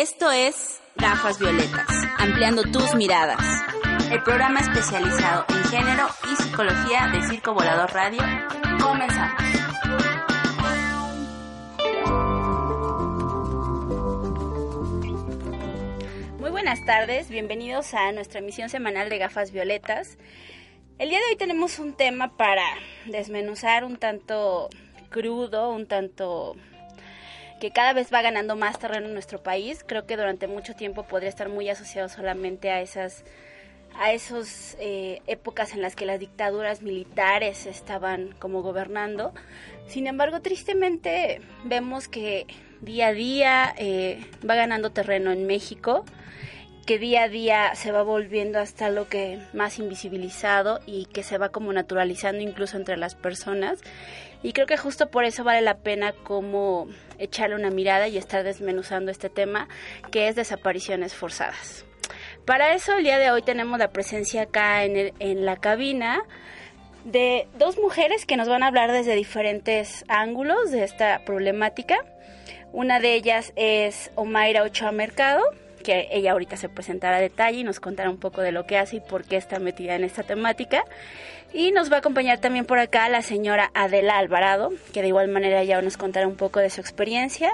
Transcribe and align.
Esto 0.00 0.30
es 0.30 0.80
Gafas 0.96 1.38
Violetas, 1.38 1.86
ampliando 2.16 2.62
tus 2.62 2.94
miradas. 2.94 3.38
El 4.10 4.22
programa 4.22 4.60
especializado 4.60 5.44
en 5.50 5.62
género 5.64 6.08
y 6.24 6.42
psicología 6.42 7.10
de 7.12 7.22
Circo 7.28 7.52
Volador 7.52 7.92
Radio. 7.92 8.22
Comenzamos. 8.80 9.42
Muy 16.38 16.50
buenas 16.50 16.82
tardes, 16.86 17.28
bienvenidos 17.28 17.92
a 17.92 18.10
nuestra 18.12 18.38
emisión 18.38 18.70
semanal 18.70 19.10
de 19.10 19.18
Gafas 19.18 19.52
Violetas. 19.52 20.16
El 20.98 21.10
día 21.10 21.18
de 21.18 21.26
hoy 21.26 21.36
tenemos 21.36 21.78
un 21.78 21.92
tema 21.92 22.38
para 22.38 22.64
desmenuzar 23.04 23.84
un 23.84 23.98
tanto 23.98 24.70
crudo, 25.10 25.68
un 25.68 25.86
tanto 25.86 26.56
que 27.60 27.70
cada 27.70 27.92
vez 27.92 28.12
va 28.12 28.22
ganando 28.22 28.56
más 28.56 28.78
terreno 28.78 29.06
en 29.06 29.12
nuestro 29.12 29.42
país. 29.42 29.84
Creo 29.86 30.06
que 30.06 30.16
durante 30.16 30.48
mucho 30.48 30.74
tiempo 30.74 31.04
podría 31.04 31.28
estar 31.28 31.48
muy 31.48 31.68
asociado 31.68 32.08
solamente 32.08 32.70
a 32.70 32.80
esas 32.80 33.24
a 33.98 34.12
esas 34.12 34.76
eh, 34.78 35.20
épocas 35.26 35.74
en 35.74 35.82
las 35.82 35.96
que 35.96 36.06
las 36.06 36.20
dictaduras 36.20 36.80
militares 36.80 37.66
estaban 37.66 38.34
como 38.38 38.62
gobernando. 38.62 39.32
Sin 39.88 40.06
embargo, 40.06 40.40
tristemente 40.40 41.40
vemos 41.64 42.08
que 42.08 42.46
día 42.80 43.08
a 43.08 43.12
día 43.12 43.74
eh, 43.76 44.24
va 44.48 44.54
ganando 44.54 44.90
terreno 44.90 45.32
en 45.32 45.46
México, 45.46 46.04
que 46.86 46.98
día 46.98 47.24
a 47.24 47.28
día 47.28 47.74
se 47.74 47.92
va 47.92 48.02
volviendo 48.02 48.58
hasta 48.58 48.90
lo 48.90 49.08
que 49.08 49.40
más 49.52 49.78
invisibilizado 49.78 50.80
y 50.86 51.06
que 51.06 51.22
se 51.22 51.36
va 51.36 51.50
como 51.50 51.72
naturalizando 51.72 52.42
incluso 52.42 52.76
entre 52.76 52.96
las 52.96 53.14
personas. 53.14 53.80
Y 54.42 54.52
creo 54.52 54.66
que 54.66 54.76
justo 54.76 55.10
por 55.10 55.24
eso 55.24 55.44
vale 55.44 55.60
la 55.60 55.78
pena 55.78 56.12
como 56.12 56.88
echarle 57.18 57.56
una 57.56 57.70
mirada 57.70 58.08
y 58.08 58.16
estar 58.16 58.42
desmenuzando 58.42 59.10
este 59.10 59.28
tema 59.28 59.68
que 60.10 60.28
es 60.28 60.36
desapariciones 60.36 61.14
forzadas. 61.14 61.84
Para 62.46 62.74
eso 62.74 62.96
el 62.96 63.04
día 63.04 63.18
de 63.18 63.30
hoy 63.30 63.42
tenemos 63.42 63.78
la 63.78 63.90
presencia 63.90 64.42
acá 64.42 64.84
en, 64.84 65.12
en 65.18 65.44
la 65.44 65.56
cabina 65.56 66.22
de 67.04 67.48
dos 67.58 67.78
mujeres 67.78 68.26
que 68.26 68.36
nos 68.36 68.48
van 68.48 68.62
a 68.62 68.68
hablar 68.68 68.92
desde 68.92 69.14
diferentes 69.14 70.04
ángulos 70.08 70.70
de 70.70 70.84
esta 70.84 71.22
problemática. 71.24 71.98
Una 72.72 73.00
de 73.00 73.14
ellas 73.14 73.52
es 73.56 74.10
Omaira 74.14 74.62
Ochoa 74.62 74.92
Mercado, 74.92 75.42
que 75.80 76.08
ella 76.10 76.32
ahorita 76.32 76.56
se 76.56 76.68
presentará 76.68 77.16
a 77.16 77.20
detalle 77.20 77.58
y 77.58 77.64
nos 77.64 77.80
contará 77.80 78.10
un 78.10 78.18
poco 78.18 78.40
de 78.40 78.52
lo 78.52 78.66
que 78.66 78.78
hace 78.78 78.96
y 78.96 79.00
por 79.00 79.24
qué 79.24 79.36
está 79.36 79.58
metida 79.58 79.94
en 79.94 80.04
esta 80.04 80.22
temática. 80.22 80.84
Y 81.52 81.72
nos 81.72 81.90
va 81.90 81.96
a 81.96 81.98
acompañar 81.98 82.38
también 82.38 82.64
por 82.64 82.78
acá 82.78 83.08
la 83.08 83.22
señora 83.22 83.70
Adela 83.74 84.18
Alvarado, 84.18 84.70
que 84.92 85.02
de 85.02 85.08
igual 85.08 85.28
manera 85.28 85.64
ya 85.64 85.82
nos 85.82 85.96
contará 85.96 86.28
un 86.28 86.36
poco 86.36 86.60
de 86.60 86.70
su 86.70 86.80
experiencia 86.80 87.50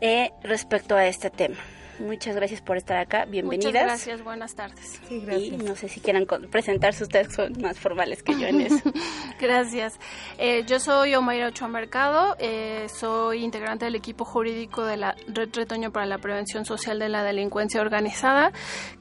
eh, 0.00 0.30
respecto 0.42 0.96
a 0.96 1.06
este 1.06 1.28
tema. 1.30 1.56
Muchas 1.98 2.36
gracias 2.36 2.60
por 2.60 2.76
estar 2.76 2.96
acá. 2.98 3.24
Bienvenidas. 3.24 3.72
Muchas 3.72 3.86
gracias. 3.86 4.24
Buenas 4.24 4.54
tardes. 4.54 5.00
Sí, 5.08 5.20
gracias. 5.20 5.52
Y 5.52 5.56
no 5.56 5.74
sé 5.74 5.88
si 5.88 6.00
quieran 6.00 6.26
presentarse 6.50 7.02
ustedes, 7.02 7.34
son 7.34 7.52
más 7.60 7.78
formales 7.78 8.22
que 8.22 8.38
yo 8.38 8.46
en 8.46 8.60
eso. 8.60 8.92
gracias. 9.40 9.98
Eh, 10.38 10.64
yo 10.66 10.78
soy 10.78 11.14
Omaira 11.14 11.48
Ochoa 11.48 11.68
Mercado. 11.68 12.36
Eh, 12.38 12.86
soy 12.88 13.44
integrante 13.44 13.84
del 13.84 13.96
equipo 13.96 14.24
jurídico 14.24 14.84
de 14.84 14.96
la 14.96 15.16
Red 15.26 15.50
Retoño 15.54 15.90
para 15.90 16.06
la 16.06 16.18
Prevención 16.18 16.64
Social 16.64 16.98
de 16.98 17.08
la 17.08 17.22
Delincuencia 17.22 17.80
Organizada, 17.80 18.52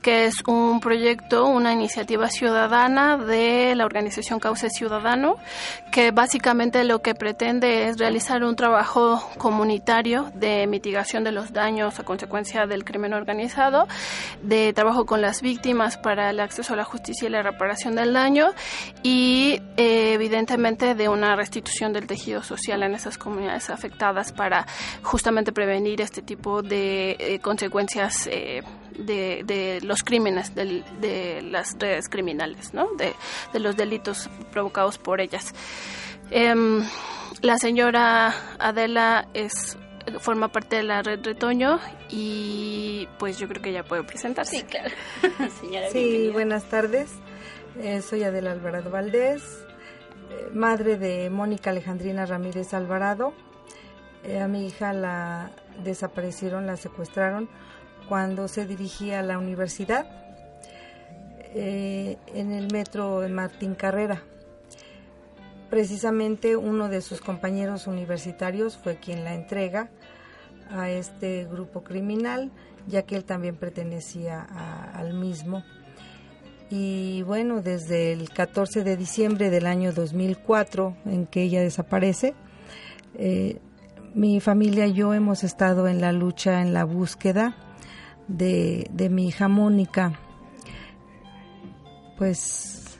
que 0.02 0.25
es 0.25 0.42
un 0.48 0.80
proyecto, 0.80 1.45
una 1.45 1.73
iniciativa 1.73 2.30
ciudadana 2.30 3.18
de 3.18 3.75
la 3.75 3.86
organización 3.86 4.40
Cauce 4.40 4.70
Ciudadano, 4.70 5.38
que 5.92 6.12
básicamente 6.12 6.84
lo 6.84 7.02
que 7.02 7.14
pretende 7.14 7.88
es 7.88 7.98
realizar 7.98 8.44
un 8.44 8.56
trabajo 8.56 9.22
comunitario 9.38 10.31
de 10.34 10.66
mitigación 10.68 11.23
de 11.23 11.31
los 11.31 11.53
daños 11.53 12.00
a 12.00 12.03
consecuencia 12.03 12.66
del 12.66 12.84
crimen 12.88 13.13
organizado, 13.13 13.88
de 14.41 14.73
trabajo 14.73 15.05
con 15.05 15.21
las 15.21 15.41
víctimas 15.41 15.97
para 15.97 16.31
el 16.31 16.39
acceso 16.39 16.73
a 16.73 16.77
la 16.77 16.83
justicia 16.83 17.27
y 17.27 17.31
la 17.31 17.44
reparación 17.44 17.95
del 17.95 18.13
daño 18.13 18.47
y 19.03 19.62
eh, 19.78 20.13
evidentemente 20.13 20.95
de 20.95 21.09
una 21.09 21.35
restitución 21.35 21.94
del 21.94 22.07
tejido 22.07 22.41
social 22.41 22.81
en 22.84 22.95
esas 22.95 23.17
comunidades 23.17 23.69
afectadas 23.69 24.31
para 24.31 24.66
justamente 25.03 25.51
prevenir 25.51 26.01
este 26.01 26.22
tipo 26.22 26.62
de 26.62 27.17
eh, 27.19 27.39
consecuencias 27.39 28.28
eh, 28.31 28.63
de, 28.97 29.79
los 29.83 30.03
crímenes 30.03 30.56
de, 30.56 31.41
las 31.44 31.78
redes 31.78 32.09
criminales, 32.09 32.73
¿no? 32.73 32.88
de, 32.95 33.13
los 33.59 33.75
delitos 33.75 34.29
provocados 34.51 34.97
por 34.97 35.22
ellas. 35.22 35.53
Em, 36.31 36.83
la 37.41 37.57
señora 37.57 38.33
Adela 38.59 39.28
es 39.33 39.78
forma 40.19 40.50
parte 40.50 40.78
de 40.78 40.84
la 40.84 41.01
red 41.01 41.19
Retoño 41.23 41.79
y 42.09 43.07
pues 43.18 43.38
yo 43.38 43.47
creo 43.47 43.62
que 43.62 43.72
ya 43.72 43.84
puede 43.84 44.03
presentarse. 44.03 44.57
Sí, 44.57 44.63
claro. 44.63 44.90
Señora, 45.62 45.90
sí, 45.91 46.29
buenas 46.31 46.66
tardes. 46.66 47.12
Eh, 47.79 48.01
soy 48.01 48.23
Adela 48.23 48.51
Alvarado 48.51 48.90
Valdés, 48.90 49.44
eh, 50.31 50.50
madre 50.51 50.97
de 50.97 51.29
Mónica 51.29 51.69
Alejandrina 51.69 52.25
Ramírez 52.25 52.73
Alvarado. 52.73 53.34
Eh, 54.23 54.40
a 54.40 54.47
mi 54.47 54.66
hija 54.66 54.94
la 54.94 55.51
desaparecieron, 55.84 56.66
la 56.66 56.75
secuestraron 56.75 57.50
cuando 58.09 58.47
se 58.47 58.66
dirigía 58.66 59.19
a 59.19 59.24
la 59.24 59.38
universidad 59.38 60.07
en 61.53 62.51
el 62.51 62.72
metro 62.72 63.28
Martín 63.29 63.74
Carrera. 63.74 64.22
Precisamente 65.69 66.56
uno 66.56 66.88
de 66.88 67.01
sus 67.01 67.19
compañeros 67.19 67.88
universitarios 67.88 68.78
fue 68.78 68.97
quien 68.97 69.24
la 69.24 69.34
entrega 69.34 69.89
a 70.72 70.89
este 70.89 71.45
grupo 71.45 71.83
criminal, 71.83 72.51
ya 72.88 73.03
que 73.03 73.16
él 73.16 73.25
también 73.25 73.55
pertenecía 73.55 74.41
al 74.94 75.13
mismo. 75.13 75.63
Y 76.69 77.22
bueno, 77.23 77.61
desde 77.61 78.11
el 78.11 78.29
14 78.29 78.83
de 78.83 78.97
diciembre 78.97 79.50
del 79.50 79.66
año 79.66 79.94
2004, 79.94 80.97
en 81.06 81.25
que 81.25 81.44
ella 81.44 81.61
desaparece, 81.61 82.33
eh, 83.16 83.59
mi 84.13 84.39
familia 84.39 84.88
y 84.88 84.94
yo 84.94 85.13
hemos 85.13 85.44
estado 85.44 85.88
en 85.88 86.01
la 86.01 86.11
lucha, 86.11 86.61
en 86.61 86.73
la 86.73 86.83
búsqueda 86.83 87.56
de, 88.27 88.88
de 88.91 89.09
mi 89.09 89.27
hija 89.27 89.47
Mónica. 89.47 90.19
Pues 92.17 93.00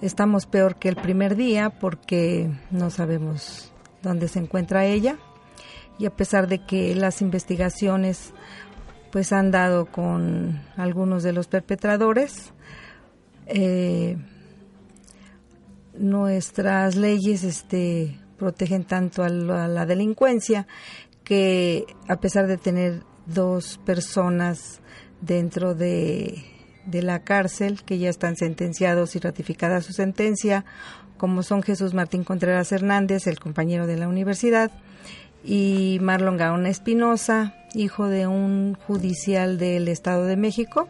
estamos 0.00 0.46
peor 0.46 0.76
que 0.76 0.88
el 0.88 0.96
primer 0.96 1.36
día 1.36 1.70
porque 1.70 2.50
no 2.70 2.90
sabemos 2.90 3.72
dónde 4.02 4.28
se 4.28 4.38
encuentra 4.38 4.86
ella 4.86 5.18
y 5.98 6.06
a 6.06 6.10
pesar 6.10 6.48
de 6.48 6.58
que 6.58 6.94
las 6.94 7.22
investigaciones 7.22 8.32
pues 9.10 9.32
han 9.32 9.50
dado 9.50 9.86
con 9.86 10.60
algunos 10.76 11.22
de 11.22 11.32
los 11.32 11.46
perpetradores 11.46 12.52
eh, 13.46 14.16
nuestras 15.94 16.96
leyes 16.96 17.44
este 17.44 18.18
protegen 18.36 18.84
tanto 18.84 19.22
a 19.22 19.28
la, 19.28 19.86
delincuencia 19.86 20.66
que 21.24 21.86
a 22.08 22.16
pesar 22.16 22.46
de 22.46 22.58
tener 22.58 23.02
dos 23.24 23.78
personas 23.84 24.80
dentro 25.20 25.74
de, 25.74 26.44
de 26.84 27.02
la 27.02 27.24
cárcel 27.24 27.82
que 27.84 27.98
ya 27.98 28.10
están 28.10 28.36
sentenciados 28.36 29.16
y 29.16 29.20
ratificada 29.20 29.80
su 29.80 29.92
sentencia 29.92 30.64
como 31.16 31.42
son 31.42 31.62
Jesús 31.62 31.94
Martín 31.94 32.24
Contreras 32.24 32.72
Hernández, 32.72 33.26
el 33.26 33.40
compañero 33.40 33.86
de 33.86 33.96
la 33.96 34.08
universidad, 34.08 34.70
y 35.46 35.98
Marlon 36.00 36.36
Gaona 36.36 36.68
Espinosa, 36.68 37.54
hijo 37.72 38.08
de 38.08 38.26
un 38.26 38.74
judicial 38.86 39.58
del 39.58 39.86
Estado 39.86 40.24
de 40.24 40.36
México. 40.36 40.88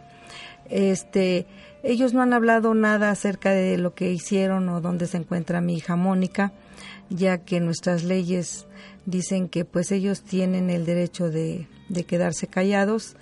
Este, 0.69 1.45
ellos 1.83 2.13
no 2.13 2.23
han 2.23 2.33
hablado 2.33 2.73
nada 2.73 3.11
acerca 3.11 3.51
de 3.51 3.77
lo 3.77 3.93
que 3.93 4.11
hicieron 4.11 4.67
o 4.69 4.81
dónde 4.81 5.05
se 5.05 5.17
encuentra 5.17 5.61
mi 5.61 5.75
hija 5.75 5.95
Mónica, 5.95 6.53
ya 7.09 7.37
que 7.37 7.59
nuestras 7.59 8.03
leyes 8.03 8.65
dicen 9.05 9.47
que 9.47 9.63
pues 9.63 9.91
ellos 9.91 10.23
tienen 10.23 10.71
el 10.71 10.85
derecho 10.85 11.29
de, 11.29 11.67
de 11.87 12.03
quedarse 12.03 12.47
callados 12.47 13.15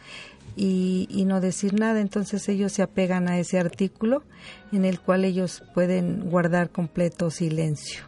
y, 0.56 1.08
y, 1.12 1.26
no 1.26 1.42
decir 1.42 1.78
nada. 1.78 2.00
Entonces 2.00 2.48
ellos 2.48 2.72
se 2.72 2.82
apegan 2.82 3.28
a 3.28 3.38
ese 3.40 3.60
artículo 3.60 4.24
en 4.72 4.86
el 4.86 5.02
cual 5.02 5.26
ellos 5.26 5.64
pueden 5.74 6.30
guardar 6.30 6.70
completo 6.70 7.30
silencio. 7.30 8.04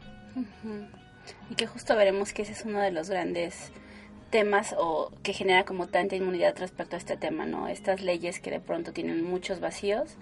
Y 1.49 1.55
que 1.55 1.67
justo 1.67 1.95
veremos 1.95 2.33
que 2.33 2.41
ese 2.41 2.53
es 2.53 2.65
uno 2.65 2.79
de 2.79 2.91
los 2.91 3.09
grandes 3.09 3.71
temas 4.29 4.75
o 4.77 5.11
que 5.23 5.33
genera 5.33 5.63
como 5.63 5.87
tanta 5.87 6.15
inmunidad 6.15 6.57
respecto 6.57 6.95
a 6.95 6.99
este 6.99 7.17
tema, 7.17 7.45
¿no? 7.45 7.67
Estas 7.67 8.01
leyes 8.01 8.39
que 8.39 8.51
de 8.51 8.59
pronto 8.59 8.91
tienen 8.91 9.23
muchos 9.23 9.59
vacíos 9.59 10.17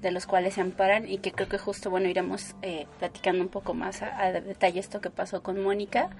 de 0.00 0.12
los 0.12 0.26
cuales 0.26 0.54
se 0.54 0.60
amparan 0.60 1.08
y 1.08 1.18
que 1.18 1.32
creo 1.32 1.48
que 1.48 1.58
justo, 1.58 1.90
bueno, 1.90 2.08
iremos 2.08 2.54
eh, 2.62 2.86
platicando 2.98 3.42
un 3.42 3.48
poco 3.48 3.74
más 3.74 4.02
a, 4.02 4.32
detalle 4.32 4.78
esto 4.78 5.00
que 5.00 5.10
pasó 5.10 5.42
con 5.42 5.60
Mónica, 5.60 6.10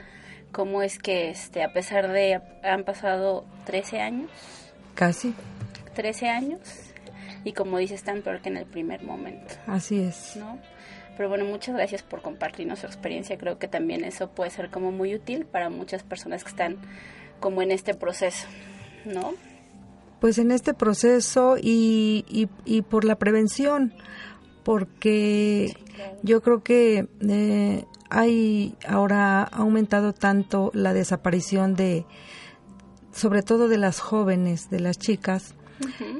cómo 0.50 0.82
es 0.82 0.98
que, 0.98 1.30
este, 1.30 1.62
a 1.62 1.72
pesar 1.72 2.08
de, 2.08 2.40
han 2.64 2.84
pasado 2.84 3.44
13 3.66 4.00
años. 4.00 4.30
Casi. 4.94 5.32
13 5.94 6.28
años 6.28 6.60
y 7.44 7.52
como 7.52 7.78
dices, 7.78 8.02
tan 8.02 8.22
peor 8.22 8.40
que 8.40 8.48
en 8.48 8.56
el 8.56 8.66
primer 8.66 9.02
momento. 9.02 9.54
Así 9.66 10.00
es. 10.00 10.36
¿No? 10.36 10.58
Pero 11.18 11.28
bueno, 11.28 11.44
muchas 11.44 11.74
gracias 11.74 12.02
por 12.02 12.22
compartirnos 12.22 12.78
su 12.78 12.86
experiencia. 12.86 13.36
Creo 13.36 13.58
que 13.58 13.68
también 13.68 14.04
eso 14.04 14.30
puede 14.30 14.50
ser 14.50 14.70
como 14.70 14.92
muy 14.92 15.14
útil 15.14 15.44
para 15.44 15.68
muchas 15.68 16.02
personas 16.02 16.44
que 16.44 16.50
están 16.50 16.78
como 17.40 17.60
en 17.60 17.70
este 17.70 17.92
proceso, 17.92 18.46
¿no? 19.04 19.34
pues 20.20 20.38
en 20.38 20.50
este 20.50 20.74
proceso 20.74 21.56
y, 21.60 22.48
y, 22.64 22.82
por 22.82 23.04
la 23.04 23.16
prevención, 23.16 23.92
porque 24.64 25.76
yo 26.22 26.42
creo 26.42 26.62
que 26.62 27.08
eh, 27.20 27.84
hay 28.10 28.74
ahora 28.86 29.42
ha 29.42 29.44
aumentado 29.44 30.12
tanto 30.12 30.70
la 30.74 30.92
desaparición 30.92 31.74
de, 31.74 32.04
sobre 33.12 33.42
todo 33.42 33.68
de 33.68 33.78
las 33.78 34.00
jóvenes, 34.00 34.70
de 34.70 34.80
las 34.80 34.98
chicas, 34.98 35.54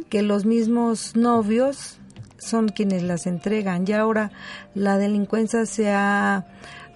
que 0.09 0.23
los 0.23 0.44
mismos 0.44 1.17
novios 1.17 1.99
son 2.38 2.69
quienes 2.69 3.02
las 3.02 3.26
entregan. 3.26 3.85
Y 3.87 3.93
ahora 3.93 4.31
la 4.75 4.99
delincuencia 4.99 5.67
se 5.67 5.90
ha 5.90 6.46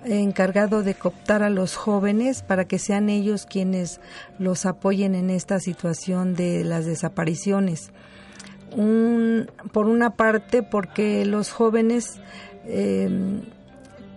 encargado 0.05 0.83
de 0.83 0.95
cooptar 0.95 1.43
a 1.43 1.51
los 1.51 1.77
jóvenes 1.77 2.43
para 2.43 2.67
que 2.67 2.79
sean 2.79 3.09
ellos 3.09 3.47
quienes 3.47 4.01
los 4.39 4.67
apoyen 4.67 5.15
en 5.15 5.31
esta 5.31 5.61
situación 5.61 6.35
de 6.35 6.65
las 6.65 6.87
desapariciones. 6.87 7.91
Un, 8.77 9.51
por 9.73 9.87
una 9.87 10.17
parte, 10.17 10.63
porque 10.63 11.25
los 11.27 11.51
jóvenes 11.51 12.21
em, 12.67 13.43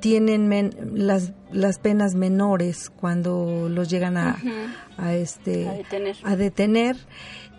tienen 0.05 0.69
las, 0.93 1.33
las 1.51 1.79
penas 1.79 2.13
menores 2.13 2.91
cuando 2.91 3.69
los 3.69 3.89
llegan 3.89 4.17
a, 4.17 4.37
a 4.97 5.15
este 5.15 5.83
a 6.23 6.35
detener. 6.35 6.95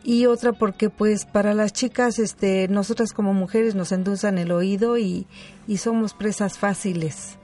y 0.05 0.27
otra 0.27 0.53
porque 0.53 0.89
pues 0.89 1.25
para 1.25 1.55
las 1.55 1.73
chicas 1.73 2.21
este 2.21 2.69
nosotras 2.69 3.13
como 3.13 3.35
mujeres 3.35 3.75
nos 3.75 3.91
endulzan 3.91 4.39
el 4.39 4.53
oído 4.53 4.97
y, 4.97 5.27
y 5.67 5.79
somos 5.79 6.15
presas 6.15 6.57
fáciles. 6.57 7.37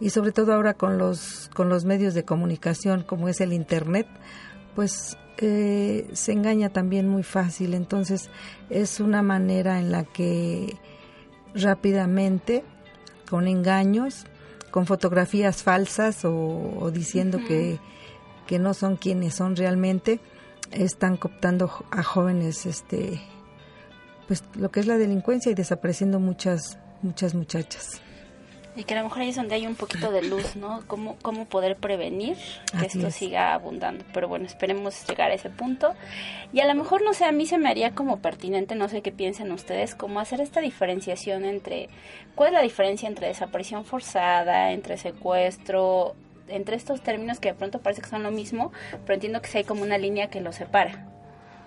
Y 0.00 0.08
sobre 0.08 0.32
todo 0.32 0.54
ahora 0.54 0.72
con 0.72 0.96
los 0.96 1.50
con 1.54 1.68
los 1.68 1.84
medios 1.84 2.14
de 2.14 2.24
comunicación 2.24 3.02
como 3.02 3.28
es 3.28 3.42
el 3.42 3.52
internet 3.52 4.06
pues 4.74 5.18
eh, 5.36 6.08
se 6.14 6.32
engaña 6.32 6.70
también 6.70 7.06
muy 7.06 7.22
fácil. 7.22 7.74
Entonces 7.74 8.30
es 8.70 8.98
una 8.98 9.20
manera 9.20 9.78
en 9.78 9.92
la 9.92 10.04
que 10.04 10.74
rápidamente 11.54 12.64
con 13.28 13.46
engaños 13.46 14.24
con 14.70 14.86
fotografías 14.86 15.62
falsas 15.62 16.24
o, 16.24 16.90
diciendo 16.92 17.38
que, 17.46 17.78
que 18.46 18.58
no 18.58 18.74
son 18.74 18.96
quienes 18.96 19.34
son 19.34 19.56
realmente 19.56 20.20
están 20.70 21.16
cooptando 21.16 21.70
a 21.90 22.02
jóvenes 22.02 22.66
este 22.66 23.20
pues 24.26 24.44
lo 24.54 24.70
que 24.70 24.80
es 24.80 24.86
la 24.86 24.98
delincuencia 24.98 25.50
y 25.50 25.54
desapareciendo 25.54 26.20
muchas 26.20 26.78
muchas 27.00 27.34
muchachas 27.34 28.02
y 28.78 28.84
que 28.84 28.94
a 28.94 28.98
lo 28.98 29.04
mejor 29.04 29.22
ahí 29.22 29.30
es 29.30 29.36
donde 29.36 29.56
hay 29.56 29.66
un 29.66 29.74
poquito 29.74 30.12
de 30.12 30.22
luz, 30.22 30.54
¿no? 30.54 30.84
Cómo, 30.86 31.16
cómo 31.20 31.46
poder 31.46 31.76
prevenir 31.76 32.36
que 32.78 32.86
esto 32.86 33.10
siga 33.10 33.52
abundando. 33.52 34.04
Pero 34.14 34.28
bueno, 34.28 34.46
esperemos 34.46 35.04
llegar 35.08 35.32
a 35.32 35.34
ese 35.34 35.50
punto. 35.50 35.94
Y 36.52 36.60
a 36.60 36.66
lo 36.66 36.76
mejor, 36.76 37.02
no 37.02 37.12
sé, 37.12 37.24
a 37.24 37.32
mí 37.32 37.44
se 37.44 37.58
me 37.58 37.68
haría 37.68 37.96
como 37.96 38.20
pertinente, 38.20 38.76
no 38.76 38.88
sé 38.88 39.02
qué 39.02 39.10
piensen 39.10 39.50
ustedes, 39.50 39.96
cómo 39.96 40.20
hacer 40.20 40.40
esta 40.40 40.60
diferenciación 40.60 41.44
entre, 41.44 41.88
¿cuál 42.36 42.50
es 42.50 42.54
la 42.54 42.62
diferencia 42.62 43.08
entre 43.08 43.26
desaparición 43.26 43.84
forzada, 43.84 44.70
entre 44.70 44.96
secuestro, 44.96 46.14
entre 46.46 46.76
estos 46.76 47.00
términos 47.02 47.40
que 47.40 47.48
de 47.48 47.54
pronto 47.54 47.80
parece 47.80 48.02
que 48.02 48.08
son 48.08 48.22
lo 48.22 48.30
mismo, 48.30 48.72
pero 49.04 49.14
entiendo 49.14 49.42
que 49.42 49.48
sí 49.48 49.58
hay 49.58 49.64
como 49.64 49.82
una 49.82 49.98
línea 49.98 50.28
que 50.28 50.40
los 50.40 50.54
separa, 50.54 51.04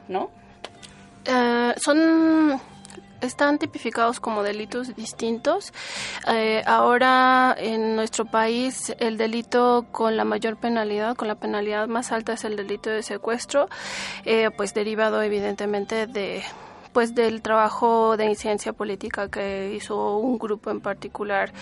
¿no? 0.08 0.32
Eh, 1.26 1.74
son 1.76 2.60
están 3.22 3.60
tipificados 3.60 4.20
como 4.20 4.44
delitos 4.44 4.96
distintos. 4.96 5.74
Eh, 6.28 6.64
ahora 6.66 7.56
en 7.58 7.96
nuestro 7.96 8.26
país 8.26 8.94
el 9.00 9.18
delito 9.18 9.86
con 9.92 10.18
la 10.18 10.26
mayor 10.26 10.58
penalidad, 10.58 11.16
con 11.16 11.28
la 11.28 11.36
penalidad 11.36 11.88
más 11.88 12.12
alta 12.12 12.34
es 12.34 12.44
el 12.44 12.56
delito 12.56 12.90
de 12.90 13.04
secuestro, 13.04 13.70
eh, 14.26 14.50
pues 14.56 14.74
derivado 14.74 15.22
evidentemente 15.22 16.08
de 16.08 16.44
pues 16.94 17.16
del 17.16 17.42
trabajo 17.42 18.18
de 18.18 18.26
incidencia 18.26 18.74
política 18.74 19.30
que 19.30 19.74
hizo 19.74 20.18
un 20.18 20.38
grupo 20.38 20.72
en 20.72 20.82
particular 20.82 21.54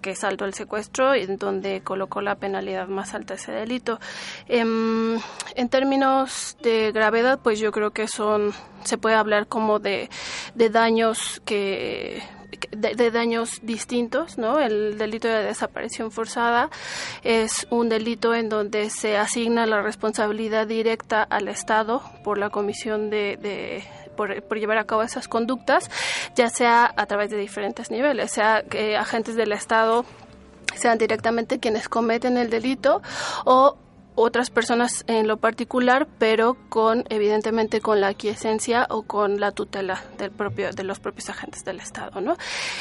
que 0.00 0.14
saltó 0.14 0.44
el 0.44 0.54
secuestro 0.54 1.16
y 1.16 1.22
en 1.22 1.36
donde 1.36 1.80
colocó 1.82 2.20
la 2.20 2.36
penalidad 2.36 2.88
más 2.88 3.14
alta 3.14 3.34
ese 3.34 3.52
delito. 3.52 3.98
Em, 4.46 5.18
en, 5.54 5.68
términos 5.68 6.56
de 6.62 6.92
gravedad, 6.92 7.40
pues 7.42 7.58
yo 7.58 7.72
creo 7.72 7.90
que 7.90 8.06
son 8.08 8.52
se 8.84 8.98
puede 8.98 9.16
hablar 9.16 9.46
como 9.46 9.78
de, 9.78 10.10
de 10.54 10.68
daños 10.68 11.40
que 11.44 12.22
de, 12.70 13.10
daños 13.10 13.60
distintos, 13.62 14.38
¿no? 14.38 14.58
El 14.58 14.98
delito 14.98 15.28
de 15.28 15.44
desaparición 15.44 16.10
forzada 16.10 16.70
es 17.22 17.66
un 17.70 17.88
delito 17.88 18.34
en 18.34 18.48
donde 18.48 18.90
se 18.90 19.16
asigna 19.16 19.66
la 19.66 19.82
responsabilidad 19.82 20.66
directa 20.66 21.22
al 21.22 21.48
Estado 21.48 22.02
por 22.22 22.38
la 22.38 22.50
comisión 22.50 23.10
de, 23.10 23.84
por, 24.14 24.58
llevar 24.58 24.78
a 24.78 24.84
cabo 24.84 25.02
esas 25.02 25.28
conductas, 25.28 25.90
ya 26.34 26.48
sea 26.48 26.92
a 26.96 27.06
través 27.06 27.30
de 27.30 27.36
diferentes 27.36 27.90
niveles, 27.90 28.30
sea 28.30 28.62
que 28.62 28.96
agentes 28.96 29.36
del 29.36 29.52
Estado 29.52 30.04
sean 30.74 30.98
directamente 30.98 31.60
quienes 31.60 31.88
cometen 31.88 32.36
el 32.36 32.50
delito 32.50 33.02
o 33.44 33.76
otras 34.14 34.50
personas 34.50 35.04
en 35.06 35.26
lo 35.26 35.36
particular, 35.36 36.06
pero 36.18 36.56
con 36.68 37.04
evidentemente 37.08 37.80
con 37.80 38.00
la 38.00 38.08
aquiescencia 38.08 38.86
o 38.90 39.02
con 39.02 39.40
la 39.40 39.52
tutela 39.52 40.02
del 40.18 40.30
propio 40.30 40.72
de 40.72 40.84
los 40.84 41.00
propios 41.00 41.30
agentes 41.30 41.64
del 41.64 41.80
Estado, 41.80 42.20
¿no? 42.20 42.36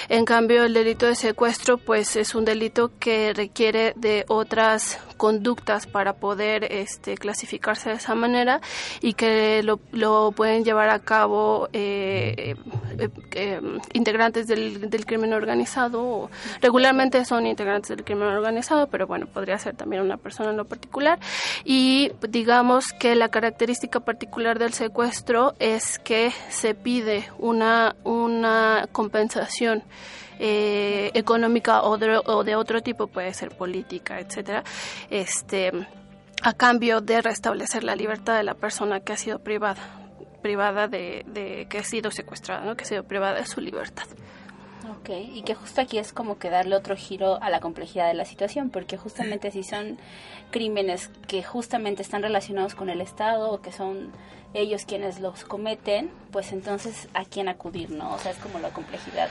En 0.10 0.26
cambio, 0.26 0.64
el 0.64 0.74
delito 0.74 1.08
de 1.08 1.16
secuestro 1.16 1.78
pues 1.78 2.16
es 2.16 2.36
un 2.36 2.46
delito 2.46 2.92
que 3.00 3.34
requiere 3.34 3.94
de 3.96 4.26
otras 4.28 5.00
conductas 5.18 5.88
para 5.88 6.14
poder 6.14 6.66
este, 6.72 7.16
clasificarse 7.18 7.90
de 7.90 7.96
esa 7.96 8.16
manera 8.16 8.62
y 9.02 9.14
que 9.14 9.64
lo, 9.64 9.80
lo 9.92 10.32
pueden 10.34 10.64
llevar 10.64 10.90
a 10.90 11.00
cabo 11.00 11.70
eh, 11.72 12.56
eh, 13.00 13.10
eh, 13.32 13.62
integrantes 13.94 14.48
del, 14.48 14.90
del 14.90 15.06
crimen 15.06 15.34
organizado. 15.34 16.30
Regularmente 16.62 17.24
son 17.26 17.48
integrantes 17.48 17.90
del 17.90 18.04
crimen 18.04 18.28
organizado, 18.28 18.88
pero 18.88 19.08
bueno, 19.08 19.28
podría 19.28 19.58
ser 19.58 19.76
también 19.76 20.02
una 20.02 20.18
persona 20.18 20.52
en 20.52 20.58
lo 20.58 20.66
particular 20.66 21.20
y 21.64 22.12
digamos 22.28 22.94
que 22.94 23.16
la 23.16 23.30
característica 23.30 24.00
particular 24.00 24.60
del 24.60 24.74
secuestro 24.74 25.54
es 25.60 26.00
que 26.00 26.32
se 26.50 26.76
pide 26.76 27.30
una, 27.40 27.96
una 28.04 28.88
compensación 28.92 29.84
eh, 30.40 31.12
económica 31.14 31.84
o 31.84 31.98
de, 31.98 32.56
otro 32.56 32.82
tipo, 32.82 33.08
puede 33.08 33.34
ser 33.34 33.52
política, 33.52 34.20
etcétera, 34.20 34.64
este, 35.10 35.72
a 36.42 36.54
cambio 36.54 37.02
de 37.02 37.22
restablecer 37.22 37.84
la 37.84 37.96
libertad 37.96 38.38
de 38.38 38.44
la 38.44 38.56
persona 38.56 39.00
que 39.00 39.14
ha 39.14 39.18
sido 39.18 39.40
privada 39.40 40.00
privada 40.42 40.90
de, 40.90 41.24
de 41.28 41.68
que 41.70 41.78
ha 41.78 41.84
sido 41.86 42.12
secuestrada, 42.12 42.66
¿no? 42.66 42.76
que 42.76 42.84
ha 42.84 42.88
sido 42.88 43.04
privada 43.04 43.40
de 43.40 43.46
su 43.46 43.62
libertad. 43.62 44.04
Ok, 44.90 45.10
y 45.34 45.44
que 45.44 45.56
justo 45.56 45.80
aquí 45.80 45.98
es 45.98 46.12
como 46.12 46.38
que 46.38 46.50
darle 46.50 46.76
otro 46.76 46.96
giro 46.98 47.42
a 47.42 47.50
la 47.50 47.62
complejidad 47.62 48.08
de 48.08 48.14
la 48.14 48.26
situación, 48.26 48.70
porque 48.70 48.98
justamente 48.98 49.50
si 49.52 49.64
son 49.64 49.98
crímenes 50.52 51.10
que 51.28 51.42
justamente 51.42 52.02
están 52.02 52.22
relacionados 52.22 52.76
con 52.76 52.90
el 52.90 53.00
Estado 53.00 53.50
o 53.50 53.62
que 53.62 53.72
son 53.72 54.12
ellos 54.54 54.84
quienes 54.86 55.20
los 55.20 55.46
cometen, 55.46 56.12
pues 56.32 56.52
entonces 56.52 57.08
a 57.14 57.24
quién 57.24 57.48
acudir, 57.48 57.92
¿no? 57.92 58.14
O 58.14 58.20
sea, 58.20 58.32
es 58.32 58.38
como 58.38 58.60
la 58.60 58.70
complejidad. 58.70 59.30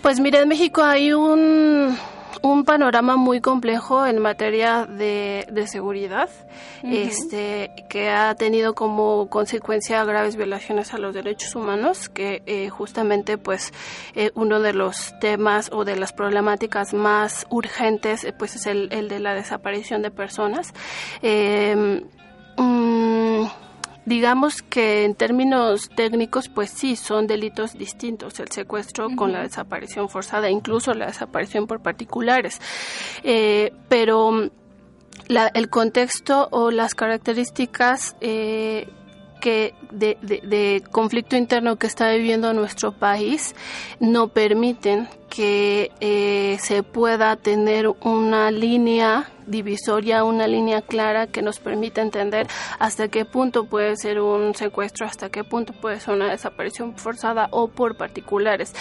Pues 0.00 0.20
mire, 0.20 0.40
en 0.40 0.48
México 0.48 0.82
hay 0.82 1.12
un, 1.12 1.96
un 2.42 2.64
panorama 2.64 3.16
muy 3.16 3.40
complejo 3.40 4.06
en 4.06 4.18
materia 4.18 4.86
de, 4.86 5.46
de 5.50 5.66
seguridad, 5.66 6.28
este, 6.82 7.70
que 7.88 8.10
ha 8.10 8.34
tenido 8.34 8.74
como 8.74 9.28
consecuencia 9.28 10.04
graves 10.04 10.36
violaciones 10.36 10.94
a 10.94 10.98
los 10.98 11.14
derechos 11.14 11.54
humanos, 11.54 12.08
que 12.08 12.42
eh, 12.46 12.68
justamente 12.68 13.38
pues 13.38 13.72
eh, 14.14 14.30
uno 14.34 14.60
de 14.60 14.72
los 14.72 15.18
temas 15.20 15.70
o 15.72 15.84
de 15.84 15.96
las 15.96 16.12
problemáticas 16.12 16.94
más 16.94 17.46
urgentes 17.50 18.24
eh, 18.24 18.32
pues 18.32 18.56
es 18.56 18.66
el, 18.66 18.88
el, 18.92 19.08
de 19.08 19.20
la 19.20 19.34
desaparición 19.34 20.02
de 20.02 20.10
personas. 20.10 20.72
Eh, 21.22 22.04
Digamos 24.08 24.62
que 24.62 25.04
en 25.04 25.14
términos 25.14 25.90
técnicos, 25.94 26.48
pues 26.48 26.70
sí, 26.70 26.96
son 26.96 27.26
delitos 27.26 27.74
distintos, 27.74 28.40
el 28.40 28.50
secuestro 28.50 29.14
con 29.14 29.32
la 29.32 29.42
desaparición 29.42 30.08
forzada, 30.08 30.48
incluso 30.48 30.94
la 30.94 31.08
desaparición 31.08 31.66
por 31.66 31.82
particulares. 31.82 32.58
Eh, 33.22 33.70
pero 33.90 34.50
el 35.28 35.68
contexto 35.68 36.48
o 36.52 36.70
las 36.70 36.94
características 36.94 38.16
eh, 38.22 38.88
que 39.40 39.74
de, 39.90 40.16
de, 40.20 40.82
conflicto 40.90 41.36
interno 41.36 41.76
que 41.76 41.86
está 41.86 42.10
viviendo 42.10 42.52
nuestro 42.52 42.92
país 42.92 43.54
no 44.00 44.28
permiten 44.28 45.08
que 45.28 45.90
eh, 46.00 46.56
se 46.60 46.82
pueda 46.82 47.36
tener 47.36 47.88
una 48.00 48.50
línea 48.50 49.30
divisoria, 49.46 50.24
una 50.24 50.46
línea 50.46 50.82
clara 50.82 51.26
que 51.26 51.42
nos 51.42 51.58
permita 51.58 52.02
entender 52.02 52.46
hasta 52.78 53.08
qué 53.08 53.24
punto 53.24 53.64
puede 53.64 53.96
ser 53.96 54.20
un 54.20 54.54
secuestro, 54.54 55.06
hasta 55.06 55.30
qué 55.30 55.44
punto 55.44 55.72
puede 55.72 56.00
ser 56.00 56.14
una 56.14 56.30
desaparición 56.30 56.96
forzada 56.96 57.48
o 57.50 57.68
por 57.68 57.96
particulares. 57.96 58.74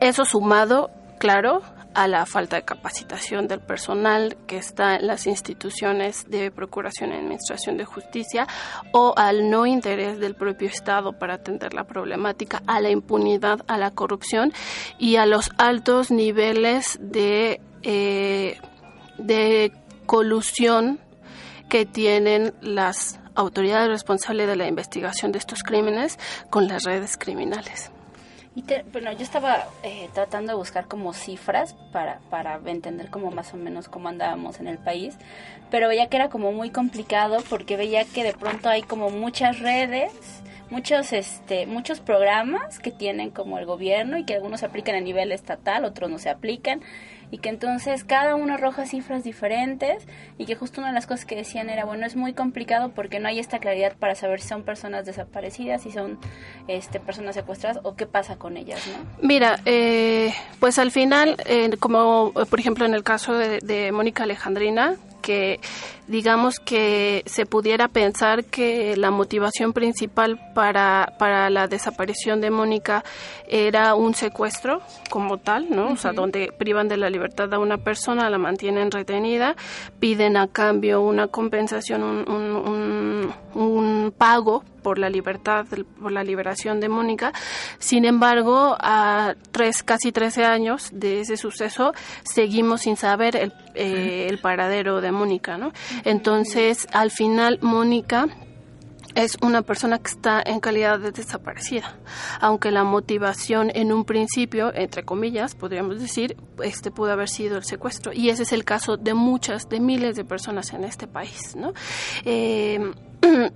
Eso 0.00 0.24
sumado, 0.24 0.90
claro, 1.18 1.62
a 1.96 2.06
la 2.08 2.26
falta 2.26 2.56
de 2.56 2.62
capacitación 2.62 3.48
del 3.48 3.60
personal 3.60 4.36
que 4.46 4.58
está 4.58 4.96
en 4.96 5.06
las 5.06 5.26
instituciones 5.26 6.28
de 6.28 6.50
procuración 6.50 7.10
y 7.10 7.14
administración 7.14 7.78
de 7.78 7.86
justicia 7.86 8.46
o 8.92 9.14
al 9.16 9.48
no 9.48 9.64
interés 9.64 10.18
del 10.18 10.34
propio 10.34 10.68
Estado 10.68 11.14
para 11.14 11.34
atender 11.34 11.72
la 11.72 11.84
problemática, 11.84 12.62
a 12.66 12.82
la 12.82 12.90
impunidad, 12.90 13.60
a 13.66 13.78
la 13.78 13.92
corrupción 13.92 14.52
y 14.98 15.16
a 15.16 15.24
los 15.24 15.50
altos 15.56 16.10
niveles 16.10 16.98
de, 17.00 17.62
eh, 17.82 18.60
de 19.16 19.72
colusión 20.04 21.00
que 21.70 21.86
tienen 21.86 22.52
las 22.60 23.18
autoridades 23.34 23.88
responsables 23.88 24.48
de 24.48 24.56
la 24.56 24.68
investigación 24.68 25.32
de 25.32 25.38
estos 25.38 25.62
crímenes 25.62 26.18
con 26.50 26.68
las 26.68 26.84
redes 26.84 27.16
criminales. 27.16 27.90
Y 28.56 28.64
bueno, 28.90 29.12
yo 29.12 29.22
estaba 29.22 29.66
eh, 29.82 30.08
tratando 30.14 30.52
de 30.52 30.56
buscar 30.56 30.88
como 30.88 31.12
cifras 31.12 31.74
para, 31.92 32.20
para 32.30 32.58
entender 32.64 33.10
como 33.10 33.30
más 33.30 33.52
o 33.52 33.58
menos 33.58 33.90
cómo 33.90 34.08
andábamos 34.08 34.60
en 34.60 34.66
el 34.66 34.78
país, 34.78 35.14
pero 35.70 35.88
veía 35.88 36.08
que 36.08 36.16
era 36.16 36.30
como 36.30 36.52
muy 36.52 36.70
complicado 36.70 37.44
porque 37.50 37.76
veía 37.76 38.06
que 38.06 38.24
de 38.24 38.32
pronto 38.32 38.70
hay 38.70 38.80
como 38.80 39.10
muchas 39.10 39.60
redes, 39.60 40.10
muchos 40.70 41.12
este 41.12 41.66
muchos 41.66 42.00
programas 42.00 42.78
que 42.78 42.90
tienen 42.90 43.30
como 43.30 43.58
el 43.58 43.66
gobierno 43.66 44.16
y 44.16 44.24
que 44.24 44.36
algunos 44.36 44.60
se 44.60 44.66
aplican 44.66 44.94
a 44.94 45.00
nivel 45.00 45.32
estatal, 45.32 45.84
otros 45.84 46.08
no 46.08 46.18
se 46.18 46.30
aplican 46.30 46.80
y 47.30 47.38
que 47.38 47.48
entonces 47.48 48.04
cada 48.04 48.34
uno 48.34 48.54
arroja 48.54 48.86
cifras 48.86 49.24
diferentes 49.24 50.06
y 50.38 50.46
que 50.46 50.54
justo 50.54 50.80
una 50.80 50.88
de 50.88 50.94
las 50.94 51.06
cosas 51.06 51.24
que 51.24 51.36
decían 51.36 51.70
era, 51.70 51.84
bueno, 51.84 52.06
es 52.06 52.16
muy 52.16 52.32
complicado 52.32 52.90
porque 52.90 53.20
no 53.20 53.28
hay 53.28 53.38
esta 53.38 53.58
claridad 53.58 53.96
para 53.96 54.14
saber 54.14 54.40
si 54.40 54.48
son 54.48 54.62
personas 54.62 55.06
desaparecidas, 55.06 55.82
si 55.82 55.90
son 55.90 56.18
este, 56.68 57.00
personas 57.00 57.34
secuestradas 57.34 57.80
o 57.82 57.96
qué 57.96 58.06
pasa 58.06 58.36
con 58.36 58.56
ellas, 58.56 58.86
¿no? 58.86 59.26
Mira, 59.26 59.60
eh, 59.64 60.32
pues 60.60 60.78
al 60.78 60.90
final, 60.90 61.36
eh, 61.46 61.70
como 61.78 62.32
por 62.32 62.60
ejemplo 62.60 62.86
en 62.86 62.94
el 62.94 63.02
caso 63.02 63.34
de, 63.34 63.58
de 63.58 63.92
Mónica 63.92 64.24
Alejandrina, 64.24 64.96
que 65.22 65.60
digamos 66.06 66.60
que 66.60 67.22
se 67.26 67.46
pudiera 67.46 67.88
pensar 67.88 68.44
que 68.44 68.96
la 68.96 69.10
motivación 69.10 69.72
principal 69.72 70.38
para, 70.54 71.14
para 71.18 71.50
la 71.50 71.66
desaparición 71.66 72.40
de 72.40 72.50
Mónica 72.50 73.04
era 73.48 73.94
un 73.94 74.14
secuestro 74.14 74.80
como 75.10 75.38
tal, 75.38 75.66
¿no? 75.70 75.92
O 75.92 75.96
sea, 75.96 76.12
donde 76.12 76.52
privan 76.56 76.88
de 76.88 76.96
la 76.96 77.10
libertad 77.10 77.52
a 77.54 77.58
una 77.58 77.78
persona, 77.78 78.30
la 78.30 78.38
mantienen 78.38 78.90
retenida, 78.90 79.56
piden 79.98 80.36
a 80.36 80.48
cambio 80.48 81.02
una 81.02 81.28
compensación, 81.28 82.02
un, 82.02 82.28
un, 82.28 83.32
un, 83.54 84.14
pago 84.16 84.64
por 84.82 84.98
la 84.98 85.10
libertad, 85.10 85.66
por 86.00 86.12
la 86.12 86.22
liberación 86.22 86.80
de 86.80 86.88
Mónica. 86.88 87.32
Sin 87.78 88.04
embargo, 88.04 88.76
a 88.78 89.34
tres, 89.50 89.82
casi 89.82 90.12
13 90.12 90.44
años 90.44 90.90
de 90.92 91.20
ese 91.20 91.36
suceso, 91.36 91.92
seguimos 92.22 92.82
sin 92.82 92.96
saber 92.96 93.34
el, 93.36 93.52
eh, 93.74 94.26
el 94.30 94.38
paradero 94.38 95.00
de 95.00 95.10
Mónica, 95.12 95.58
¿no? 95.58 95.72
Entonces, 96.04 96.86
al 96.92 97.10
final, 97.10 97.58
Mónica 97.62 98.28
es 99.16 99.38
una 99.40 99.62
persona 99.62 99.98
que 99.98 100.10
está 100.10 100.42
en 100.44 100.60
calidad 100.60 100.98
de 101.00 101.10
desaparecida, 101.10 101.96
aunque 102.38 102.70
la 102.70 102.84
motivación 102.84 103.72
en 103.74 103.90
un 103.90 104.04
principio, 104.04 104.72
entre 104.74 105.04
comillas, 105.04 105.54
podríamos 105.54 105.98
decir, 106.00 106.36
este 106.62 106.90
pudo 106.90 107.12
haber 107.12 107.30
sido 107.30 107.56
el 107.56 107.64
secuestro. 107.64 108.12
Y 108.12 108.28
ese 108.28 108.42
es 108.42 108.52
el 108.52 108.64
caso 108.64 108.98
de 108.98 109.14
muchas, 109.14 109.70
de 109.70 109.80
miles 109.80 110.16
de 110.16 110.24
personas 110.24 110.72
en 110.74 110.84
este 110.84 111.06
país, 111.06 111.56
¿no? 111.56 111.72
Eh, 112.26 112.78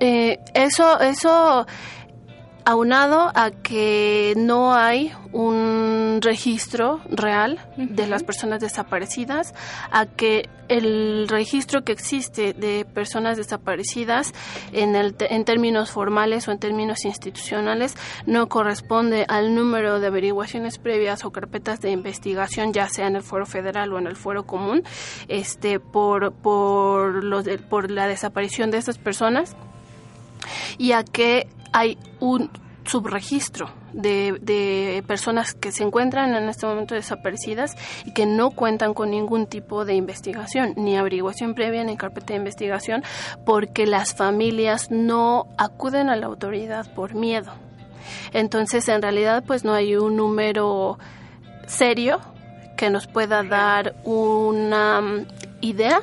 eh, 0.00 0.38
eso, 0.54 1.00
eso 1.00 1.66
aunado 2.64 3.30
a 3.34 3.50
que 3.50 4.34
no 4.36 4.74
hay 4.74 5.12
un 5.32 6.18
registro 6.20 7.00
real 7.08 7.58
de 7.76 8.06
las 8.06 8.22
personas 8.22 8.60
desaparecidas, 8.60 9.54
a 9.90 10.06
que 10.06 10.48
el 10.68 11.28
registro 11.28 11.84
que 11.84 11.92
existe 11.92 12.52
de 12.54 12.84
personas 12.84 13.36
desaparecidas 13.36 14.32
en, 14.72 14.94
el, 14.94 15.14
en 15.18 15.44
términos 15.44 15.90
formales 15.90 16.48
o 16.48 16.52
en 16.52 16.58
términos 16.58 17.04
institucionales 17.04 17.94
no 18.26 18.48
corresponde 18.48 19.24
al 19.28 19.54
número 19.54 20.00
de 20.00 20.06
averiguaciones 20.06 20.78
previas 20.78 21.24
o 21.24 21.30
carpetas 21.30 21.80
de 21.80 21.90
investigación, 21.90 22.72
ya 22.72 22.88
sea 22.88 23.06
en 23.06 23.16
el 23.16 23.22
fuero 23.22 23.46
federal 23.46 23.92
o 23.92 23.98
en 23.98 24.06
el 24.06 24.16
fuero 24.16 24.44
común, 24.44 24.82
este, 25.28 25.80
por, 25.80 26.32
por, 26.32 27.24
los 27.24 27.46
por 27.68 27.90
la 27.90 28.06
desaparición 28.06 28.70
de 28.70 28.78
estas 28.78 28.98
personas 28.98 29.56
y 30.78 30.92
a 30.92 31.04
que 31.04 31.48
hay 31.72 31.98
un 32.20 32.50
subregistro 32.84 33.70
de, 33.92 34.38
de, 34.40 35.04
personas 35.06 35.54
que 35.54 35.70
se 35.70 35.84
encuentran 35.84 36.34
en 36.34 36.48
este 36.48 36.66
momento 36.66 36.94
desaparecidas 36.94 37.76
y 38.04 38.12
que 38.12 38.26
no 38.26 38.50
cuentan 38.50 38.94
con 38.94 39.10
ningún 39.10 39.46
tipo 39.46 39.84
de 39.84 39.94
investigación, 39.94 40.74
ni 40.76 40.96
averiguación 40.96 41.54
previa, 41.54 41.84
ni 41.84 41.96
carpeta 41.96 42.32
de 42.32 42.38
investigación, 42.38 43.04
porque 43.44 43.86
las 43.86 44.14
familias 44.14 44.90
no 44.90 45.46
acuden 45.58 46.08
a 46.08 46.16
la 46.16 46.26
autoridad 46.26 46.92
por 46.94 47.14
miedo. 47.14 47.52
Entonces, 48.32 48.88
en 48.88 49.02
realidad, 49.02 49.44
pues 49.46 49.64
no 49.64 49.74
hay 49.74 49.94
un 49.96 50.16
número 50.16 50.98
serio 51.66 52.20
que 52.76 52.90
nos 52.90 53.06
pueda 53.06 53.42
dar 53.42 53.94
una 54.04 55.24
idea 55.60 56.00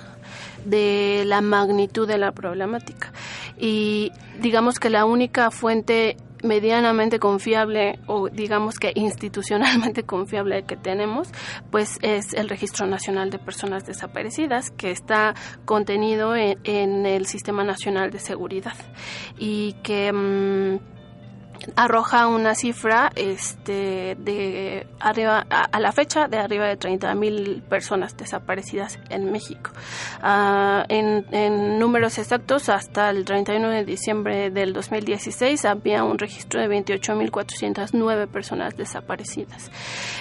de 0.66 1.24
la 1.26 1.42
magnitud 1.42 2.08
de 2.08 2.18
la 2.18 2.32
problemática. 2.32 3.12
Y 3.60 4.12
digamos 4.42 4.80
que 4.80 4.90
la 4.90 5.06
única 5.06 5.52
fuente 5.52 6.18
medianamente 6.44 7.20
confiable 7.20 8.00
o 8.08 8.30
digamos 8.30 8.80
que 8.80 8.92
institucionalmente 8.96 10.04
confiable 10.06 10.64
que 10.64 10.78
tenemos, 10.78 11.30
pues 11.72 11.98
es 12.02 12.34
el 12.34 12.50
Registro 12.50 12.86
Nacional 12.88 13.30
de 13.30 13.40
Personas 13.40 13.86
Desaparecidas 13.86 14.72
que 14.72 14.92
está 14.92 15.36
contenido 15.66 16.36
en, 16.36 17.06
el 17.06 17.26
Sistema 17.26 17.64
Nacional 17.64 18.12
de 18.12 18.20
Seguridad 18.20 18.76
y 19.38 19.74
que 19.84 20.12
mm, 20.12 20.99
arroja 21.76 22.28
una 22.28 22.56
cifra 22.56 23.12
este, 23.16 24.16
de 24.20 24.88
arriba 25.00 25.46
a, 25.50 25.80
la 25.80 25.92
fecha 25.92 26.28
de 26.28 26.38
arriba 26.38 26.66
de 26.68 26.78
30 26.78 27.16
mil 27.16 27.64
personas 27.68 28.16
desaparecidas 28.18 29.00
en 29.10 29.32
México. 29.32 29.72
Ah, 30.22 30.86
en, 30.90 31.80
números 31.80 32.18
exactos, 32.18 32.70
hasta 32.70 33.10
el 33.10 33.26
31 33.26 33.70
de 33.70 33.86
diciembre 33.86 34.52
del 34.52 34.74
2016 34.74 35.66
había 35.66 36.04
un 36.04 36.18
registro 36.18 36.62
de 36.62 36.68
28.409 36.68 38.28
personas 38.28 38.76
desaparecidas. 38.76 39.72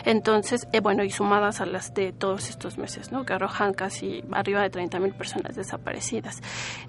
Entonces, 0.05 0.67
eh, 0.73 0.81
bueno, 0.81 1.05
y 1.05 1.11
sumadas 1.11 1.61
a 1.61 1.67
las 1.67 1.95
de 1.95 2.12
todos 2.12 2.49
estos 2.50 2.78
meses, 2.78 3.12
¿no? 3.12 3.25
que 3.25 3.33
arrojan 3.33 3.75
casi 3.75 4.25
arriba 4.33 4.62
de 4.62 4.71
30 4.71 4.99
mil 5.00 5.14
personas 5.14 5.57
desaparecidas. 5.57 6.40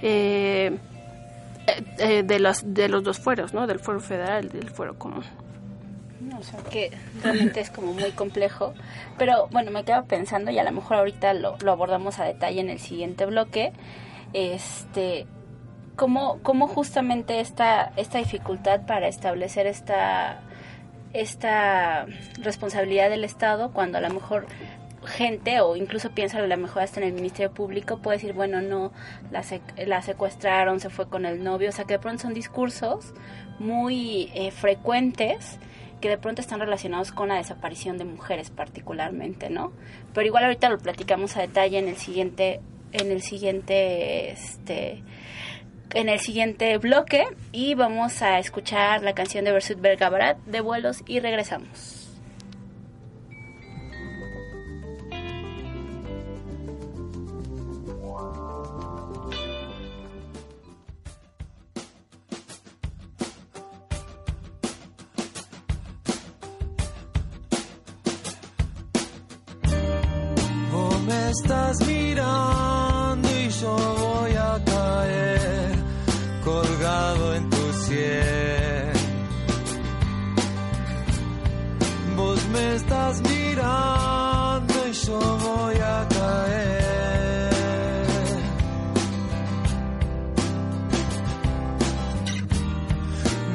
Eh, 0.01 0.77
eh, 1.69 1.83
eh, 1.97 2.23
de, 2.23 2.39
los, 2.39 2.61
de 2.73 2.89
los 2.89 3.03
dos 3.03 3.19
fueros, 3.19 3.53
¿no? 3.53 3.67
Del 3.67 3.79
fuero 3.79 3.99
federal 3.99 4.45
y 4.45 4.57
del 4.57 4.69
fuero 4.69 4.97
común. 4.97 5.23
o 6.37 6.43
sea 6.43 6.59
que 6.69 6.91
realmente 7.23 7.59
es 7.59 7.69
como 7.69 7.93
muy 7.93 8.11
complejo. 8.11 8.73
Pero 9.17 9.47
bueno, 9.51 9.71
me 9.71 9.83
quedo 9.83 10.05
pensando 10.05 10.51
y 10.51 10.59
a 10.59 10.63
lo 10.63 10.71
mejor 10.71 10.97
ahorita 10.97 11.33
lo, 11.33 11.57
lo 11.57 11.71
abordamos 11.71 12.19
a 12.19 12.25
detalle 12.25 12.61
en 12.61 12.69
el 12.69 12.79
siguiente 12.79 13.25
bloque. 13.25 13.73
Este, 14.33 15.25
¿cómo, 15.95 16.39
cómo 16.43 16.67
justamente 16.67 17.41
esta, 17.41 17.91
esta 17.97 18.19
dificultad 18.19 18.85
para 18.85 19.07
establecer 19.07 19.67
esta, 19.67 20.39
esta 21.13 22.05
responsabilidad 22.41 23.09
del 23.09 23.23
Estado 23.23 23.71
cuando 23.73 23.97
a 23.97 24.01
lo 24.01 24.09
mejor 24.09 24.47
gente 25.05 25.61
o 25.61 25.75
incluso 25.75 26.11
piensa 26.11 26.39
a 26.39 26.41
lo 26.41 26.57
mejor 26.57 26.83
hasta 26.83 26.99
en 26.99 27.07
el 27.07 27.13
Ministerio 27.13 27.53
Público 27.53 27.99
puede 27.99 28.17
decir, 28.17 28.33
bueno, 28.33 28.61
no, 28.61 28.91
la, 29.31 29.43
la 29.85 30.01
secuestraron, 30.01 30.79
se 30.79 30.89
fue 30.89 31.09
con 31.09 31.25
el 31.25 31.43
novio, 31.43 31.69
o 31.69 31.71
sea 31.71 31.85
que 31.85 31.93
de 31.93 31.99
pronto 31.99 32.23
son 32.23 32.33
discursos 32.33 33.13
muy 33.59 34.31
eh, 34.33 34.51
frecuentes 34.51 35.59
que 36.01 36.09
de 36.09 36.17
pronto 36.17 36.41
están 36.41 36.59
relacionados 36.59 37.11
con 37.11 37.27
la 37.27 37.35
desaparición 37.35 37.97
de 37.97 38.05
mujeres 38.05 38.49
particularmente, 38.49 39.49
¿no? 39.49 39.73
Pero 40.13 40.27
igual 40.27 40.45
ahorita 40.45 40.69
lo 40.69 40.77
platicamos 40.77 41.35
a 41.37 41.41
detalle 41.41 41.77
en 41.77 41.87
el 41.87 41.97
siguiente 41.97 42.61
en 42.91 43.11
el 43.11 43.21
siguiente 43.21 44.31
este 44.31 45.03
en 45.93 46.09
el 46.09 46.19
siguiente 46.19 46.77
bloque 46.77 47.27
y 47.51 47.73
vamos 47.75 48.21
a 48.21 48.39
escuchar 48.39 49.03
la 49.03 49.13
canción 49.13 49.43
de 49.45 49.51
Versut 49.51 49.79
Bergabarat 49.79 50.37
de 50.45 50.61
vuelos 50.61 51.03
y 51.07 51.19
regresamos. 51.19 51.98
estás 71.29 71.77
mirando 71.85 73.29
y 73.29 73.49
yo 73.49 73.75
voy 73.75 74.31
a 74.31 74.61
caer 74.65 75.75
colgado 76.43 77.35
en 77.35 77.49
tu 77.49 77.73
cielo. 77.85 78.99
Vos 82.15 82.47
me 82.47 82.75
estás 82.75 83.21
mirando 83.21 84.73
y 84.87 84.93
yo 84.93 85.19
voy 85.19 85.75
a 85.75 86.07
caer. 86.09 87.49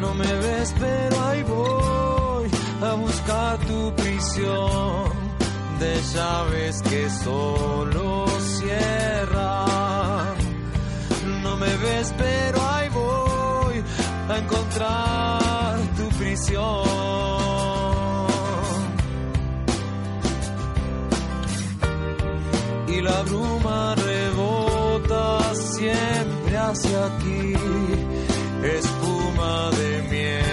No 0.01 0.15
me 0.15 0.33
ves, 0.33 0.75
pero 0.79 1.21
ahí 1.27 1.43
voy 1.43 2.51
a 2.83 2.95
buscar 2.95 3.59
tu 3.67 3.95
prisión 3.97 5.14
de 5.85 5.95
llaves 6.15 6.83
que 6.83 7.11
solo 7.11 8.27
cierran. 8.59 10.35
No 11.43 11.57
me 11.57 11.73
ves, 11.85 12.15
pero 12.17 12.57
ahí 12.73 12.89
voy 12.89 13.77
a 14.31 14.39
encontrar 14.39 15.79
tu 15.97 16.09
prisión. 16.19 17.25
y 22.97 23.01
la 23.01 23.23
bruma 23.23 23.95
rebota 23.97 25.55
siempre 25.55 26.57
hacia 26.57 27.07
aquí, 27.07 27.55
espuma 28.63 29.71
de 29.71 30.03
miedo, 30.11 30.44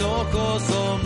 ojos 0.00 0.62
son 0.62 1.04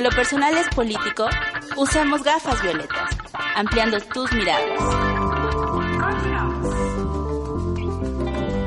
Lo 0.00 0.08
personal 0.08 0.56
es 0.56 0.66
político, 0.74 1.28
usamos 1.76 2.22
gafas 2.22 2.62
violetas, 2.62 3.18
ampliando 3.54 4.00
tus 4.00 4.32
miradas. 4.32 4.80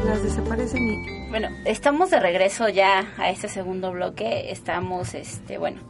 Las 0.06 0.22
desaparecen 0.22 0.88
y 0.90 1.30
Bueno, 1.32 1.50
estamos 1.66 2.12
de 2.12 2.20
regreso 2.20 2.70
ya 2.70 3.12
a 3.18 3.32
este 3.32 3.50
segundo 3.50 3.92
bloque. 3.92 4.52
Estamos, 4.52 5.16
este, 5.16 5.58
bueno, 5.58 5.82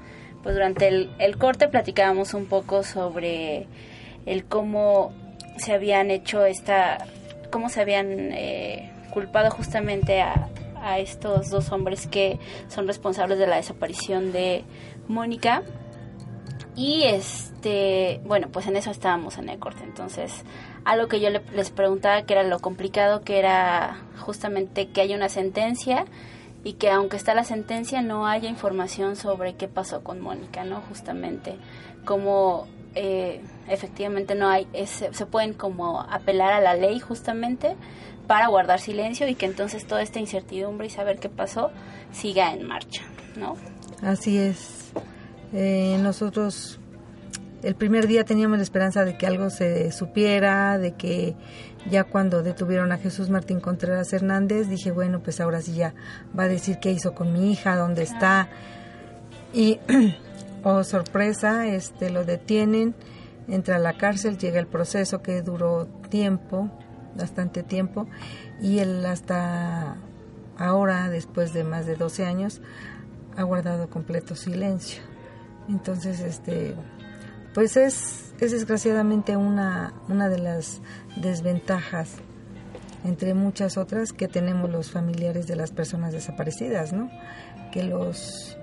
pues 0.44 0.56
durante 0.56 0.88
el, 0.88 1.14
el 1.20 1.38
corte 1.38 1.68
platicábamos 1.68 2.34
un 2.34 2.46
poco 2.46 2.84
sobre 2.84 3.68
el 4.26 4.46
cómo 4.46 5.14
se 5.58 5.74
habían 5.74 6.10
hecho 6.10 6.46
esta, 6.46 7.00
cómo 7.52 7.68
se 7.68 7.82
habían 7.82 8.32
eh, 8.32 8.94
culpado 9.12 9.52
justamente 9.52 10.22
a, 10.22 10.48
a 10.84 11.00
estos 11.00 11.50
dos 11.50 11.72
hombres 11.72 12.08
que 12.08 12.40
son 12.68 12.88
responsables 12.88 13.40
de 13.40 13.48
la 13.48 13.56
desaparición 13.56 14.32
de 14.32 14.64
Mónica. 15.08 15.64
Y 16.76 17.04
este, 17.04 18.20
bueno, 18.26 18.48
pues 18.52 18.66
en 18.68 18.76
eso 18.76 18.90
estábamos 18.90 19.38
en 19.38 19.50
el 19.50 19.60
corte. 19.60 19.84
Entonces, 19.84 20.44
algo 20.86 21.08
que 21.08 21.20
yo 21.20 21.30
le- 21.30 21.42
les 21.54 21.70
preguntaba 21.70 22.24
que 22.24 22.34
era 22.34 22.44
lo 22.44 22.60
complicado, 22.60 23.22
que 23.22 23.38
era 23.38 23.98
justamente 24.20 24.88
que 24.90 25.02
haya 25.02 25.16
una 25.16 25.30
sentencia 25.30 26.06
y 26.64 26.74
que 26.74 26.90
aunque 26.90 27.18
está 27.18 27.36
la 27.36 27.44
sentencia 27.44 28.02
no 28.02 28.26
haya 28.26 28.50
información 28.50 29.16
sobre 29.16 29.54
qué 29.56 29.68
pasó 29.68 30.02
con 30.04 30.20
Mónica, 30.22 30.64
¿no? 30.64 30.82
Justamente, 30.90 31.58
como 32.06 32.68
eh, 32.96 33.42
efectivamente 33.68 34.34
no 34.36 34.50
hay, 34.50 34.68
es- 34.74 35.04
se 35.12 35.26
pueden 35.26 35.54
como 35.54 36.02
apelar 36.02 36.54
a 36.54 36.62
la 36.62 36.76
ley 36.76 37.00
justamente 37.00 37.76
para 38.28 38.48
guardar 38.48 38.80
silencio 38.80 39.28
y 39.28 39.36
que 39.36 39.46
entonces 39.48 39.86
toda 39.88 40.02
esta 40.04 40.20
incertidumbre 40.20 40.88
y 40.88 40.90
saber 40.92 41.20
qué 41.20 41.28
pasó 41.30 41.72
siga 42.12 42.54
en 42.54 42.68
marcha, 42.68 43.02
¿no? 43.36 43.56
Así 44.04 44.38
es. 44.38 44.92
Eh, 45.54 45.98
nosotros 46.02 46.80
el 47.64 47.76
primer 47.76 48.08
día 48.08 48.26
teníamos 48.26 48.58
la 48.58 48.64
esperanza 48.64 49.06
de 49.06 49.18
que 49.18 49.26
algo 49.26 49.50
se 49.50 49.92
supiera, 49.94 50.78
de 50.78 50.92
que 50.92 51.36
ya 51.90 52.04
cuando 52.04 52.44
detuvieron 52.44 52.92
a 52.92 52.98
Jesús 52.98 53.30
Martín 53.30 53.62
Contreras 53.62 54.12
Hernández, 54.12 54.68
dije, 54.68 54.92
bueno, 54.92 55.22
pues 55.22 55.40
ahora 55.40 55.62
sí 55.62 55.74
ya 55.74 55.94
va 56.38 56.44
a 56.44 56.48
decir 56.50 56.80
qué 56.80 56.92
hizo 56.92 57.16
con 57.16 57.32
mi 57.32 57.52
hija, 57.52 57.78
dónde 57.78 58.04
está. 58.04 58.50
Y 59.54 59.80
oh 60.64 60.84
sorpresa, 60.84 61.68
este 61.68 62.10
lo 62.10 62.26
detienen, 62.26 62.96
entra 63.48 63.78
a 63.78 63.80
la 63.80 63.94
cárcel, 63.94 64.38
llega 64.38 64.60
el 64.60 64.68
proceso 64.68 65.22
que 65.22 65.42
duró 65.42 65.86
tiempo, 66.10 66.70
bastante 67.16 67.64
tiempo, 67.64 68.08
y 68.62 68.80
él 68.80 69.06
hasta 69.06 69.96
ahora, 70.58 71.10
después 71.10 71.54
de 71.54 71.64
más 71.64 71.86
de 71.86 71.96
12 71.96 72.26
años, 72.26 72.62
ha 73.36 73.44
guardado 73.44 73.90
completo 73.90 74.36
silencio. 74.36 75.02
Entonces, 75.70 76.20
este, 76.20 76.76
pues 77.54 77.78
es, 77.78 78.34
es 78.40 78.52
desgraciadamente 78.52 79.38
una, 79.38 79.94
una 80.10 80.30
de 80.30 80.40
las 80.40 80.82
desventajas 81.16 82.16
entre 83.06 83.34
muchas 83.34 83.78
otras 83.78 84.14
que 84.14 84.28
tenemos 84.28 84.70
los 84.70 84.92
familiares 84.92 85.46
de 85.48 85.56
las 85.56 85.72
personas 85.72 86.14
desaparecidas, 86.14 86.94
¿no? 86.94 87.10
Que 87.72 87.84
los 87.84 88.58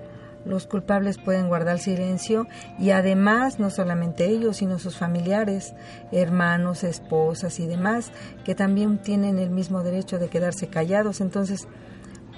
los 0.45 0.65
culpables 0.65 1.19
pueden 1.19 1.47
guardar 1.47 1.79
silencio 1.79 2.47
y 2.79 2.91
además 2.91 3.59
no 3.59 3.69
solamente 3.69 4.25
ellos, 4.25 4.57
sino 4.57 4.79
sus 4.79 4.97
familiares, 4.97 5.73
hermanos, 6.11 6.83
esposas 6.83 7.59
y 7.59 7.67
demás, 7.67 8.11
que 8.43 8.55
también 8.55 8.97
tienen 8.97 9.37
el 9.37 9.51
mismo 9.51 9.83
derecho 9.83 10.17
de 10.17 10.29
quedarse 10.29 10.67
callados. 10.67 11.21
Entonces, 11.21 11.67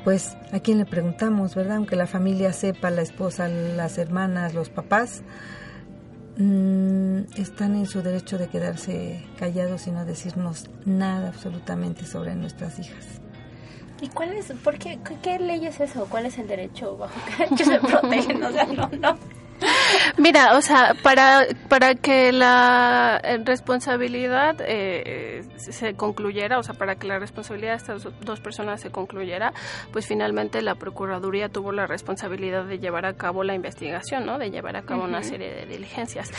pues, 0.03 0.37
¿a 0.51 0.59
quién 0.59 0.77
le 0.77 0.85
preguntamos, 0.85 1.55
verdad? 1.55 1.77
Aunque 1.77 1.95
la 1.95 2.07
familia 2.07 2.53
sepa, 2.53 2.89
la 2.89 3.01
esposa, 3.01 3.47
las 3.47 3.97
hermanas, 3.97 4.53
los 4.53 4.69
papás, 4.69 5.23
mm, 6.37 7.19
están 7.35 7.75
en 7.75 7.85
su 7.85 8.01
derecho 8.01 8.37
de 8.37 8.47
quedarse 8.47 9.25
callados 9.37 9.87
y 9.87 9.91
no 9.91 10.05
decirnos 10.05 10.69
nada 10.85 11.29
absolutamente 11.29 12.05
sobre 12.05 12.35
nuestras 12.35 12.79
hijas. 12.79 13.21
¿Y 14.01 14.09
cuál 14.09 14.33
es, 14.33 14.51
por 14.63 14.77
qué, 14.77 14.99
qué, 15.21 15.39
ley 15.39 15.65
es 15.65 15.79
eso? 15.79 16.07
¿Cuál 16.09 16.25
es 16.25 16.37
el 16.37 16.47
derecho 16.47 16.97
bajo 16.97 17.13
que 17.57 17.63
se 17.63 17.79
protegen? 17.79 18.43
O 18.43 18.49
no, 18.49 18.89
no. 18.99 19.32
Mira, 20.17 20.57
o 20.57 20.61
sea, 20.61 20.95
para, 21.01 21.45
para 21.69 21.95
que 21.95 22.31
la 22.31 23.19
eh, 23.23 23.37
responsabilidad 23.43 24.55
eh, 24.59 25.43
se 25.57 25.95
concluyera, 25.95 26.59
o 26.59 26.63
sea, 26.63 26.75
para 26.75 26.95
que 26.95 27.07
la 27.07 27.19
responsabilidad 27.19 27.71
de 27.71 27.77
estas 27.77 28.07
dos 28.21 28.39
personas 28.39 28.81
se 28.81 28.91
concluyera, 28.91 29.53
pues 29.91 30.07
finalmente 30.07 30.61
la 30.61 30.75
Procuraduría 30.75 31.49
tuvo 31.49 31.71
la 31.71 31.87
responsabilidad 31.87 32.65
de 32.65 32.79
llevar 32.79 33.05
a 33.05 33.13
cabo 33.13 33.43
la 33.43 33.55
investigación, 33.55 34.25
¿no? 34.25 34.37
De 34.37 34.51
llevar 34.51 34.75
a 34.75 34.83
cabo 34.83 35.03
una 35.03 35.23
serie 35.23 35.53
de 35.53 35.65
diligencias 35.65 36.31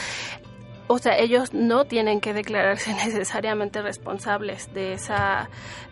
o 0.86 0.98
sea, 0.98 1.16
ellos 1.18 1.54
no 1.54 1.84
tienen 1.84 2.20
que 2.20 2.32
declararse 2.32 2.92
necesariamente 3.06 3.82
responsables 3.82 4.72
de 4.74 4.92
esa 4.94 5.48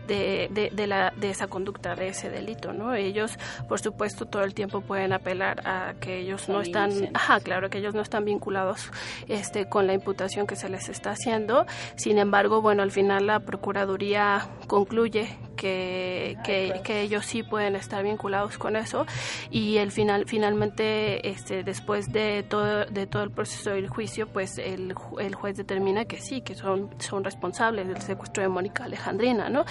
de, 0.06 0.70
de, 0.72 0.86
la, 0.86 1.12
de 1.16 1.30
esa 1.30 1.46
conducta, 1.46 1.94
de 1.94 2.08
ese 2.08 2.30
delito, 2.30 2.72
¿no? 2.72 2.94
Ellos, 2.94 3.38
por 3.68 3.80
supuesto, 3.80 4.26
todo 4.26 4.42
el 4.42 4.54
tiempo 4.54 4.80
pueden 4.80 5.12
apelar 5.12 5.66
a 5.66 5.94
que 6.00 6.18
ellos 6.18 6.48
no 6.48 6.60
están, 6.60 7.10
ajá, 7.14 7.40
claro, 7.40 7.70
que 7.70 7.78
ellos 7.78 7.94
no 7.94 8.02
están 8.02 8.24
vinculados 8.24 8.90
este, 9.28 9.68
con 9.68 9.86
la 9.86 9.94
imputación 9.94 10.46
que 10.46 10.56
se 10.56 10.68
les 10.68 10.88
está 10.88 11.10
haciendo. 11.10 11.66
Sin 11.96 12.18
embargo, 12.18 12.60
bueno, 12.60 12.82
al 12.82 12.90
final 12.90 13.26
la 13.26 13.40
Procuraduría 13.40 14.48
concluye 14.66 15.36
que, 15.56 16.36
que, 16.84 17.00
ellos 17.02 17.24
sí 17.24 17.42
pueden 17.42 17.76
estar 17.76 18.02
vinculados 18.02 18.58
con 18.58 18.76
eso 18.76 19.06
y 19.50 19.78
el 19.78 19.92
final 19.92 20.24
finalmente 20.26 21.28
este 21.28 21.62
después 21.62 22.12
de 22.12 22.42
todo 22.42 22.84
de 22.86 23.06
todo 23.06 23.22
el 23.22 23.30
proceso 23.30 23.70
del 23.70 23.88
juicio 23.88 24.26
pues 24.26 24.58
el, 24.58 24.94
el 25.18 25.34
juez 25.34 25.56
determina 25.56 26.04
que 26.04 26.20
sí 26.20 26.40
que 26.40 26.54
son 26.54 26.90
son 26.98 27.24
responsables 27.24 27.86
del 27.86 28.00
secuestro 28.02 28.42
de 28.42 28.48
Mónica 28.48 28.84
Alejandrina 28.84 29.48
no 29.48 29.64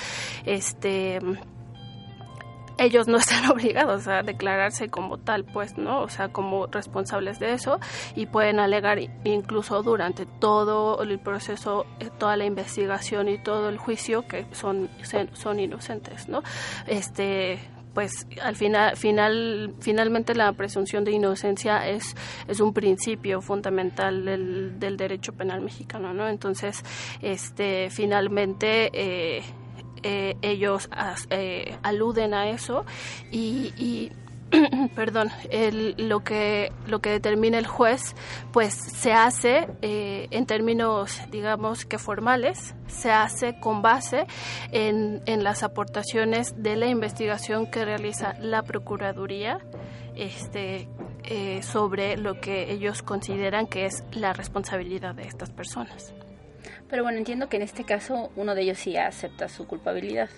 este 0.45 1.19
ellos 2.81 3.07
no 3.07 3.17
están 3.19 3.49
obligados 3.49 4.07
a 4.07 4.23
declararse 4.23 4.89
como 4.89 5.17
tal, 5.17 5.45
pues, 5.45 5.77
¿no? 5.77 6.01
O 6.01 6.09
sea, 6.09 6.29
como 6.29 6.67
responsables 6.67 7.39
de 7.39 7.53
eso 7.53 7.79
y 8.15 8.25
pueden 8.25 8.59
alegar 8.59 8.99
incluso 9.23 9.83
durante 9.83 10.25
todo 10.25 11.01
el 11.01 11.19
proceso, 11.19 11.85
eh, 11.99 12.09
toda 12.17 12.35
la 12.37 12.45
investigación 12.45 13.29
y 13.29 13.37
todo 13.37 13.69
el 13.69 13.77
juicio 13.77 14.27
que 14.27 14.45
son, 14.51 14.89
son 15.33 15.59
inocentes, 15.59 16.27
¿no? 16.27 16.41
Este, 16.87 17.59
pues 17.93 18.25
al 18.41 18.55
final, 18.55 18.95
final 18.95 19.73
finalmente 19.79 20.33
la 20.33 20.51
presunción 20.53 21.03
de 21.03 21.11
inocencia 21.11 21.87
es, 21.89 22.15
es 22.47 22.59
un 22.61 22.73
principio 22.73 23.41
fundamental 23.41 24.23
del, 24.25 24.79
del 24.79 24.97
derecho 24.97 25.33
penal 25.33 25.61
mexicano, 25.61 26.13
¿no? 26.13 26.27
Entonces, 26.27 26.83
este, 27.21 27.89
finalmente 27.89 28.89
eh, 28.93 29.43
eh, 30.03 30.35
ellos 30.41 30.89
eh, 31.29 31.77
aluden 31.83 32.33
a 32.33 32.49
eso 32.49 32.85
y, 33.31 34.11
perdón, 34.95 35.29
lo 35.97 36.23
que 36.23 36.71
lo 36.87 36.99
que 36.99 37.11
determina 37.11 37.57
el 37.57 37.67
juez, 37.67 38.15
pues 38.51 38.73
se 38.73 39.13
hace 39.13 39.67
eh, 39.81 40.27
en 40.31 40.45
términos, 40.45 41.21
digamos 41.31 41.85
que 41.85 41.97
formales, 41.97 42.75
se 42.87 43.11
hace 43.11 43.59
con 43.59 43.81
base 43.81 44.25
en, 44.71 45.21
en 45.25 45.43
las 45.43 45.63
aportaciones 45.63 46.61
de 46.61 46.75
la 46.75 46.87
investigación 46.87 47.65
que 47.67 47.85
realiza 47.85 48.33
la 48.39 48.63
procuraduría, 48.63 49.59
este, 50.15 50.89
sobre 51.61 52.17
lo 52.17 52.41
que 52.41 52.73
ellos 52.73 53.01
consideran 53.01 53.67
que 53.67 53.85
es 53.85 54.03
la 54.11 54.33
responsabilidad 54.33 55.15
de 55.15 55.23
estas 55.23 55.49
personas. 55.49 56.13
Pero 56.91 57.03
bueno, 57.03 57.17
entiendo 57.17 57.47
que 57.47 57.55
en 57.55 57.63
este 57.63 57.85
caso 57.85 58.31
uno 58.35 58.53
de 58.53 58.63
ellos 58.63 58.77
sí 58.77 58.97
acepta 58.97 59.47
su 59.47 59.65
culpabilidad. 59.65 60.29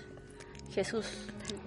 Jesús. 0.71 1.05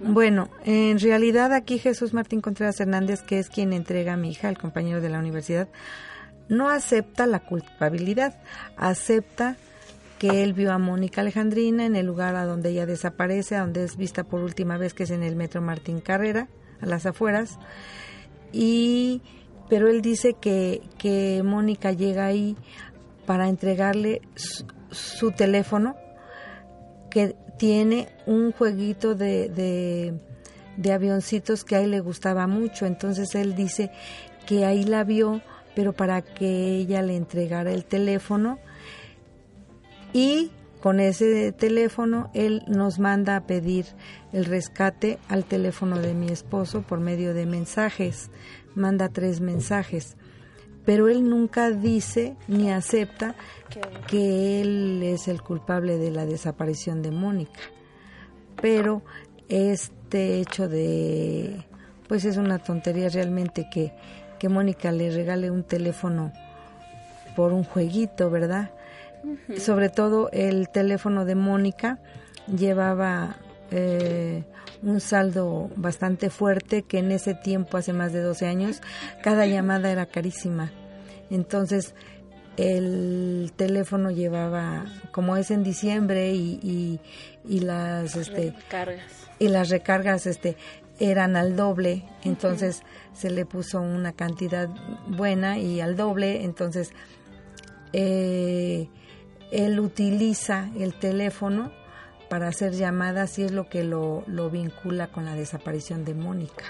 Bueno, 0.00 0.48
en 0.64 0.98
realidad 0.98 1.52
aquí 1.52 1.78
Jesús 1.78 2.12
Martín 2.12 2.40
Contreras 2.40 2.80
Hernández, 2.80 3.22
que 3.22 3.38
es 3.38 3.50
quien 3.50 3.72
entrega 3.72 4.14
a 4.14 4.16
mi 4.16 4.30
hija, 4.30 4.48
el 4.48 4.58
compañero 4.58 5.00
de 5.00 5.08
la 5.08 5.18
universidad, 5.18 5.68
no 6.48 6.70
acepta 6.70 7.26
la 7.26 7.40
culpabilidad, 7.40 8.38
acepta 8.76 9.56
que 10.18 10.42
él 10.42 10.54
vio 10.54 10.72
a 10.72 10.78
Mónica 10.78 11.20
Alejandrina 11.20 11.84
en 11.84 11.94
el 11.94 12.06
lugar 12.06 12.34
a 12.36 12.46
donde 12.46 12.70
ella 12.70 12.86
desaparece, 12.86 13.54
a 13.56 13.60
donde 13.60 13.84
es 13.84 13.96
vista 13.96 14.24
por 14.24 14.40
última 14.40 14.76
vez, 14.76 14.94
que 14.94 15.04
es 15.04 15.10
en 15.10 15.22
el 15.22 15.36
metro 15.36 15.60
Martín 15.60 16.00
Carrera, 16.00 16.48
a 16.80 16.86
las 16.86 17.06
afueras, 17.06 17.58
y 18.52 19.22
pero 19.68 19.88
él 19.88 20.00
dice 20.00 20.34
que, 20.40 20.80
que 20.96 21.42
Mónica 21.44 21.92
llega 21.92 22.26
ahí 22.26 22.56
para 23.26 23.48
entregarle 23.48 24.22
su 24.96 25.32
teléfono 25.32 25.96
que 27.10 27.36
tiene 27.58 28.08
un 28.26 28.52
jueguito 28.52 29.14
de, 29.14 29.48
de, 30.76 30.92
avioncitos 30.92 31.64
que 31.64 31.76
a 31.76 31.80
él 31.80 31.92
le 31.92 32.00
gustaba 32.00 32.46
mucho. 32.46 32.86
Entonces 32.86 33.34
él 33.34 33.54
dice 33.54 33.90
que 34.46 34.64
ahí 34.64 34.84
la 34.84 35.04
vio, 35.04 35.40
pero 35.74 35.92
para 35.92 36.22
que 36.22 36.76
ella 36.76 37.02
le 37.02 37.16
entregara 37.16 37.72
el 37.72 37.84
teléfono. 37.84 38.58
Y 40.12 40.50
con 40.80 41.00
ese 41.00 41.52
teléfono 41.52 42.30
él 42.34 42.62
nos 42.66 42.98
manda 42.98 43.36
a 43.36 43.46
pedir 43.46 43.86
el 44.32 44.44
rescate 44.44 45.18
al 45.28 45.44
teléfono 45.44 45.98
de 45.98 46.14
mi 46.14 46.28
esposo 46.28 46.82
por 46.82 47.00
medio 47.00 47.34
de 47.34 47.46
mensajes. 47.46 48.30
Manda 48.74 49.08
tres 49.08 49.40
mensajes 49.40 50.16
pero 50.86 51.08
él 51.08 51.28
nunca 51.28 51.70
dice 51.70 52.36
ni 52.46 52.70
acepta 52.70 53.34
que 54.06 54.62
él 54.62 55.02
es 55.02 55.28
el 55.28 55.42
culpable 55.42 55.98
de 55.98 56.12
la 56.12 56.24
desaparición 56.24 57.02
de 57.02 57.10
Mónica. 57.10 57.60
Pero 58.62 59.02
este 59.48 60.40
hecho 60.40 60.68
de, 60.68 61.66
pues 62.08 62.24
es 62.24 62.36
una 62.36 62.60
tontería 62.60 63.08
realmente 63.08 63.68
que, 63.68 63.92
que 64.38 64.48
Mónica 64.48 64.92
le 64.92 65.10
regale 65.10 65.50
un 65.50 65.64
teléfono 65.64 66.32
por 67.34 67.52
un 67.52 67.64
jueguito, 67.64 68.30
¿verdad? 68.30 68.70
Sobre 69.58 69.88
todo 69.88 70.30
el 70.32 70.68
teléfono 70.68 71.24
de 71.24 71.34
Mónica 71.34 71.98
llevaba 72.46 73.36
eh, 73.72 74.44
un 74.82 75.00
saldo 75.00 75.70
bastante 75.76 76.30
fuerte 76.30 76.82
que 76.82 76.98
en 76.98 77.12
ese 77.12 77.34
tiempo, 77.34 77.76
hace 77.76 77.92
más 77.92 78.12
de 78.12 78.20
12 78.20 78.46
años, 78.46 78.82
cada 79.22 79.46
llamada 79.46 79.90
era 79.90 80.06
carísima. 80.06 80.70
Entonces, 81.30 81.94
el 82.56 83.52
teléfono 83.56 84.10
llevaba, 84.10 84.86
como 85.12 85.36
es 85.36 85.50
en 85.50 85.62
diciembre 85.62 86.32
y, 86.32 87.00
y, 87.44 87.60
las 87.60 88.16
este 88.16 88.52
recargas. 88.52 89.12
y 89.38 89.48
las 89.48 89.68
recargas 89.68 90.26
este 90.26 90.56
eran 90.98 91.36
al 91.36 91.56
doble, 91.56 92.04
entonces 92.24 92.82
se 93.12 93.30
le 93.30 93.44
puso 93.44 93.82
una 93.82 94.12
cantidad 94.12 94.68
buena 95.06 95.58
y 95.58 95.80
al 95.82 95.96
doble, 95.96 96.44
entonces 96.44 96.92
eh, 97.92 98.88
él 99.52 99.78
utiliza 99.78 100.70
el 100.78 100.94
teléfono 100.98 101.70
para 102.28 102.48
hacer 102.48 102.72
llamadas 102.72 103.38
y 103.38 103.44
es 103.44 103.52
lo 103.52 103.68
que 103.68 103.84
lo, 103.84 104.24
lo 104.26 104.50
vincula 104.50 105.08
con 105.08 105.24
la 105.24 105.34
desaparición 105.34 106.04
de 106.04 106.14
Mónica. 106.14 106.64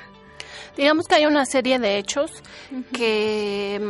Digamos 0.77 1.07
que 1.07 1.15
hay 1.15 1.27
una 1.27 1.47
serie 1.47 1.79
de 1.79 1.97
hechos 1.97 2.43
que, 2.93 3.81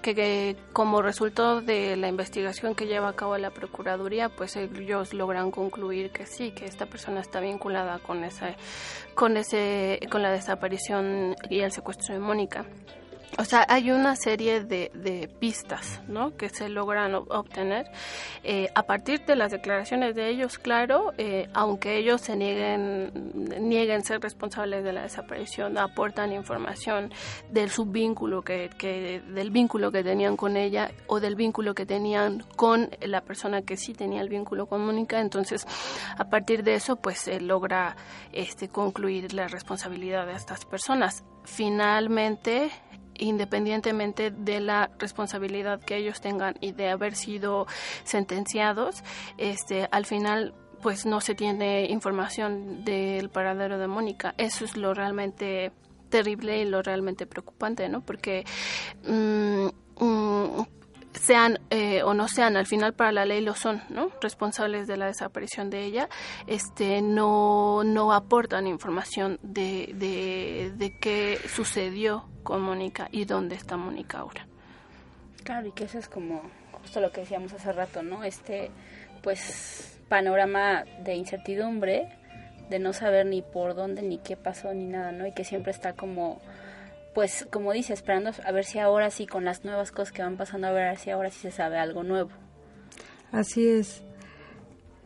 que, 0.00 0.56
como 0.72 1.02
resultado 1.02 1.60
de 1.60 1.96
la 1.96 2.08
investigación 2.08 2.74
que 2.74 2.86
lleva 2.86 3.10
a 3.10 3.12
cabo 3.12 3.36
la 3.36 3.50
Procuraduría, 3.50 4.30
pues 4.30 4.56
ellos 4.56 5.12
logran 5.12 5.50
concluir 5.50 6.10
que 6.10 6.24
sí, 6.24 6.52
que 6.52 6.64
esta 6.64 6.86
persona 6.86 7.20
está 7.20 7.40
vinculada 7.40 7.98
con 7.98 8.24
ese, 8.24 8.56
con 9.14 9.36
ese, 9.36 10.00
con 10.10 10.22
la 10.22 10.30
desaparición 10.30 11.36
y 11.50 11.60
el 11.60 11.70
secuestro 11.70 12.14
de 12.14 12.20
Mónica. 12.20 12.64
O 13.38 13.44
sea, 13.44 13.64
hay 13.68 13.90
una 13.90 14.14
serie 14.14 14.62
de, 14.62 14.90
de 14.94 15.26
pistas, 15.26 16.02
¿no? 16.06 16.36
Que 16.36 16.50
se 16.50 16.68
logran 16.68 17.14
obtener 17.14 17.86
eh, 18.44 18.68
a 18.74 18.82
partir 18.82 19.24
de 19.24 19.36
las 19.36 19.52
declaraciones 19.52 20.14
de 20.14 20.28
ellos, 20.28 20.58
claro, 20.58 21.12
eh, 21.16 21.48
aunque 21.54 21.96
ellos 21.96 22.20
se 22.20 22.36
nieguen, 22.36 23.10
nieguen 23.60 24.04
ser 24.04 24.20
responsables 24.20 24.84
de 24.84 24.92
la 24.92 25.02
desaparición, 25.02 25.78
aportan 25.78 26.32
información 26.32 27.10
del 27.50 27.70
subvínculo 27.70 28.42
que, 28.42 28.68
que, 28.76 29.22
del 29.28 29.50
vínculo 29.50 29.92
que 29.92 30.04
tenían 30.04 30.36
con 30.36 30.56
ella 30.56 30.90
o 31.06 31.20
del 31.20 31.34
vínculo 31.34 31.74
que 31.74 31.86
tenían 31.86 32.44
con 32.56 32.90
la 33.00 33.22
persona 33.22 33.62
que 33.62 33.76
sí 33.76 33.94
tenía 33.94 34.20
el 34.20 34.28
vínculo 34.28 34.66
con 34.66 34.84
Mónica. 34.84 35.20
Entonces, 35.20 35.66
a 36.18 36.24
partir 36.28 36.64
de 36.64 36.74
eso, 36.74 36.96
pues 36.96 37.18
se 37.18 37.40
logra 37.40 37.96
este, 38.32 38.68
concluir 38.68 39.32
la 39.32 39.48
responsabilidad 39.48 40.26
de 40.26 40.34
estas 40.34 40.64
personas. 40.64 41.24
Finalmente, 41.44 42.70
independientemente 43.18 44.30
de 44.30 44.60
la 44.60 44.90
responsabilidad 44.98 45.80
que 45.80 45.96
ellos 45.96 46.20
tengan 46.20 46.54
y 46.60 46.72
de 46.72 46.88
haber 46.88 47.14
sido 47.14 47.66
sentenciados, 48.04 49.02
este, 49.38 49.88
al 49.90 50.06
final 50.06 50.54
pues 50.82 51.06
no 51.06 51.20
se 51.20 51.34
tiene 51.34 51.86
información 51.86 52.84
del 52.84 53.30
paradero 53.30 53.78
de 53.78 53.86
Mónica. 53.86 54.34
Eso 54.36 54.64
es 54.64 54.76
lo 54.76 54.94
realmente 54.94 55.72
terrible 56.08 56.60
y 56.60 56.64
lo 56.64 56.82
realmente 56.82 57.24
preocupante, 57.26 57.88
¿no? 57.88 58.00
Porque 58.02 58.44
mm, 59.06 59.66
mm, 60.04 60.66
sean 61.12 61.58
eh, 61.70 62.02
o 62.02 62.14
no 62.14 62.28
sean, 62.28 62.56
al 62.56 62.66
final 62.66 62.94
para 62.94 63.12
la 63.12 63.24
ley 63.24 63.40
lo 63.40 63.54
son, 63.54 63.82
¿no? 63.88 64.10
Responsables 64.20 64.86
de 64.86 64.96
la 64.96 65.06
desaparición 65.06 65.70
de 65.70 65.84
ella, 65.84 66.08
este, 66.46 67.02
no, 67.02 67.82
no 67.84 68.12
aportan 68.12 68.66
información 68.66 69.38
de, 69.42 69.92
de, 69.94 70.72
de 70.74 70.98
qué 70.98 71.38
sucedió 71.48 72.28
con 72.42 72.62
Mónica 72.62 73.08
y 73.12 73.24
dónde 73.24 73.54
está 73.54 73.76
Mónica 73.76 74.18
ahora. 74.18 74.46
Claro, 75.44 75.68
y 75.68 75.72
que 75.72 75.84
eso 75.84 75.98
es 75.98 76.08
como 76.08 76.42
justo 76.72 77.00
lo 77.00 77.12
que 77.12 77.20
decíamos 77.22 77.52
hace 77.52 77.72
rato, 77.72 78.02
¿no? 78.02 78.24
Este, 78.24 78.70
pues, 79.22 79.98
panorama 80.08 80.84
de 81.04 81.14
incertidumbre, 81.14 82.08
de 82.68 82.78
no 82.78 82.92
saber 82.92 83.26
ni 83.26 83.42
por 83.42 83.74
dónde, 83.74 84.02
ni 84.02 84.18
qué 84.18 84.36
pasó, 84.36 84.72
ni 84.74 84.84
nada, 84.84 85.12
¿no? 85.12 85.26
Y 85.26 85.32
que 85.32 85.44
siempre 85.44 85.72
está 85.72 85.92
como 85.92 86.40
pues 87.14 87.46
como 87.50 87.72
dice, 87.72 87.92
esperando 87.92 88.30
a 88.44 88.52
ver 88.52 88.64
si 88.64 88.78
ahora 88.78 89.10
sí 89.10 89.26
con 89.26 89.44
las 89.44 89.64
nuevas 89.64 89.92
cosas 89.92 90.12
que 90.12 90.22
van 90.22 90.36
pasando, 90.36 90.66
a 90.66 90.72
ver 90.72 90.96
si 90.98 91.10
ahora 91.10 91.30
sí 91.30 91.40
se 91.40 91.50
sabe 91.50 91.78
algo 91.78 92.02
nuevo. 92.02 92.30
Así 93.30 93.68
es. 93.68 94.02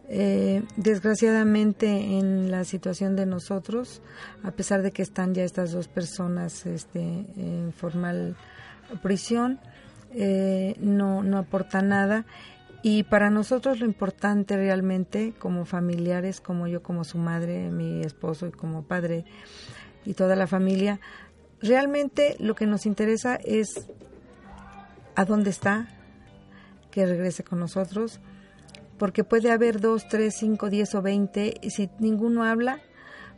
Eh, 0.08 0.62
desgraciadamente 0.76 1.88
en 1.88 2.50
la 2.50 2.64
situación 2.64 3.16
de 3.16 3.26
nosotros, 3.26 4.02
a 4.44 4.52
pesar 4.52 4.82
de 4.82 4.92
que 4.92 5.02
están 5.02 5.34
ya 5.34 5.42
estas 5.42 5.72
dos 5.72 5.88
personas 5.88 6.64
este, 6.64 7.00
en 7.00 7.72
formal 7.72 8.36
prisión, 9.02 9.58
eh, 10.14 10.76
no, 10.78 11.22
no 11.22 11.38
aporta 11.38 11.82
nada. 11.82 12.24
Y 12.82 13.02
para 13.02 13.30
nosotros 13.30 13.80
lo 13.80 13.86
importante 13.86 14.56
realmente, 14.56 15.34
como 15.40 15.64
familiares, 15.64 16.40
como 16.40 16.68
yo, 16.68 16.82
como 16.84 17.02
su 17.02 17.18
madre, 17.18 17.70
mi 17.70 18.02
esposo 18.02 18.46
y 18.46 18.52
como 18.52 18.84
padre 18.84 19.24
y 20.04 20.14
toda 20.14 20.36
la 20.36 20.46
familia, 20.46 21.00
realmente 21.60 22.36
lo 22.38 22.54
que 22.54 22.66
nos 22.66 22.86
interesa 22.86 23.36
es 23.36 23.88
a 25.14 25.24
dónde 25.24 25.50
está, 25.50 25.88
que 26.90 27.06
regrese 27.06 27.44
con 27.44 27.58
nosotros, 27.58 28.20
porque 28.98 29.24
puede 29.24 29.50
haber 29.50 29.80
dos, 29.80 30.08
tres, 30.08 30.36
cinco, 30.38 30.70
diez 30.70 30.94
o 30.94 31.02
veinte, 31.02 31.54
y 31.60 31.70
si 31.70 31.90
ninguno 31.98 32.44
habla, 32.44 32.80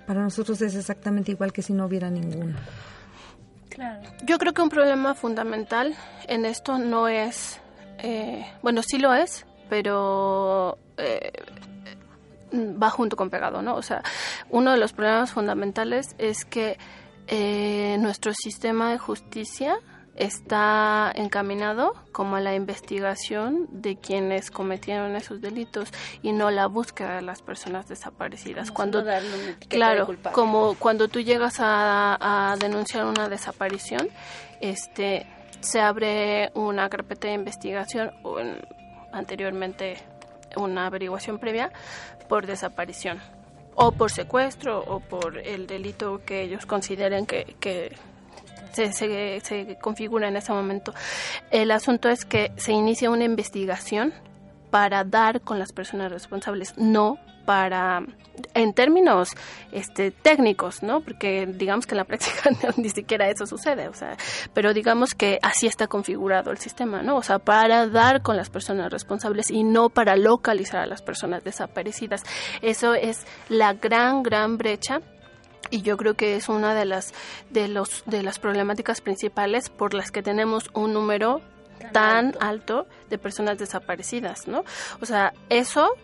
para 0.06 0.22
nosotros 0.22 0.62
es 0.62 0.74
exactamente 0.74 1.32
igual 1.32 1.52
que 1.52 1.62
si 1.62 1.72
no 1.72 1.86
hubiera 1.86 2.10
ninguno. 2.10 2.56
Claro. 3.68 4.08
Yo 4.24 4.38
creo 4.38 4.54
que 4.54 4.62
un 4.62 4.70
problema 4.70 5.14
fundamental 5.14 5.94
en 6.26 6.44
esto 6.44 6.78
no 6.78 7.08
es, 7.08 7.60
eh, 7.98 8.44
bueno, 8.62 8.82
sí 8.82 8.98
lo 8.98 9.14
es, 9.14 9.46
pero 9.68 10.78
eh, 10.96 11.32
va 12.52 12.90
junto 12.90 13.16
con 13.16 13.30
pegado, 13.30 13.62
¿no? 13.62 13.76
O 13.76 13.82
sea, 13.82 14.02
uno 14.50 14.72
de 14.72 14.78
los 14.78 14.92
problemas 14.92 15.32
fundamentales 15.32 16.14
es 16.18 16.44
que 16.44 16.78
eh, 17.28 17.96
nuestro 18.00 18.32
sistema 18.34 18.90
de 18.90 18.98
justicia 18.98 19.78
está 20.16 21.12
encaminado 21.14 21.94
como 22.10 22.36
a 22.36 22.40
la 22.40 22.54
investigación 22.54 23.68
de 23.70 23.96
quienes 23.96 24.50
cometieron 24.50 25.14
esos 25.14 25.40
delitos 25.40 25.90
y 26.22 26.32
no 26.32 26.50
la 26.50 26.66
búsqueda 26.66 27.16
de 27.16 27.22
las 27.22 27.40
personas 27.40 27.86
desaparecidas. 27.86 28.72
cuando 28.72 29.04
claro, 29.68 30.08
como 30.32 30.74
cuando 30.74 31.08
tú 31.08 31.20
llegas 31.20 31.56
a, 31.60 32.56
denunciar 32.58 33.06
una 33.06 33.28
desaparición, 33.28 34.08
este 34.60 35.26
se 35.60 35.80
abre 35.80 36.50
una 36.54 36.88
carpeta 36.88 37.28
de 37.28 37.34
investigación 37.34 38.10
o 38.22 38.38
anteriormente 39.12 39.98
una 40.56 40.86
averiguación 40.86 41.38
previa 41.38 41.72
por 42.28 42.46
desaparición 42.46 43.20
o 43.80 43.92
por 43.92 44.10
secuestro 44.10 44.80
o 44.80 44.98
por 44.98 45.38
el 45.38 45.68
delito 45.68 46.20
que 46.26 46.42
ellos 46.42 46.66
consideren 46.66 47.26
que, 47.26 47.54
que 47.60 47.96
se, 48.72 48.92
se, 48.92 49.40
se, 49.40 49.78
configura 49.80 50.26
en 50.26 50.36
ese 50.36 50.52
momento. 50.52 50.92
El 51.52 51.70
asunto 51.70 52.08
es 52.08 52.24
que 52.24 52.50
se 52.56 52.72
inicia 52.72 53.08
una 53.08 53.24
investigación 53.24 54.12
para 54.70 55.04
dar 55.04 55.42
con 55.42 55.60
las 55.60 55.72
personas 55.72 56.10
responsables, 56.10 56.76
no 56.76 57.18
para 57.48 58.02
en 58.52 58.74
términos 58.74 59.30
este 59.72 60.10
técnicos, 60.10 60.82
¿no? 60.82 61.00
Porque 61.00 61.46
digamos 61.46 61.86
que 61.86 61.94
en 61.94 61.96
la 61.96 62.04
práctica 62.04 62.50
ni 62.76 62.90
siquiera 62.90 63.26
eso 63.30 63.46
sucede, 63.46 63.88
o 63.88 63.94
sea, 63.94 64.18
pero 64.52 64.74
digamos 64.74 65.14
que 65.14 65.38
así 65.40 65.66
está 65.66 65.86
configurado 65.86 66.50
el 66.50 66.58
sistema, 66.58 67.00
¿no? 67.00 67.16
O 67.16 67.22
sea, 67.22 67.38
para 67.38 67.86
dar 67.86 68.20
con 68.20 68.36
las 68.36 68.50
personas 68.50 68.92
responsables 68.92 69.50
y 69.50 69.64
no 69.64 69.88
para 69.88 70.14
localizar 70.16 70.82
a 70.82 70.86
las 70.86 71.00
personas 71.00 71.42
desaparecidas. 71.42 72.22
Eso 72.60 72.92
es 72.92 73.26
la 73.48 73.72
gran 73.72 74.22
gran 74.22 74.58
brecha 74.58 75.00
y 75.70 75.80
yo 75.80 75.96
creo 75.96 76.12
que 76.12 76.36
es 76.36 76.50
una 76.50 76.74
de 76.74 76.84
las 76.84 77.14
de 77.48 77.68
los 77.68 78.02
de 78.04 78.22
las 78.22 78.38
problemáticas 78.38 79.00
principales 79.00 79.70
por 79.70 79.94
las 79.94 80.10
que 80.10 80.22
tenemos 80.22 80.68
un 80.74 80.92
número 80.92 81.40
tan 81.92 82.34
alto 82.40 82.86
de 83.08 83.16
personas 83.16 83.56
desaparecidas, 83.56 84.48
¿no? 84.48 84.64
O 85.00 85.06
sea, 85.06 85.32
eso 85.48 85.94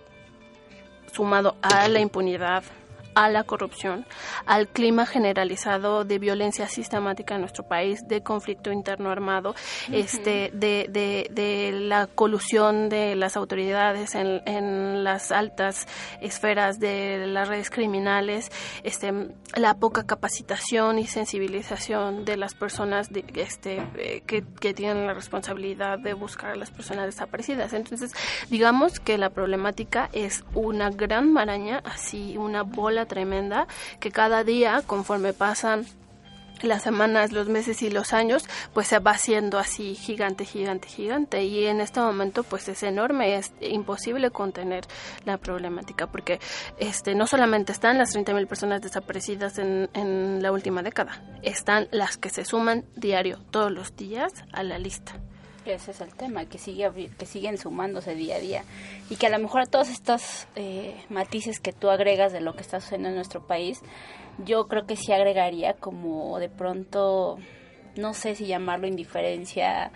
sumado 1.14 1.56
a 1.62 1.86
la 1.88 2.00
impunidad, 2.00 2.64
a 3.14 3.28
la 3.28 3.44
corrupción, 3.44 4.06
al 4.46 4.68
clima 4.68 5.06
generalizado 5.06 6.04
de 6.04 6.18
violencia 6.18 6.68
sistemática 6.68 7.34
en 7.34 7.42
nuestro 7.42 7.64
país, 7.64 8.06
de 8.08 8.22
conflicto 8.22 8.72
interno 8.72 9.10
armado, 9.10 9.54
este, 9.92 10.50
de, 10.52 10.86
de, 10.88 11.28
de, 11.30 11.72
la 11.72 12.06
colusión 12.06 12.88
de 12.88 13.14
las 13.14 13.36
autoridades 13.36 14.14
en, 14.14 14.42
en, 14.46 15.04
las 15.04 15.32
altas 15.32 15.86
esferas 16.20 16.78
de 16.80 17.26
las 17.26 17.48
redes 17.48 17.70
criminales, 17.70 18.50
este, 18.82 19.12
la 19.54 19.74
poca 19.74 20.04
capacitación 20.04 20.98
y 20.98 21.06
sensibilización 21.06 22.24
de 22.24 22.36
las 22.36 22.54
personas 22.54 23.12
de, 23.12 23.24
este, 23.34 23.82
eh, 23.96 24.22
que, 24.26 24.44
que 24.60 24.74
tienen 24.74 25.06
la 25.06 25.14
responsabilidad 25.14 25.98
de 25.98 26.14
buscar 26.14 26.52
a 26.52 26.56
las 26.56 26.70
personas 26.70 27.06
desaparecidas. 27.06 27.72
Entonces, 27.72 28.12
digamos 28.50 29.00
que 29.00 29.18
la 29.18 29.30
problemática 29.30 30.08
es 30.12 30.44
una 30.54 30.90
gran 30.90 31.32
maraña, 31.32 31.80
así 31.84 32.36
una 32.36 32.62
bola 32.62 33.03
tremenda 33.06 33.66
que 34.00 34.10
cada 34.10 34.44
día, 34.44 34.82
conforme 34.86 35.32
pasan 35.32 35.86
las 36.62 36.82
semanas, 36.82 37.32
los 37.32 37.48
meses 37.48 37.82
y 37.82 37.90
los 37.90 38.12
años, 38.12 38.44
pues 38.72 38.88
se 38.88 38.98
va 38.98 39.12
haciendo 39.12 39.58
así 39.58 39.94
gigante, 39.94 40.44
gigante, 40.44 40.88
gigante. 40.88 41.44
Y 41.44 41.66
en 41.66 41.80
este 41.80 42.00
momento, 42.00 42.42
pues 42.42 42.68
es 42.68 42.82
enorme, 42.82 43.36
es 43.36 43.52
imposible 43.60 44.30
contener 44.30 44.84
la 45.24 45.38
problemática, 45.38 46.06
porque 46.06 46.40
este 46.78 47.14
no 47.14 47.26
solamente 47.26 47.72
están 47.72 47.98
las 47.98 48.14
30.000 48.14 48.46
personas 48.46 48.82
desaparecidas 48.82 49.58
en, 49.58 49.88
en 49.94 50.42
la 50.42 50.52
última 50.52 50.82
década, 50.82 51.22
están 51.42 51.88
las 51.90 52.16
que 52.16 52.30
se 52.30 52.44
suman 52.44 52.84
diario, 52.96 53.38
todos 53.50 53.70
los 53.70 53.96
días, 53.96 54.32
a 54.52 54.62
la 54.62 54.78
lista. 54.78 55.14
Ese 55.66 55.92
es 55.92 56.00
el 56.00 56.14
tema, 56.14 56.44
que, 56.44 56.58
sigue, 56.58 56.90
que 57.18 57.26
siguen 57.26 57.56
sumándose 57.56 58.14
día 58.14 58.36
a 58.36 58.38
día 58.38 58.64
y 59.08 59.16
que 59.16 59.26
a 59.26 59.30
lo 59.30 59.38
mejor 59.38 59.62
a 59.62 59.66
todos 59.66 59.88
estos 59.88 60.46
eh, 60.56 60.94
matices 61.08 61.58
que 61.58 61.72
tú 61.72 61.88
agregas 61.88 62.32
de 62.32 62.40
lo 62.40 62.54
que 62.54 62.60
está 62.60 62.80
sucediendo 62.80 63.08
en 63.08 63.14
nuestro 63.14 63.46
país, 63.46 63.80
yo 64.44 64.68
creo 64.68 64.86
que 64.86 64.96
sí 64.96 65.12
agregaría 65.12 65.74
como 65.74 66.38
de 66.38 66.48
pronto, 66.50 67.38
no 67.96 68.12
sé 68.14 68.34
si 68.34 68.46
llamarlo 68.46 68.86
indiferencia 68.86 69.90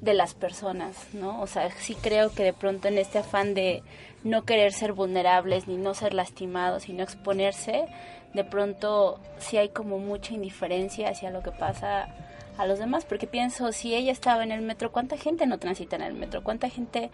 de 0.00 0.14
las 0.14 0.34
personas, 0.34 1.08
¿no? 1.14 1.40
O 1.40 1.46
sea, 1.46 1.70
sí 1.70 1.94
creo 1.94 2.30
que 2.30 2.44
de 2.44 2.52
pronto 2.52 2.88
en 2.88 2.98
este 2.98 3.18
afán 3.18 3.54
de 3.54 3.82
no 4.24 4.44
querer 4.44 4.72
ser 4.72 4.92
vulnerables 4.92 5.66
ni 5.68 5.76
no 5.76 5.94
ser 5.94 6.14
lastimados 6.14 6.88
y 6.88 6.92
no 6.92 7.02
exponerse, 7.02 7.86
de 8.34 8.44
pronto 8.44 9.20
sí 9.38 9.56
hay 9.56 9.70
como 9.70 9.98
mucha 9.98 10.34
indiferencia 10.34 11.10
hacia 11.10 11.30
lo 11.30 11.42
que 11.42 11.50
pasa 11.50 12.08
a 12.56 12.66
los 12.66 12.78
demás, 12.78 13.04
porque 13.04 13.26
pienso, 13.26 13.70
si 13.72 13.94
ella 13.94 14.10
estaba 14.10 14.42
en 14.42 14.50
el 14.50 14.62
metro, 14.62 14.90
¿cuánta 14.90 15.16
gente 15.16 15.46
no 15.46 15.58
transita 15.58 15.96
en 15.96 16.02
el 16.02 16.14
metro? 16.14 16.42
¿Cuánta 16.42 16.68
gente 16.68 17.10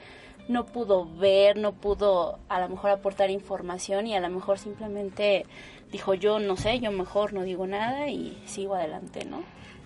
no 0.49 0.67
pudo 0.67 1.07
ver, 1.17 1.57
no 1.57 1.73
pudo 1.73 2.39
a 2.49 2.61
lo 2.61 2.69
mejor 2.69 2.91
aportar 2.91 3.31
información 3.31 4.07
y 4.07 4.15
a 4.15 4.21
lo 4.21 4.29
mejor 4.31 4.59
simplemente 4.59 5.47
dijo 5.91 6.15
yo 6.15 6.39
no 6.39 6.57
sé, 6.57 6.81
yo 6.81 6.91
mejor 6.91 7.33
no 7.33 7.43
digo 7.43 7.67
nada 7.67 8.09
y 8.09 8.43
sigo 8.47 8.75
adelante, 8.75 9.25
¿no? 9.25 9.43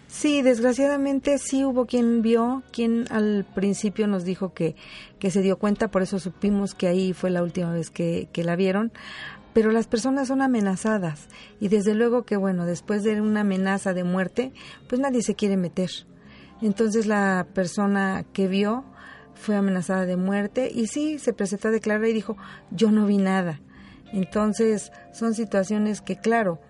Sí, 0.08 0.40
desgraciadamente 0.40 1.36
sí 1.36 1.66
hubo 1.66 1.84
quien 1.84 2.22
vio, 2.22 2.62
quien 2.72 3.04
al 3.10 3.44
principio 3.44 4.06
nos 4.06 4.24
dijo 4.24 4.54
que, 4.54 4.74
que 5.18 5.30
se 5.30 5.42
dio 5.42 5.58
cuenta, 5.58 5.88
por 5.88 6.00
eso 6.00 6.18
supimos 6.18 6.74
que 6.74 6.88
ahí 6.88 7.12
fue 7.12 7.28
la 7.28 7.42
última 7.42 7.70
vez 7.72 7.90
que, 7.90 8.28
que 8.32 8.42
la 8.42 8.56
vieron, 8.56 8.90
pero 9.58 9.72
las 9.72 9.88
personas 9.88 10.28
son 10.28 10.40
amenazadas 10.40 11.26
y 11.58 11.66
desde 11.66 11.92
luego 11.92 12.22
que 12.22 12.36
bueno, 12.36 12.64
después 12.64 13.02
de 13.02 13.20
una 13.20 13.40
amenaza 13.40 13.92
de 13.92 14.04
muerte, 14.04 14.52
pues 14.88 15.00
nadie 15.00 15.20
se 15.20 15.34
quiere 15.34 15.56
meter. 15.56 15.90
Entonces 16.62 17.06
la 17.06 17.44
persona 17.54 18.24
que 18.32 18.46
vio 18.46 18.84
fue 19.34 19.56
amenazada 19.56 20.06
de 20.06 20.16
muerte 20.16 20.70
y 20.72 20.86
sí 20.86 21.18
se 21.18 21.32
presentó 21.32 21.66
a 21.66 21.70
declarar 21.72 22.06
y 22.06 22.12
dijo, 22.12 22.36
yo 22.70 22.92
no 22.92 23.04
vi 23.04 23.18
nada. 23.18 23.60
Entonces 24.12 24.92
son 25.12 25.34
situaciones 25.34 26.02
que 26.02 26.14
claro, 26.20 26.60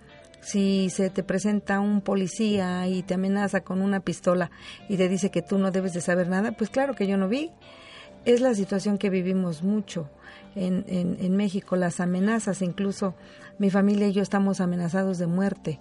si 0.41 0.89
se 0.89 1.11
te 1.11 1.23
presenta 1.23 1.81
un 1.81 2.01
policía 2.01 2.89
y 2.89 3.03
te 3.03 3.13
amenaza 3.13 3.61
con 3.61 3.83
una 3.83 4.01
pistola 4.01 4.51
y 4.89 4.97
te 4.97 5.11
dice 5.11 5.31
que 5.31 5.43
tú 5.43 5.59
no 5.59 5.73
debes 5.73 5.93
de 5.93 6.01
saber 6.01 6.29
nada, 6.29 6.53
pues 6.53 6.71
claro 6.71 6.95
que 6.95 7.07
yo 7.07 7.19
no 7.19 7.29
vi. 7.29 7.51
Es 8.25 8.41
la 8.41 8.55
situación 8.55 8.99
que 8.99 9.11
vivimos 9.11 9.63
mucho 9.63 10.11
en, 10.55 10.85
en, 10.89 11.37
México, 11.37 11.77
las 11.77 12.01
amenazas, 12.01 12.63
incluso 12.63 13.15
mi 13.59 13.71
familia 13.71 14.09
y 14.09 14.13
yo 14.13 14.23
estamos 14.23 14.61
amenazados 14.61 15.19
de 15.19 15.27
muerte 15.27 15.81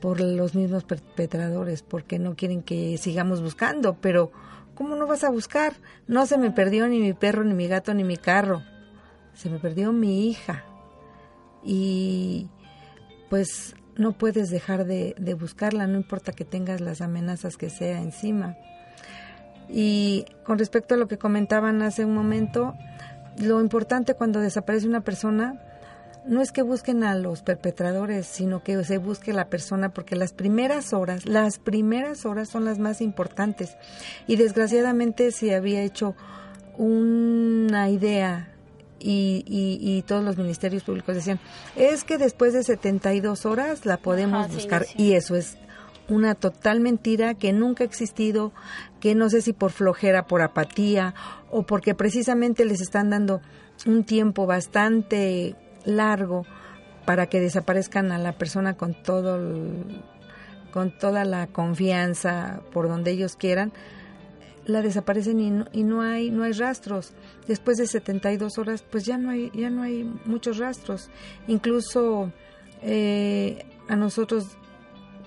por 0.00 0.20
los 0.20 0.54
mismos 0.54 0.84
perpetradores, 0.84 1.82
porque 1.82 2.18
no 2.18 2.34
quieren 2.34 2.62
que 2.62 2.96
sigamos 2.98 3.40
buscando, 3.40 3.96
pero 4.00 4.32
¿cómo 4.74 4.96
no 4.96 5.06
vas 5.06 5.24
a 5.24 5.30
buscar? 5.30 5.74
No 6.06 6.26
se 6.26 6.38
me 6.38 6.50
perdió 6.50 6.88
ni 6.88 6.98
mi 6.98 7.12
perro, 7.12 7.44
ni 7.44 7.54
mi 7.54 7.68
gato, 7.68 7.92
ni 7.94 8.04
mi 8.04 8.16
carro, 8.16 8.62
se 9.34 9.50
me 9.50 9.58
perdió 9.58 9.92
mi 9.92 10.28
hija. 10.28 10.64
Y 11.64 12.48
pues 13.30 13.74
no 13.96 14.12
puedes 14.12 14.50
dejar 14.50 14.84
de, 14.84 15.36
buscarla, 15.38 15.86
no 15.86 15.96
importa 15.96 16.32
que 16.32 16.44
tengas 16.44 16.80
las 16.80 17.00
amenazas 17.00 17.56
que 17.56 17.70
sea 17.70 18.00
encima. 18.00 18.56
Y 19.72 20.26
con 20.44 20.58
respecto 20.58 20.94
a 20.94 20.98
lo 20.98 21.08
que 21.08 21.18
comentaban 21.18 21.82
hace 21.82 22.04
un 22.04 22.14
momento, 22.14 22.74
lo 23.38 23.60
importante 23.60 24.14
cuando 24.14 24.40
desaparece 24.40 24.86
una 24.86 25.00
persona 25.00 25.58
no 26.26 26.40
es 26.40 26.52
que 26.52 26.62
busquen 26.62 27.02
a 27.02 27.16
los 27.16 27.42
perpetradores, 27.42 28.26
sino 28.26 28.62
que 28.62 28.84
se 28.84 28.98
busque 28.98 29.32
la 29.32 29.48
persona 29.48 29.88
porque 29.88 30.14
las 30.14 30.32
primeras 30.32 30.92
horas, 30.92 31.26
las 31.26 31.58
primeras 31.58 32.26
horas 32.26 32.48
son 32.48 32.64
las 32.64 32.78
más 32.78 33.00
importantes. 33.00 33.76
Y 34.26 34.36
desgraciadamente 34.36 35.32
se 35.32 35.54
había 35.54 35.82
hecho 35.82 36.14
una 36.76 37.90
idea 37.90 38.48
y, 39.04 39.44
y, 39.48 40.02
todos 40.02 40.22
los 40.22 40.36
ministerios 40.36 40.84
públicos 40.84 41.16
decían, 41.16 41.40
es 41.74 42.04
que 42.04 42.18
después 42.18 42.52
de 42.52 42.62
72 42.62 43.46
horas 43.46 43.84
la 43.84 43.96
podemos 43.96 44.52
buscar 44.52 44.86
y 44.96 45.14
eso 45.14 45.34
es 45.34 45.58
una 46.12 46.34
total 46.34 46.80
mentira 46.80 47.34
que 47.34 47.52
nunca 47.52 47.84
ha 47.84 47.86
existido, 47.86 48.52
que 49.00 49.14
no 49.14 49.30
sé 49.30 49.40
si 49.40 49.52
por 49.52 49.72
flojera, 49.72 50.26
por 50.26 50.42
apatía 50.42 51.14
o 51.50 51.64
porque 51.64 51.94
precisamente 51.94 52.64
les 52.64 52.80
están 52.80 53.10
dando 53.10 53.40
un 53.86 54.04
tiempo 54.04 54.46
bastante 54.46 55.56
largo 55.84 56.44
para 57.06 57.26
que 57.26 57.40
desaparezcan 57.40 58.12
a 58.12 58.18
la 58.18 58.32
persona 58.32 58.76
con 58.76 58.94
todo 58.94 59.40
con 60.70 60.96
toda 60.98 61.24
la 61.24 61.48
confianza 61.48 62.60
por 62.72 62.88
donde 62.88 63.10
ellos 63.10 63.36
quieran 63.36 63.72
la 64.66 64.82
desaparecen 64.82 65.40
y 65.40 65.50
no, 65.50 65.66
y 65.72 65.82
no 65.82 66.02
hay 66.02 66.30
no 66.30 66.44
hay 66.44 66.52
rastros. 66.52 67.12
Después 67.48 67.78
de 67.78 67.86
72 67.86 68.58
horas, 68.58 68.82
pues 68.82 69.04
ya 69.04 69.18
no 69.18 69.30
hay 69.30 69.50
ya 69.54 69.70
no 69.70 69.82
hay 69.82 70.04
muchos 70.24 70.58
rastros. 70.58 71.10
Incluso 71.48 72.30
eh, 72.82 73.66
a 73.88 73.96
nosotros 73.96 74.56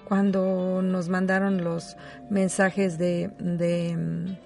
cuando 0.08 0.82
nos 0.82 1.10
mandaron 1.10 1.63
los 1.63 1.98
mensajes 2.30 2.98
de, 2.98 3.32
de 3.39 4.38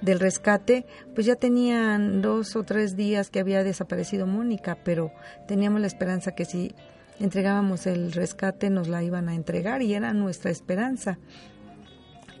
del 0.00 0.20
rescate, 0.20 0.84
pues 1.14 1.26
ya 1.26 1.36
tenían 1.36 2.20
dos 2.20 2.56
o 2.56 2.62
tres 2.62 2.94
días 2.94 3.30
que 3.30 3.40
había 3.40 3.64
desaparecido 3.64 4.26
Mónica, 4.26 4.76
pero 4.84 5.12
teníamos 5.48 5.80
la 5.80 5.86
esperanza 5.86 6.32
que 6.32 6.44
si 6.44 6.74
entregábamos 7.20 7.86
el 7.86 8.12
rescate 8.12 8.68
nos 8.68 8.88
la 8.88 9.02
iban 9.02 9.28
a 9.28 9.34
entregar 9.34 9.82
y 9.82 9.94
era 9.94 10.12
nuestra 10.12 10.50
esperanza. 10.50 11.18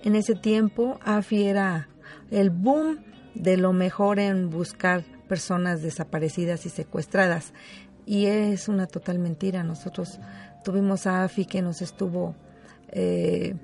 En 0.02 0.14
ese 0.14 0.34
tiempo 0.34 0.98
AFI 1.04 1.44
era 1.44 1.88
el 2.30 2.50
boom 2.50 2.98
de 3.34 3.56
lo 3.56 3.72
mejor 3.72 4.18
en 4.18 4.50
buscar 4.50 5.02
personas 5.28 5.80
desaparecidas 5.80 6.66
y 6.66 6.70
secuestradas. 6.70 7.54
Y 8.06 8.26
es 8.26 8.68
una 8.68 8.86
total 8.86 9.18
mentira. 9.18 9.64
Nosotros 9.64 10.20
tuvimos 10.62 11.06
a 11.06 11.24
AFI 11.24 11.46
que 11.46 11.62
nos 11.62 11.80
estuvo, 11.80 12.34
eh, 12.94 13.54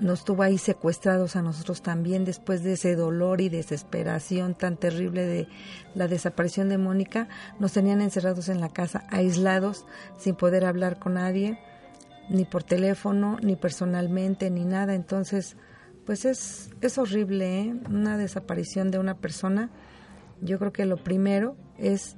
nos 0.00 0.24
tuvo 0.24 0.44
ahí 0.44 0.58
secuestrados 0.58 1.34
a 1.34 1.42
nosotros 1.42 1.82
también 1.82 2.24
después 2.24 2.62
de 2.62 2.74
ese 2.74 2.94
dolor 2.94 3.40
y 3.40 3.48
desesperación 3.48 4.54
tan 4.54 4.76
terrible 4.76 5.26
de 5.26 5.48
la 5.94 6.06
desaparición 6.06 6.68
de 6.68 6.78
Mónica. 6.78 7.28
Nos 7.58 7.72
tenían 7.72 8.00
encerrados 8.00 8.48
en 8.48 8.60
la 8.60 8.68
casa, 8.68 9.04
aislados, 9.10 9.86
sin 10.16 10.36
poder 10.36 10.64
hablar 10.64 10.98
con 10.98 11.14
nadie, 11.14 11.58
ni 12.28 12.44
por 12.44 12.62
teléfono, 12.62 13.38
ni 13.42 13.56
personalmente, 13.56 14.50
ni 14.50 14.64
nada. 14.64 14.94
Entonces, 14.94 15.56
pues 16.06 16.24
es, 16.24 16.70
es 16.80 16.96
horrible, 16.96 17.60
¿eh? 17.60 17.74
una 17.90 18.16
desaparición 18.16 18.92
de 18.92 18.98
una 18.98 19.16
persona. 19.16 19.70
Yo 20.40 20.60
creo 20.60 20.72
que 20.72 20.86
lo 20.86 21.02
primero 21.02 21.56
es 21.76 22.16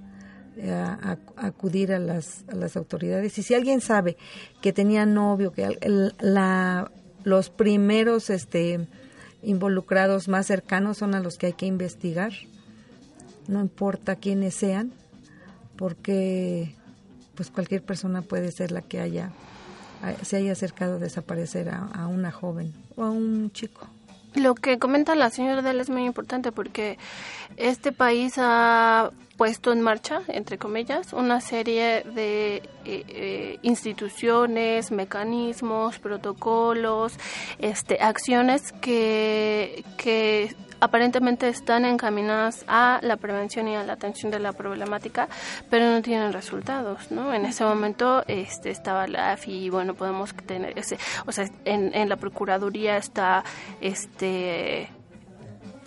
eh, 0.62 1.16
acudir 1.36 1.92
a 1.92 1.98
las, 1.98 2.44
a 2.48 2.54
las 2.54 2.76
autoridades. 2.76 3.38
Y 3.38 3.42
si 3.42 3.54
alguien 3.54 3.80
sabe 3.80 4.16
que 4.60 4.72
tenía 4.72 5.06
novio, 5.06 5.52
que 5.52 5.78
la, 6.20 6.90
los 7.24 7.50
primeros 7.50 8.30
este, 8.30 8.86
involucrados 9.42 10.28
más 10.28 10.46
cercanos 10.46 10.98
son 10.98 11.14
a 11.14 11.20
los 11.20 11.38
que 11.38 11.46
hay 11.46 11.52
que 11.54 11.66
investigar, 11.66 12.32
no 13.48 13.60
importa 13.60 14.16
quiénes 14.16 14.54
sean, 14.54 14.92
porque 15.76 16.74
pues 17.34 17.50
cualquier 17.50 17.82
persona 17.82 18.20
puede 18.20 18.52
ser 18.52 18.70
la 18.70 18.82
que 18.82 19.00
haya 19.00 19.32
se 20.22 20.36
haya 20.36 20.52
acercado 20.52 20.96
a 20.96 20.98
desaparecer 20.98 21.68
a, 21.68 22.06
una 22.06 22.30
joven 22.30 22.72
o 22.96 23.04
a 23.04 23.10
un 23.10 23.50
chico. 23.52 23.86
Lo 24.34 24.54
que 24.54 24.78
comenta 24.78 25.14
la 25.14 25.30
señora 25.30 25.60
Del 25.60 25.80
es 25.80 25.90
muy 25.90 26.04
importante 26.04 26.52
porque 26.52 26.98
este 27.56 27.92
país 27.92 28.34
ha 28.36 29.10
puesto 29.40 29.72
en 29.72 29.80
marcha, 29.80 30.20
entre 30.28 30.58
comillas, 30.58 31.14
una 31.14 31.40
serie 31.40 32.04
de 32.14 32.56
eh, 32.56 32.62
eh, 32.84 33.58
instituciones, 33.62 34.92
mecanismos, 34.92 35.98
protocolos, 35.98 37.14
este, 37.58 38.02
acciones 38.02 38.72
que, 38.82 39.82
que 39.96 40.54
aparentemente 40.78 41.48
están 41.48 41.86
encaminadas 41.86 42.66
a 42.68 43.00
la 43.02 43.16
prevención 43.16 43.66
y 43.66 43.76
a 43.76 43.82
la 43.82 43.94
atención 43.94 44.30
de 44.30 44.40
la 44.40 44.52
problemática, 44.52 45.26
pero 45.70 45.90
no 45.90 46.02
tienen 46.02 46.34
resultados, 46.34 47.10
¿no? 47.10 47.32
En 47.32 47.46
ese 47.46 47.64
momento 47.64 48.22
este, 48.26 48.68
estaba 48.68 49.06
la 49.06 49.32
AFI 49.32 49.52
y 49.52 49.70
bueno, 49.70 49.94
podemos 49.94 50.34
tener 50.34 50.78
ese, 50.78 50.98
o 51.24 51.32
sea, 51.32 51.48
en, 51.64 51.94
en 51.94 52.10
la 52.10 52.16
Procuraduría 52.16 52.98
está 52.98 53.42
este 53.80 54.90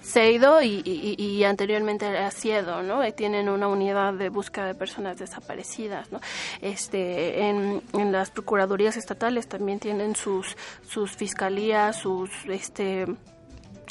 Seido 0.03 0.61
y, 0.61 0.81
y, 0.83 1.15
y, 1.17 1.43
anteriormente 1.45 2.05
era 2.05 2.29
Ciedo, 2.29 2.83
¿no? 2.83 3.01
Tienen 3.13 3.47
una 3.47 3.69
unidad 3.69 4.13
de 4.13 4.27
búsqueda 4.27 4.67
de 4.67 4.75
personas 4.75 5.17
desaparecidas, 5.17 6.11
¿no? 6.11 6.19
Este, 6.61 7.47
en, 7.47 7.81
en 7.93 8.11
las 8.11 8.29
procuradurías 8.29 8.97
estatales 8.97 9.47
también 9.47 9.79
tienen 9.79 10.15
sus, 10.15 10.57
sus 10.85 11.11
fiscalías, 11.15 11.95
sus, 11.95 12.29
este, 12.49 13.05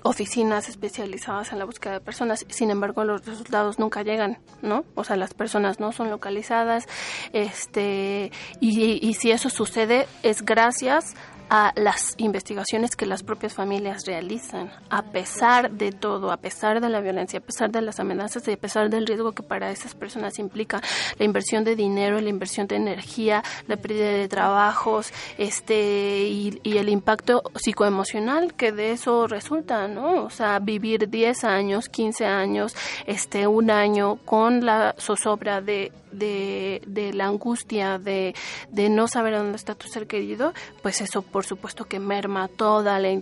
oficinas 0.02 0.68
especializadas 0.68 1.52
en 1.52 1.58
la 1.58 1.64
búsqueda 1.64 1.94
de 1.94 2.00
personas. 2.00 2.44
Sin 2.48 2.70
embargo, 2.70 3.04
los 3.04 3.24
resultados 3.24 3.78
nunca 3.78 4.02
llegan, 4.02 4.38
¿no? 4.60 4.84
O 4.94 5.04
sea, 5.04 5.16
las 5.16 5.32
personas 5.32 5.80
no 5.80 5.92
son 5.92 6.10
localizadas. 6.10 6.86
Este, 7.32 8.30
y 8.60 9.14
si 9.14 9.30
eso 9.30 9.48
sucede, 9.48 10.06
es 10.22 10.42
gracias 10.42 11.14
a 11.54 11.74
las 11.76 12.14
investigaciones 12.16 12.96
que 12.96 13.04
las 13.04 13.22
propias 13.22 13.52
familias 13.52 14.06
realizan, 14.06 14.72
a 14.88 15.02
pesar 15.02 15.70
de 15.70 15.92
todo, 15.92 16.32
a 16.32 16.38
pesar 16.38 16.80
de 16.80 16.88
la 16.88 17.02
violencia, 17.02 17.40
a 17.40 17.42
pesar 17.42 17.70
de 17.70 17.82
las 17.82 18.00
amenazas 18.00 18.48
y 18.48 18.52
a 18.52 18.56
pesar 18.56 18.88
del 18.88 19.06
riesgo 19.06 19.32
que 19.32 19.42
para 19.42 19.70
esas 19.70 19.94
personas 19.94 20.38
implica 20.38 20.80
la 21.18 21.26
inversión 21.26 21.62
de 21.62 21.76
dinero, 21.76 22.18
la 22.22 22.30
inversión 22.30 22.68
de 22.68 22.76
energía, 22.76 23.44
la 23.66 23.76
pérdida 23.76 24.06
de 24.06 24.28
trabajos, 24.28 25.12
este 25.36 26.26
y, 26.26 26.58
el 26.64 26.88
impacto 26.88 27.42
psicoemocional 27.54 28.54
que 28.54 28.72
de 28.72 28.92
eso 28.92 29.26
resulta, 29.26 29.88
¿no? 29.88 30.24
O 30.24 30.30
sea, 30.30 30.58
vivir 30.58 31.10
10 31.10 31.44
años, 31.44 31.90
15 31.90 32.24
años, 32.24 32.74
este 33.06 33.46
un 33.46 33.70
año 33.70 34.16
con 34.24 34.64
la 34.64 34.94
zozobra 34.98 35.60
de 35.60 35.92
de, 36.12 36.82
de 36.86 37.12
la 37.12 37.26
angustia 37.26 37.98
de, 37.98 38.34
de, 38.70 38.88
no 38.88 39.08
saber 39.08 39.34
dónde 39.36 39.56
está 39.56 39.74
tu 39.74 39.88
ser 39.88 40.06
querido, 40.06 40.52
pues 40.82 41.00
eso 41.00 41.22
por 41.22 41.44
supuesto 41.44 41.84
que 41.84 41.98
merma 41.98 42.48
toda 42.48 42.98
la, 42.98 43.20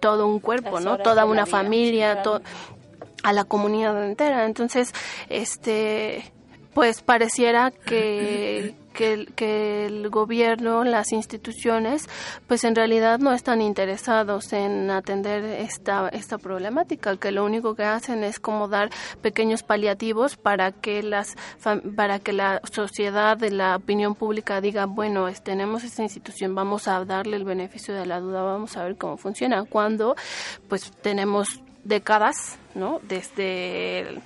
todo 0.00 0.26
un 0.26 0.40
cuerpo, 0.40 0.80
¿no? 0.80 0.98
Toda 0.98 1.24
una 1.24 1.46
familia, 1.46 2.22
a 3.22 3.32
la 3.32 3.44
comunidad 3.44 4.04
entera. 4.04 4.46
Entonces, 4.46 4.92
este 5.28 6.32
pues 6.74 7.02
pareciera 7.02 7.70
que, 7.70 8.74
que, 8.94 9.26
que, 9.36 9.86
el 9.86 10.08
gobierno, 10.08 10.84
las 10.84 11.12
instituciones, 11.12 12.08
pues 12.46 12.64
en 12.64 12.74
realidad 12.74 13.18
no 13.18 13.32
están 13.32 13.60
interesados 13.60 14.52
en 14.52 14.90
atender 14.90 15.44
esta, 15.44 16.08
esta 16.08 16.38
problemática, 16.38 17.16
que 17.16 17.30
lo 17.30 17.44
único 17.44 17.74
que 17.74 17.84
hacen 17.84 18.24
es 18.24 18.40
como 18.40 18.68
dar 18.68 18.90
pequeños 19.20 19.62
paliativos 19.62 20.36
para 20.36 20.72
que 20.72 21.02
las 21.02 21.36
para 21.96 22.18
que 22.18 22.32
la 22.32 22.60
sociedad, 22.72 23.36
de 23.36 23.50
la 23.50 23.76
opinión 23.76 24.14
pública 24.14 24.60
diga, 24.60 24.86
bueno, 24.86 25.26
tenemos 25.42 25.84
esta 25.84 26.02
institución, 26.02 26.54
vamos 26.54 26.88
a 26.88 27.04
darle 27.04 27.36
el 27.36 27.44
beneficio 27.44 27.94
de 27.94 28.06
la 28.06 28.20
duda, 28.20 28.42
vamos 28.42 28.76
a 28.76 28.84
ver 28.84 28.96
cómo 28.96 29.16
funciona, 29.16 29.64
cuando 29.64 30.16
pues 30.68 30.90
tenemos 31.02 31.60
décadas, 31.84 32.58
¿no? 32.74 33.00
Desde 33.02 34.20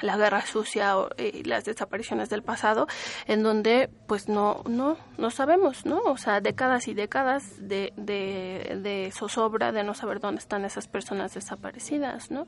la 0.00 0.16
guerra 0.16 0.44
sucia 0.44 0.94
y 1.18 1.44
las 1.44 1.64
desapariciones 1.64 2.28
del 2.28 2.42
pasado 2.42 2.86
en 3.26 3.42
donde 3.42 3.88
pues 4.06 4.28
no 4.28 4.62
no 4.68 4.96
no 5.18 5.30
sabemos 5.30 5.86
no 5.86 6.00
o 6.04 6.16
sea 6.16 6.40
décadas 6.40 6.88
y 6.88 6.94
décadas 6.94 7.44
de, 7.58 7.92
de, 7.96 8.78
de 8.82 9.10
zozobra 9.12 9.72
de 9.72 9.84
no 9.84 9.94
saber 9.94 10.20
dónde 10.20 10.40
están 10.40 10.64
esas 10.64 10.86
personas 10.88 11.34
desaparecidas 11.34 12.30
no 12.30 12.46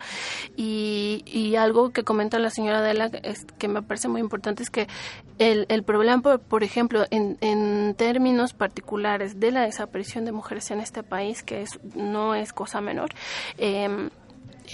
y, 0.57 1.22
y 1.26 1.57
algo 1.57 1.90
que 1.90 2.05
comenta 2.05 2.38
la 2.38 2.51
señora 2.51 2.78
Adela 2.78 3.11
es 3.22 3.46
que 3.59 3.68
me 3.68 3.82
parece 3.82 4.09
muy 4.09 4.20
importante 4.20 4.62
es 4.62 4.70
que 4.70 4.88
el, 5.38 5.66
el 5.68 5.82
problema 5.82 6.20
por, 6.22 6.40
por 6.40 6.64
ejemplo 6.64 7.05
en, 7.11 7.38
en 7.40 7.94
términos 7.94 8.53
particulares 8.53 9.40
de 9.40 9.53
la 9.53 9.62
desaparición 9.62 10.24
de 10.24 10.32
mujeres 10.32 10.70
en 10.70 10.80
este 10.80 11.03
país 11.03 11.42
que 11.42 11.62
es 11.62 11.78
no 11.94 12.34
es 12.34 12.53
cosa 12.53 12.80
menor 12.80 13.11
eh, 13.57 14.11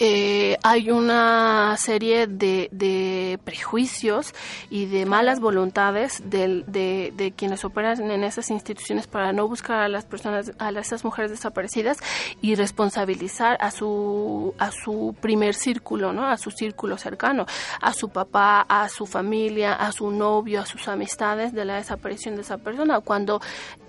eh, 0.01 0.57
hay 0.63 0.91
una 0.91 1.77
serie 1.77 2.27
de, 2.27 2.69
de, 2.73 3.39
prejuicios 3.45 4.35
y 4.71 4.87
de 4.87 5.07
malas 5.07 5.41
voluntades 5.41 6.23
de, 6.25 6.65
de, 6.67 7.13
de, 7.17 7.33
quienes 7.33 7.65
operan 7.65 8.11
en 8.11 8.25
esas 8.25 8.51
instituciones 8.51 9.07
para 9.07 9.33
no 9.33 9.47
buscar 9.47 9.81
a 9.81 9.89
las 9.89 10.05
personas, 10.05 10.53
a 10.59 10.71
esas 10.71 11.05
mujeres 11.05 11.31
desaparecidas 11.31 11.99
y 12.41 12.55
responsabilizar 12.55 13.57
a 13.61 13.71
su, 13.71 14.55
a 14.59 14.71
su 14.73 15.15
primer 15.21 15.55
círculo, 15.55 16.13
¿no? 16.13 16.27
A 16.27 16.39
su 16.39 16.51
círculo 16.51 16.99
cercano, 16.99 17.47
a 17.81 17.93
su 17.93 18.09
papá, 18.09 18.67
a 18.69 18.89
su 18.89 19.07
familia, 19.07 19.75
a 19.75 19.93
su 19.93 20.11
novio, 20.11 20.61
a 20.61 20.67
sus 20.67 20.89
amistades 20.89 21.53
de 21.53 21.65
la 21.65 21.77
desaparición 21.77 22.35
de 22.35 22.43
esa 22.43 22.59
persona, 22.59 23.01
cuando 23.01 23.41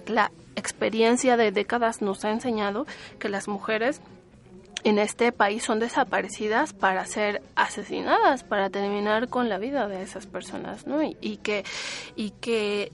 la 0.07 0.31
experiencia 0.55 1.37
de 1.37 1.51
décadas 1.51 2.01
nos 2.01 2.23
ha 2.25 2.31
enseñado 2.31 2.85
que 3.19 3.29
las 3.29 3.47
mujeres 3.47 4.01
en 4.85 4.99
este 4.99 5.31
país 5.31 5.63
son 5.63 5.79
desaparecidas 5.79 6.71
para 6.71 7.05
ser 7.05 7.41
asesinadas, 7.55 8.43
para 8.43 8.69
terminar 8.69 9.29
con 9.29 9.49
la 9.49 9.57
vida 9.57 9.87
de 9.87 10.03
esas 10.03 10.27
personas, 10.27 10.85
¿no? 10.85 11.01
Y, 11.01 11.37
que 11.37 11.65
y 12.15 12.29
que 12.39 12.91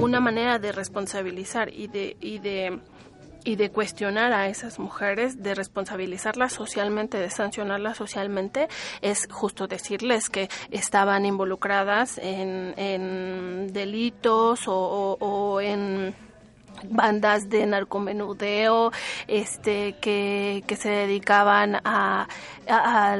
una 0.00 0.18
manera 0.20 0.58
de 0.58 0.72
responsabilizar 0.72 1.72
y 1.74 1.88
de 1.88 2.16
y 2.20 2.38
de 2.38 2.80
y 3.44 3.56
de 3.56 3.70
cuestionar 3.70 4.32
a 4.32 4.48
esas 4.48 4.78
mujeres, 4.78 5.42
de 5.42 5.54
responsabilizarlas 5.54 6.52
socialmente, 6.52 7.18
de 7.18 7.30
sancionarlas 7.30 7.96
socialmente, 7.96 8.68
es 9.00 9.28
justo 9.30 9.66
decirles 9.66 10.28
que 10.28 10.48
estaban 10.70 11.24
involucradas 11.24 12.18
en, 12.18 12.74
en 12.76 13.72
delitos 13.72 14.68
o, 14.68 15.16
o 15.18 15.60
en 15.60 16.14
bandas 16.84 17.48
de 17.48 17.66
narcomenudeo 17.66 18.92
este 19.26 19.94
que, 20.00 20.64
que 20.66 20.76
se 20.76 20.90
dedicaban 20.90 21.76
a, 21.84 22.26
a, 22.68 23.16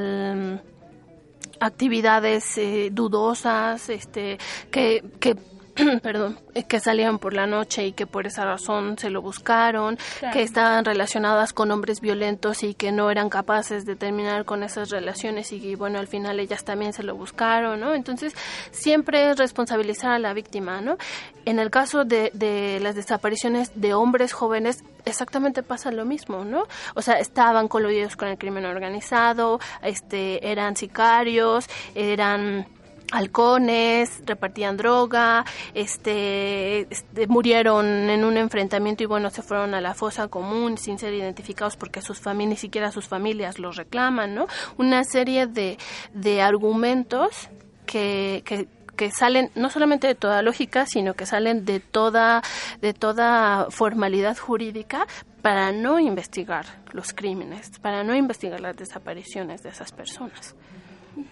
actividades 1.59 2.57
eh, 2.57 2.89
dudosas 2.91 3.89
este 3.89 4.39
que, 4.71 5.03
que 5.19 5.35
perdón, 6.01 6.39
que 6.67 6.79
salían 6.79 7.19
por 7.19 7.33
la 7.33 7.47
noche 7.47 7.85
y 7.85 7.91
que 7.93 8.05
por 8.05 8.27
esa 8.27 8.45
razón 8.45 8.97
se 8.97 9.09
lo 9.09 9.21
buscaron, 9.21 9.97
que 10.33 10.41
estaban 10.41 10.85
relacionadas 10.85 11.53
con 11.53 11.71
hombres 11.71 12.01
violentos 12.01 12.63
y 12.63 12.73
que 12.73 12.91
no 12.91 13.09
eran 13.09 13.29
capaces 13.29 13.85
de 13.85 13.95
terminar 13.95 14.45
con 14.45 14.63
esas 14.63 14.89
relaciones 14.89 15.51
y, 15.51 15.75
bueno, 15.75 15.99
al 15.99 16.07
final 16.07 16.39
ellas 16.39 16.63
también 16.63 16.93
se 16.93 17.03
lo 17.03 17.15
buscaron, 17.15 17.79
¿no? 17.79 17.93
Entonces, 17.93 18.33
siempre 18.71 19.29
es 19.29 19.37
responsabilizar 19.37 20.11
a 20.11 20.19
la 20.19 20.33
víctima, 20.33 20.81
¿no? 20.81 20.97
En 21.45 21.59
el 21.59 21.69
caso 21.69 22.05
de, 22.05 22.31
de 22.33 22.79
las 22.81 22.95
desapariciones 22.95 23.71
de 23.75 23.93
hombres 23.93 24.33
jóvenes, 24.33 24.83
exactamente 25.05 25.63
pasa 25.63 25.91
lo 25.91 26.05
mismo, 26.05 26.43
¿no? 26.43 26.63
O 26.95 27.01
sea, 27.01 27.15
estaban 27.19 27.67
coludidos 27.67 28.15
con 28.15 28.27
el 28.27 28.37
crimen 28.37 28.65
organizado, 28.65 29.59
este, 29.81 30.51
eran 30.51 30.75
sicarios, 30.75 31.67
eran 31.95 32.67
halcones, 33.11 34.21
repartían 34.25 34.77
droga, 34.77 35.45
este, 35.73 36.87
este, 36.91 37.27
murieron 37.27 37.85
en 38.09 38.23
un 38.23 38.37
enfrentamiento 38.37 39.03
y 39.03 39.05
bueno, 39.05 39.29
se 39.29 39.41
fueron 39.41 39.73
a 39.73 39.81
la 39.81 39.93
fosa 39.93 40.27
común 40.27 40.77
sin 40.77 40.97
ser 40.97 41.13
identificados 41.13 41.77
porque 41.77 42.01
sus 42.01 42.19
familias, 42.19 42.49
ni 42.49 42.57
siquiera 42.57 42.91
sus 42.91 43.07
familias 43.07 43.59
los 43.59 43.75
reclaman, 43.75 44.33
¿no? 44.33 44.47
Una 44.77 45.03
serie 45.03 45.47
de, 45.47 45.77
de 46.13 46.41
argumentos 46.41 47.49
que, 47.85 48.41
que, 48.45 48.67
que 48.95 49.11
salen 49.11 49.51
no 49.55 49.69
solamente 49.69 50.07
de 50.07 50.15
toda 50.15 50.41
lógica, 50.41 50.85
sino 50.85 51.13
que 51.13 51.25
salen 51.25 51.65
de 51.65 51.79
toda, 51.79 52.41
de 52.81 52.93
toda 52.93 53.67
formalidad 53.69 54.37
jurídica 54.37 55.07
para 55.41 55.71
no 55.71 55.99
investigar 55.99 56.65
los 56.91 57.13
crímenes, 57.13 57.79
para 57.79 58.03
no 58.03 58.15
investigar 58.15 58.59
las 58.59 58.77
desapariciones 58.77 59.63
de 59.63 59.69
esas 59.69 59.91
personas. 59.91 60.55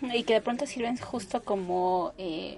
Y 0.02 0.24
que 0.24 0.34
de 0.34 0.42
pronto 0.42 0.66
sirven 0.66 0.98
justo 0.98 1.44
como... 1.44 2.14
Eh, 2.18 2.58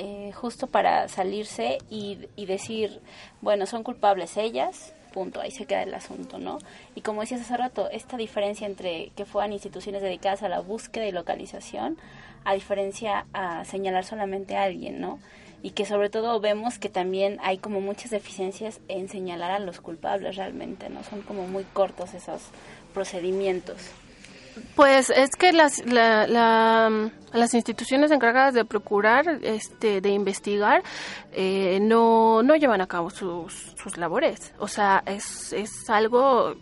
eh, 0.00 0.30
justo 0.32 0.68
para 0.68 1.08
salirse 1.08 1.78
y, 1.90 2.18
y 2.36 2.46
decir, 2.46 3.00
bueno, 3.40 3.66
son 3.66 3.82
culpables 3.82 4.36
ellas, 4.36 4.94
punto, 5.12 5.40
ahí 5.40 5.50
se 5.50 5.66
queda 5.66 5.82
el 5.82 5.92
asunto, 5.92 6.38
¿no? 6.38 6.58
Y 6.94 7.00
como 7.00 7.22
decías 7.22 7.40
hace 7.40 7.56
rato, 7.56 7.90
esta 7.90 8.16
diferencia 8.16 8.68
entre 8.68 9.10
que 9.16 9.24
fueran 9.24 9.52
instituciones 9.52 10.00
dedicadas 10.00 10.44
a 10.44 10.48
la 10.48 10.60
búsqueda 10.60 11.04
y 11.06 11.10
localización, 11.10 11.96
a 12.44 12.54
diferencia 12.54 13.26
a 13.32 13.64
señalar 13.64 14.04
solamente 14.04 14.56
a 14.56 14.62
alguien, 14.62 15.00
¿no? 15.00 15.18
Y 15.64 15.70
que 15.70 15.84
sobre 15.84 16.10
todo 16.10 16.38
vemos 16.38 16.78
que 16.78 16.88
también 16.88 17.38
hay 17.42 17.58
como 17.58 17.80
muchas 17.80 18.12
deficiencias 18.12 18.80
en 18.86 19.08
señalar 19.08 19.50
a 19.50 19.58
los 19.58 19.80
culpables 19.80 20.36
realmente, 20.36 20.88
¿no? 20.90 21.02
Son 21.02 21.22
como 21.22 21.48
muy 21.48 21.64
cortos 21.64 22.14
esos 22.14 22.42
procedimientos. 22.94 23.78
Pues 24.74 25.10
es 25.10 25.30
que 25.36 25.52
las, 25.52 25.82
las 25.86 27.54
instituciones 27.54 28.10
encargadas 28.10 28.54
de 28.54 28.64
procurar, 28.64 29.40
este, 29.42 30.00
de 30.00 30.10
investigar, 30.10 30.82
eh, 31.32 31.78
no, 31.80 32.42
no 32.42 32.56
llevan 32.56 32.80
a 32.80 32.86
cabo 32.86 33.10
sus, 33.10 33.74
sus 33.82 33.96
labores. 33.96 34.54
O 34.58 34.68
sea, 34.68 35.02
es, 35.06 35.52
es 35.52 35.88
algo, 35.90 36.56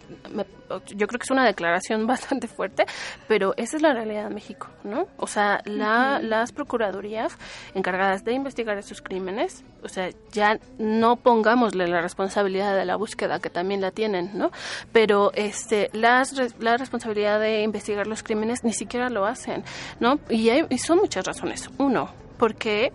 yo 0.69 1.07
creo 1.07 1.19
que 1.19 1.25
es 1.25 1.31
una 1.31 1.45
declaración 1.45 2.07
bastante 2.07 2.49
fuerte, 2.49 2.87
pero 3.29 3.55
esa 3.57 3.77
es 3.77 3.83
la 3.83 3.93
realidad 3.93 4.29
de 4.29 4.35
México, 4.35 4.69
¿no? 4.85 5.07
O 5.17 5.27
sea, 5.27 5.61
la, 5.65 6.21
las 6.21 6.53
procuradurías 6.53 7.37
encargadas 7.75 8.25
de 8.25 8.33
investigar 8.33 8.79
esos 8.79 9.03
crímenes, 9.03 9.65
o 9.83 9.89
sea, 9.89 10.11
ya 10.33 10.59
no 10.79 11.17
pongámosle 11.17 11.87
la 11.89 12.01
responsabilidad 12.01 12.77
de 12.77 12.85
la 12.85 12.97
búsqueda, 12.97 13.39
que 13.39 13.51
también 13.51 13.81
la 13.81 13.91
tienen, 13.91 14.31
¿no? 14.35 14.51
Pero 14.93 15.33
este, 15.35 15.91
las, 15.93 16.35
la 16.59 16.77
responsabilidad 16.77 17.41
de 17.41 17.63
investigar 17.63 18.07
los 18.07 18.23
crímenes 18.23 18.65
ni 18.65 18.73
siquiera 18.73 19.09
lo 19.09 19.27
hacen, 19.27 19.65
¿no? 20.01 20.19
Y, 20.29 20.51
y 20.51 20.79
son 20.79 20.99
muchas 20.99 21.25
razones. 21.27 21.71
Uno, 21.79 22.11
porque 22.39 22.93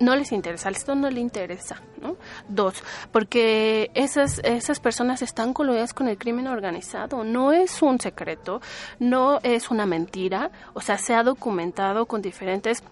no 0.00 0.16
les 0.16 0.32
interesa, 0.32 0.68
al 0.68 0.74
Estado 0.74 0.98
no 0.98 1.10
le 1.10 1.20
interesa, 1.20 1.80
¿no? 2.00 2.16
Dos, 2.48 2.82
porque 3.12 3.90
esas, 3.94 4.40
esas 4.40 4.80
personas 4.80 5.22
están 5.22 5.52
coludidas 5.52 5.94
con 5.94 6.08
el 6.08 6.18
crimen 6.18 6.48
organizado, 6.48 7.22
no 7.22 7.52
es 7.52 7.82
un 7.82 8.00
secreto, 8.00 8.60
no 8.98 9.38
es 9.42 9.70
una 9.70 9.86
mentira, 9.86 10.50
o 10.74 10.80
sea, 10.80 10.98
se 10.98 11.14
ha 11.14 11.22
documentado 11.22 12.06
con 12.06 12.22
diferentes 12.22 12.82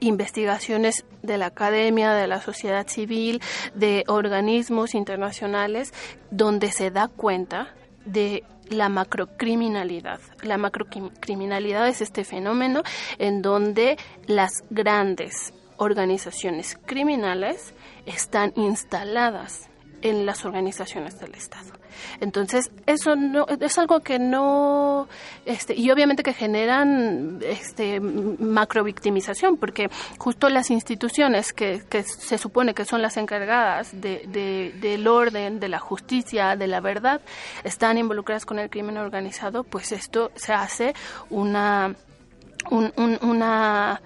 investigaciones 0.00 1.04
de 1.22 1.38
la 1.38 1.46
academia, 1.46 2.12
de 2.12 2.26
la 2.26 2.40
sociedad 2.40 2.88
civil, 2.88 3.40
de 3.74 4.04
organismos 4.08 4.94
internacionales, 4.94 5.92
donde 6.30 6.72
se 6.72 6.90
da 6.90 7.08
cuenta 7.08 7.68
de 8.04 8.42
la 8.68 8.88
macrocriminalidad. 8.88 10.18
La 10.42 10.56
macrocriminalidad 10.56 11.86
es 11.88 12.00
este 12.00 12.24
fenómeno 12.24 12.82
en 13.18 13.42
donde 13.42 13.96
las 14.26 14.64
grandes 14.70 15.52
organizaciones 15.76 16.78
criminales 16.86 17.74
están 18.06 18.52
instaladas 18.56 19.68
en 20.02 20.26
las 20.26 20.44
organizaciones 20.44 21.18
del 21.18 21.34
Estado. 21.34 21.72
Entonces, 22.20 22.70
eso 22.86 23.16
no, 23.16 23.46
es 23.46 23.78
algo 23.78 24.00
que 24.00 24.18
no, 24.18 25.08
este, 25.44 25.74
y 25.74 25.90
obviamente 25.90 26.22
que 26.22 26.32
generan 26.32 27.38
este, 27.42 28.00
macrovictimización, 28.00 29.56
porque 29.56 29.88
justo 30.18 30.48
las 30.48 30.70
instituciones 30.70 31.52
que, 31.52 31.82
que 31.88 32.02
se 32.02 32.38
supone 32.38 32.74
que 32.74 32.84
son 32.84 33.02
las 33.02 33.16
encargadas 33.16 34.00
de, 34.00 34.24
de, 34.28 34.74
del 34.80 35.06
orden, 35.06 35.60
de 35.60 35.68
la 35.68 35.78
justicia, 35.78 36.56
de 36.56 36.66
la 36.66 36.80
verdad, 36.80 37.20
están 37.64 37.98
involucradas 37.98 38.46
con 38.46 38.58
el 38.58 38.70
crimen 38.70 38.96
organizado, 38.98 39.64
pues 39.64 39.92
esto 39.92 40.32
se 40.34 40.52
hace 40.52 40.94
una, 41.30 41.94
un, 42.70 42.92
un, 42.96 43.18
una 43.22 44.00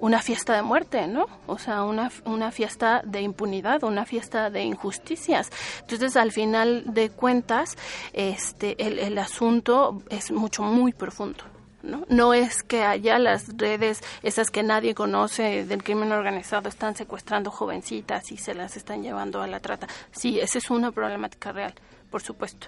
una 0.00 0.22
fiesta 0.22 0.54
de 0.54 0.62
muerte, 0.62 1.06
¿no? 1.06 1.26
O 1.46 1.58
sea, 1.58 1.84
una, 1.84 2.10
una 2.24 2.50
fiesta 2.50 3.02
de 3.04 3.20
impunidad, 3.22 3.82
una 3.84 4.04
fiesta 4.04 4.50
de 4.50 4.62
injusticias. 4.62 5.50
Entonces, 5.80 6.16
al 6.16 6.32
final 6.32 6.84
de 6.86 7.10
cuentas, 7.10 7.76
este, 8.12 8.76
el, 8.84 8.98
el 8.98 9.18
asunto 9.18 10.02
es 10.10 10.30
mucho, 10.30 10.62
muy 10.62 10.92
profundo. 10.92 11.44
¿No? 11.80 12.04
no 12.08 12.34
es 12.34 12.64
que 12.64 12.82
allá 12.82 13.20
las 13.20 13.56
redes, 13.56 14.02
esas 14.24 14.50
que 14.50 14.64
nadie 14.64 14.96
conoce 14.96 15.64
del 15.64 15.84
crimen 15.84 16.10
organizado, 16.10 16.68
están 16.68 16.96
secuestrando 16.96 17.52
jovencitas 17.52 18.32
y 18.32 18.36
se 18.36 18.52
las 18.52 18.76
están 18.76 19.04
llevando 19.04 19.40
a 19.40 19.46
la 19.46 19.60
trata. 19.60 19.86
Sí, 20.10 20.40
esa 20.40 20.58
es 20.58 20.70
una 20.70 20.90
problemática 20.90 21.52
real, 21.52 21.74
por 22.10 22.20
supuesto. 22.20 22.66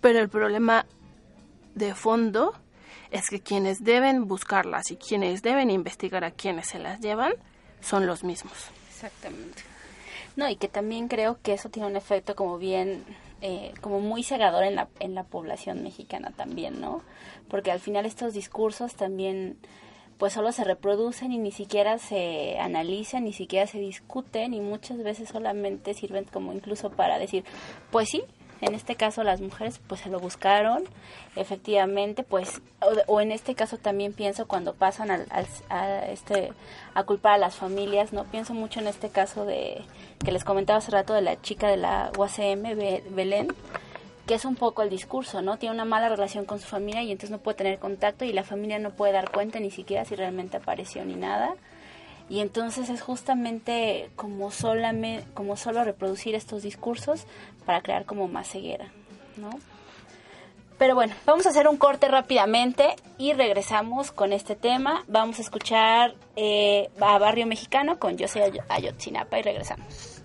Pero 0.00 0.20
el 0.20 0.28
problema 0.28 0.86
de 1.74 1.92
fondo 1.94 2.54
es 3.10 3.28
que 3.28 3.40
quienes 3.40 3.82
deben 3.84 4.26
buscarlas 4.26 4.90
y 4.90 4.96
quienes 4.96 5.42
deben 5.42 5.70
investigar 5.70 6.24
a 6.24 6.30
quienes 6.30 6.68
se 6.68 6.78
las 6.78 7.00
llevan 7.00 7.32
son 7.80 8.06
los 8.06 8.24
mismos. 8.24 8.52
Exactamente. 8.88 9.62
No, 10.36 10.48
y 10.48 10.56
que 10.56 10.68
también 10.68 11.08
creo 11.08 11.38
que 11.42 11.52
eso 11.52 11.68
tiene 11.70 11.88
un 11.88 11.96
efecto 11.96 12.34
como 12.34 12.58
bien, 12.58 13.04
eh, 13.40 13.72
como 13.80 14.00
muy 14.00 14.22
cegador 14.22 14.64
en 14.64 14.76
la, 14.76 14.88
en 15.00 15.14
la 15.14 15.24
población 15.24 15.82
mexicana 15.82 16.32
también, 16.36 16.80
¿no? 16.80 17.02
Porque 17.48 17.70
al 17.72 17.80
final 17.80 18.06
estos 18.06 18.32
discursos 18.32 18.94
también 18.94 19.58
pues 20.18 20.34
solo 20.34 20.52
se 20.52 20.64
reproducen 20.64 21.32
y 21.32 21.38
ni 21.38 21.50
siquiera 21.50 21.96
se 21.96 22.58
analizan, 22.58 23.24
ni 23.24 23.32
siquiera 23.32 23.66
se 23.66 23.78
discuten 23.78 24.52
y 24.52 24.60
muchas 24.60 25.02
veces 25.02 25.30
solamente 25.30 25.94
sirven 25.94 26.24
como 26.24 26.52
incluso 26.52 26.90
para 26.90 27.18
decir, 27.18 27.42
pues 27.90 28.10
sí, 28.10 28.22
en 28.60 28.74
este 28.74 28.96
caso 28.96 29.22
las 29.24 29.40
mujeres 29.40 29.80
pues 29.86 30.02
se 30.02 30.10
lo 30.10 30.20
buscaron, 30.20 30.84
efectivamente, 31.36 32.22
pues, 32.22 32.60
o, 33.06 33.20
en 33.20 33.32
este 33.32 33.54
caso 33.54 33.78
también 33.78 34.12
pienso 34.12 34.46
cuando 34.46 34.74
pasan 34.74 35.10
al, 35.10 35.26
a, 35.68 36.06
este, 36.06 36.52
a 36.94 37.04
culpar 37.04 37.34
a 37.34 37.38
las 37.38 37.56
familias, 37.56 38.12
¿no? 38.12 38.24
Pienso 38.24 38.54
mucho 38.54 38.80
en 38.80 38.86
este 38.86 39.08
caso 39.08 39.44
de, 39.44 39.82
que 40.24 40.32
les 40.32 40.44
comentaba 40.44 40.78
hace 40.78 40.90
rato 40.90 41.14
de 41.14 41.22
la 41.22 41.40
chica 41.40 41.68
de 41.68 41.76
la 41.76 42.10
UACM, 42.16 42.62
Belén, 43.14 43.48
que 44.26 44.34
es 44.34 44.44
un 44.44 44.56
poco 44.56 44.82
el 44.82 44.90
discurso, 44.90 45.42
¿no? 45.42 45.58
Tiene 45.58 45.74
una 45.74 45.84
mala 45.84 46.08
relación 46.08 46.44
con 46.44 46.60
su 46.60 46.66
familia 46.68 47.02
y 47.02 47.10
entonces 47.10 47.30
no 47.30 47.38
puede 47.38 47.56
tener 47.56 47.78
contacto 47.78 48.24
y 48.24 48.32
la 48.32 48.44
familia 48.44 48.78
no 48.78 48.90
puede 48.90 49.12
dar 49.12 49.30
cuenta 49.30 49.58
ni 49.58 49.70
siquiera 49.70 50.04
si 50.04 50.14
realmente 50.14 50.56
apareció 50.56 51.04
ni 51.04 51.14
nada. 51.14 51.54
Y 52.30 52.38
entonces 52.38 52.88
es 52.88 53.02
justamente 53.02 54.08
como, 54.14 54.52
solamente, 54.52 55.26
como 55.34 55.56
solo 55.56 55.82
reproducir 55.82 56.36
estos 56.36 56.62
discursos 56.62 57.26
para 57.66 57.82
crear 57.82 58.04
como 58.06 58.28
más 58.28 58.48
ceguera, 58.48 58.92
¿no? 59.36 59.50
Pero 60.78 60.94
bueno, 60.94 61.12
vamos 61.26 61.44
a 61.44 61.48
hacer 61.48 61.66
un 61.66 61.76
corte 61.76 62.06
rápidamente 62.06 62.94
y 63.18 63.32
regresamos 63.32 64.12
con 64.12 64.32
este 64.32 64.54
tema. 64.54 65.04
Vamos 65.08 65.40
a 65.40 65.42
escuchar 65.42 66.14
eh, 66.36 66.88
a 67.00 67.18
Barrio 67.18 67.46
Mexicano 67.46 67.98
con 67.98 68.16
Yo 68.16 68.28
soy 68.28 68.42
Ayotzinapa 68.68 69.40
y 69.40 69.42
regresamos. 69.42 70.22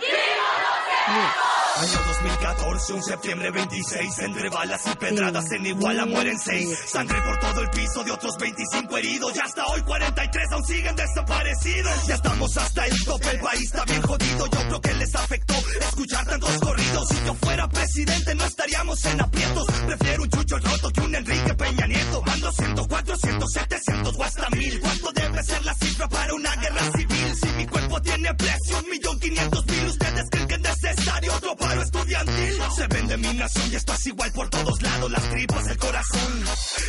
Año 1.77 1.99
2014, 2.07 2.93
un 2.93 3.03
septiembre 3.03 3.51
26, 3.51 4.19
entre 4.19 4.49
balas 4.49 4.81
y 4.85 4.95
pedradas 4.97 5.51
en 5.51 5.65
Iguala 5.65 6.05
mueren 6.05 6.37
seis. 6.37 6.77
Sangre 6.87 7.21
por 7.21 7.39
todo 7.39 7.61
el 7.61 7.69
piso 7.69 8.03
de 8.03 8.11
otros 8.11 8.35
25 8.37 8.97
heridos. 8.97 9.35
Y 9.35 9.39
hasta 9.39 9.65
hoy 9.67 9.81
43 9.83 10.45
aún 10.51 10.65
siguen 10.65 10.95
desaparecidos. 10.95 12.07
Ya 12.07 12.15
estamos 12.15 12.57
hasta 12.57 12.85
el 12.85 13.05
tope, 13.05 13.29
el 13.31 13.39
país 13.39 13.61
está 13.63 13.85
bien 13.85 14.01
jodido. 14.01 14.45
Yo 14.47 14.59
creo 14.67 14.81
que 14.81 14.93
les 14.95 15.15
afectó 15.15 15.53
escuchar 15.79 16.25
tantos 16.25 16.57
corridos. 16.59 17.07
Si 17.07 17.25
yo 17.25 17.33
fuera 17.35 17.69
presidente 17.69 18.35
no 18.35 18.45
estaríamos 18.45 19.05
en 19.05 19.21
aprietos. 19.21 19.65
Prefiero 19.85 20.23
un 20.23 20.29
chucho 20.29 20.57
roto 20.57 20.89
que 20.91 21.01
un 21.01 21.15
Enrique 21.15 21.53
Peña 21.53 21.87
Nieto. 21.87 22.21
Mando 22.23 22.51
104, 22.51 23.15
100, 23.15 23.47
700 23.47 24.15
o 24.17 24.23
hasta 24.23 24.49
mil. 24.49 24.79
¿Cuánto 24.81 25.11
debe 25.13 25.43
ser 25.43 25.63
la 25.63 25.73
cifra 25.75 26.09
para 26.09 26.33
una 26.33 26.55
guerra 26.57 26.91
civil? 26.97 27.35
Si 27.35 27.47
mi 27.53 27.65
cuerpo 27.67 28.01
tiene 28.01 28.33
precio, 28.33 28.79
un 28.79 28.89
millón 28.89 29.19
quinientos 29.19 29.65
mil. 29.65 29.85
Ustedes 29.85 30.29
creen 30.29 30.47
que 30.47 30.55
es 30.55 30.61
necesario 30.61 31.33
otro 31.35 31.55
paro 31.59 31.81
estudiantil. 31.83 32.57
Se 32.75 32.87
vende 32.87 33.17
mi 33.17 33.33
nación 33.33 33.71
y 33.71 33.75
esto 33.75 33.93
es 33.93 34.07
igual 34.07 34.31
por 34.31 34.49
todos 34.49 34.81
lados. 34.81 35.11
Las 35.11 35.29
tripas, 35.29 35.67
el 35.67 35.77
corazón 35.77 36.43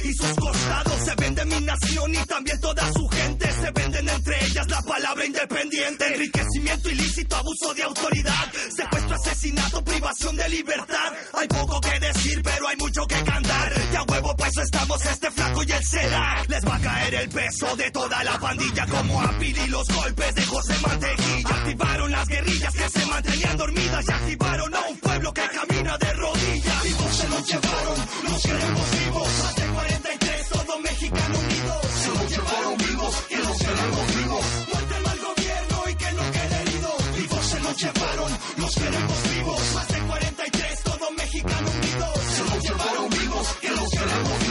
y 0.05 0.15
sus 0.15 0.35
costados. 0.35 1.05
Se 1.05 1.15
vende 1.17 1.45
mi 1.45 1.61
nación 1.61 2.15
y 2.15 2.27
también 2.27 2.61
toda 2.61 2.93
su 2.93 3.09
gente. 3.09 3.53
Se 3.53 3.71
venden 3.73 4.09
entre 4.09 4.45
ellas 4.47 4.69
la 4.69 4.83
palabra 4.83 5.25
independiente. 5.25 6.15
Enriquecimiento 6.15 6.91
ilícito, 6.91 7.37
abuso 7.37 7.75
de 7.75 7.83
autoridad. 7.83 8.53
Secuestro, 8.75 9.15
asesinato, 9.15 9.85
privación 9.85 10.37
de 10.37 10.49
libertad. 10.49 11.13
Hay 11.35 11.49
poco 11.49 11.81
que 11.81 12.01
decir, 12.01 12.41
pero 12.43 12.69
hay 12.69 12.77
mucho 12.77 13.07
que 13.07 13.23
cantar. 13.25 13.73
Y 13.93 13.97
a 13.97 14.03
huevo 14.05 14.37
peso 14.37 14.63
estamos 14.63 15.05
este 15.05 15.31
flaco 15.31 15.63
y 15.65 15.73
el 15.73 15.85
será. 15.85 16.45
Les 16.49 16.65
va 16.65 16.77
a 16.77 16.81
caer 16.81 17.15
el 17.15 17.29
peso 17.29 17.77
de 17.77 17.91
toda 17.91 18.23
la 18.25 18.39
pandilla 18.39 18.87
como 18.87 19.21
a 19.21 19.31
y 19.41 19.67
los 19.69 19.89
golpes 19.89 20.35
de 20.35 20.43
José 20.45 20.75
Mantejilla. 20.87 21.49
Activaron 21.49 22.11
las 22.11 22.29
guerrillas 22.29 22.75
que 22.75 22.89
se 22.89 23.07
mantenían 23.07 23.57
dormidas 23.57 24.05
y 24.07 24.13
activaron 24.13 24.60
a 24.67 24.89
un 24.89 24.99
pueblo 24.99 25.33
que 25.33 25.43
camina 25.49 25.97
de 25.97 26.13
rodillas. 26.13 26.83
Vivos 26.85 27.17
se 27.17 27.29
los 27.29 27.47
llevaron, 27.47 27.99
los 28.29 28.43
queremos 28.43 28.91
vivos. 28.91 29.29
Más 29.43 29.55
de 29.57 29.67
43, 29.67 30.49
todo 30.49 30.79
mexicano 30.81 31.39
unido. 31.39 31.81
Se 32.03 32.09
los 32.09 32.31
llevaron 32.31 32.77
vivos 32.77 33.15
y 33.31 33.37
los 33.37 33.59
queremos 33.59 34.17
vivos. 34.17 34.45
Muerte 34.69 34.95
al 34.95 35.19
gobierno 35.29 35.77
y 35.89 35.95
que 35.95 36.13
no 36.13 36.31
quede 36.31 36.63
herido. 36.63 36.91
Vivos 37.17 37.47
se 37.47 37.61
los 37.61 37.77
llevaron, 37.83 38.33
los 38.59 38.75
queremos 38.75 39.19
vivos. 39.31 39.61
Más 39.75 39.89
de 39.89 39.99
43, 40.01 40.83
todo 40.83 41.11
mexicano 41.13 41.69
unido. 41.71 42.07
Se 42.37 42.45
los 42.45 42.63
llevaron 42.63 43.11
vivos 43.11 43.47
y 43.63 43.69
los 43.69 43.91
queremos 43.91 44.39
vivos. 44.41 44.50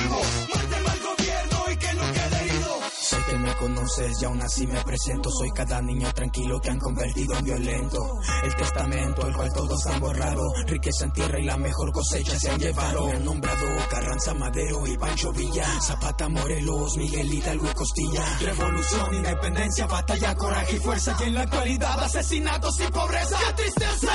Conoces 3.60 4.22
y 4.22 4.26
aún 4.26 4.41
así 4.41 4.66
me 4.66 4.82
presento. 4.84 5.30
Soy 5.30 5.51
cada 5.51 5.82
niño 5.82 6.12
tranquilo 6.14 6.60
que 6.60 6.70
han 6.70 6.80
convertido 6.80 7.36
en 7.36 7.45
violento. 7.45 8.20
El 8.43 8.55
testamento, 8.55 9.28
el 9.28 9.36
cual 9.36 9.53
todos 9.53 9.86
han 9.88 9.99
borrado. 9.99 10.53
Riqueza 10.66 11.05
en 11.05 11.12
tierra 11.12 11.39
y 11.39 11.45
la 11.45 11.57
mejor 11.57 11.91
cosecha 11.91 12.39
se 12.39 12.49
han 12.49 12.60
llevado. 12.60 13.07
Han 13.10 13.26
nombrado 13.26 13.66
Carranza 13.89 14.34
Madero 14.34 14.88
y 14.88 14.97
Pancho 14.97 15.32
Villa. 15.32 15.66
Zapata 15.82 16.30
Morelos, 16.30 16.97
Miguel 16.97 17.34
Hidalgo 17.34 17.70
y 17.70 17.74
Costilla. 17.74 18.39
Revolución, 18.39 19.16
independencia, 19.16 19.88
batalla, 19.88 20.36
coraje 20.36 20.76
y 20.78 20.80
fuerza. 20.80 21.16
Y 21.20 21.24
en 21.24 21.36
la 21.36 21.41
actualidad, 21.41 21.99
asesinatos 22.03 22.80
y 22.80 22.91
pobreza. 22.91 23.38
¡Qué 23.47 23.64
tristeza! 23.64 24.09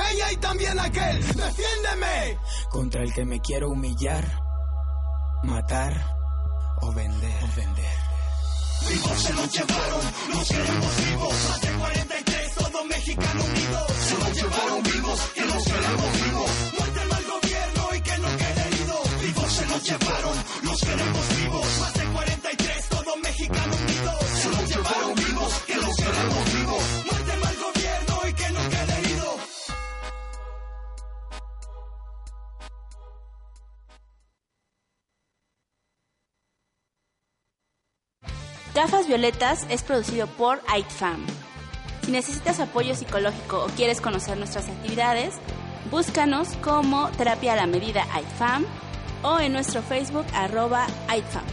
Ella 0.00 0.32
y 0.32 0.36
también 0.36 0.78
aquel. 0.78 1.26
Defiéndeme 1.26 2.38
contra 2.70 3.02
el 3.02 3.12
que 3.12 3.24
me 3.24 3.40
quiero 3.40 3.70
humillar, 3.70 4.24
matar 5.42 6.16
o 6.80 6.92
vender. 6.92 7.44
O 7.44 7.56
vender. 7.56 8.10
Vivos 8.88 9.22
se 9.22 9.32
los 9.34 9.52
llevaron, 9.52 10.00
los 10.30 10.48
queremos 10.48 10.96
vivos. 10.96 11.34
Más 11.48 11.60
de 11.60 11.68
43, 11.68 12.54
todo 12.54 12.84
mexicano 12.84 13.44
unido. 13.44 13.86
Se 14.08 14.18
los 14.18 14.36
llevaron 14.36 14.82
vivos 14.82 15.20
y 15.36 15.40
los 15.40 15.64
queremos 15.64 16.12
vivos. 16.24 16.50
Muerte 16.78 17.00
al 17.00 17.24
gobierno 17.24 17.94
y 17.94 18.00
que 18.00 18.18
no 18.18 18.28
quede 18.36 18.62
herido. 18.68 19.02
Vivos 19.20 19.52
se 19.52 19.66
los 19.66 19.82
llevaron, 19.84 20.36
los 20.62 20.80
queremos 20.80 21.36
vivos. 21.36 21.66
Más 21.80 21.94
de 21.94 22.04
43, 22.04 22.88
todo 22.88 23.16
mexicano 23.16 23.76
unido. 23.76 24.18
Se 24.40 24.48
los 24.50 24.68
llevaron 24.68 25.14
vivos 25.14 25.62
y 25.68 25.74
los 25.74 25.96
queremos 25.96 26.52
vivos. 26.54 27.09
Gafas 38.80 39.06
Violetas 39.06 39.66
es 39.68 39.82
producido 39.82 40.26
por 40.26 40.62
AITFAM. 40.66 41.26
Si 42.02 42.10
necesitas 42.10 42.60
apoyo 42.60 42.94
psicológico 42.94 43.62
o 43.62 43.66
quieres 43.76 44.00
conocer 44.00 44.38
nuestras 44.38 44.70
actividades, 44.70 45.34
búscanos 45.90 46.56
como 46.62 47.10
Terapia 47.10 47.52
a 47.52 47.56
la 47.56 47.66
Medida 47.66 48.06
IFAM 48.18 48.64
o 49.22 49.38
en 49.38 49.52
nuestro 49.52 49.82
Facebook 49.82 50.24
arroba 50.32 50.86
IFAM. 51.14 51.44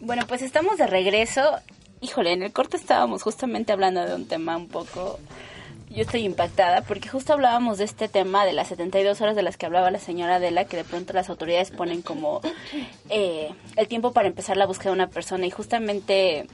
Bueno, 0.00 0.26
pues 0.26 0.40
estamos 0.40 0.78
de 0.78 0.86
regreso. 0.86 1.42
Híjole, 2.00 2.32
en 2.32 2.42
el 2.42 2.54
corte 2.54 2.78
estábamos 2.78 3.22
justamente 3.22 3.74
hablando 3.74 4.06
de 4.06 4.14
un 4.14 4.26
tema 4.26 4.56
un 4.56 4.68
poco... 4.68 5.18
Yo 5.90 6.02
estoy 6.02 6.24
impactada 6.24 6.82
porque 6.82 7.08
justo 7.08 7.32
hablábamos 7.32 7.78
de 7.78 7.84
este 7.84 8.08
tema 8.08 8.44
de 8.46 8.52
las 8.52 8.68
72 8.68 9.20
horas 9.20 9.34
de 9.34 9.42
las 9.42 9.56
que 9.56 9.66
hablaba 9.66 9.90
la 9.90 9.98
señora 9.98 10.36
Adela, 10.36 10.64
que 10.64 10.76
de 10.76 10.84
pronto 10.84 11.12
las 11.12 11.28
autoridades 11.28 11.72
ponen 11.72 12.00
como 12.00 12.40
eh, 13.10 13.50
el 13.74 13.88
tiempo 13.88 14.12
para 14.12 14.28
empezar 14.28 14.56
la 14.56 14.66
búsqueda 14.66 14.90
de 14.90 14.94
una 14.94 15.08
persona. 15.08 15.46
Y 15.46 15.50
justamente 15.50 16.46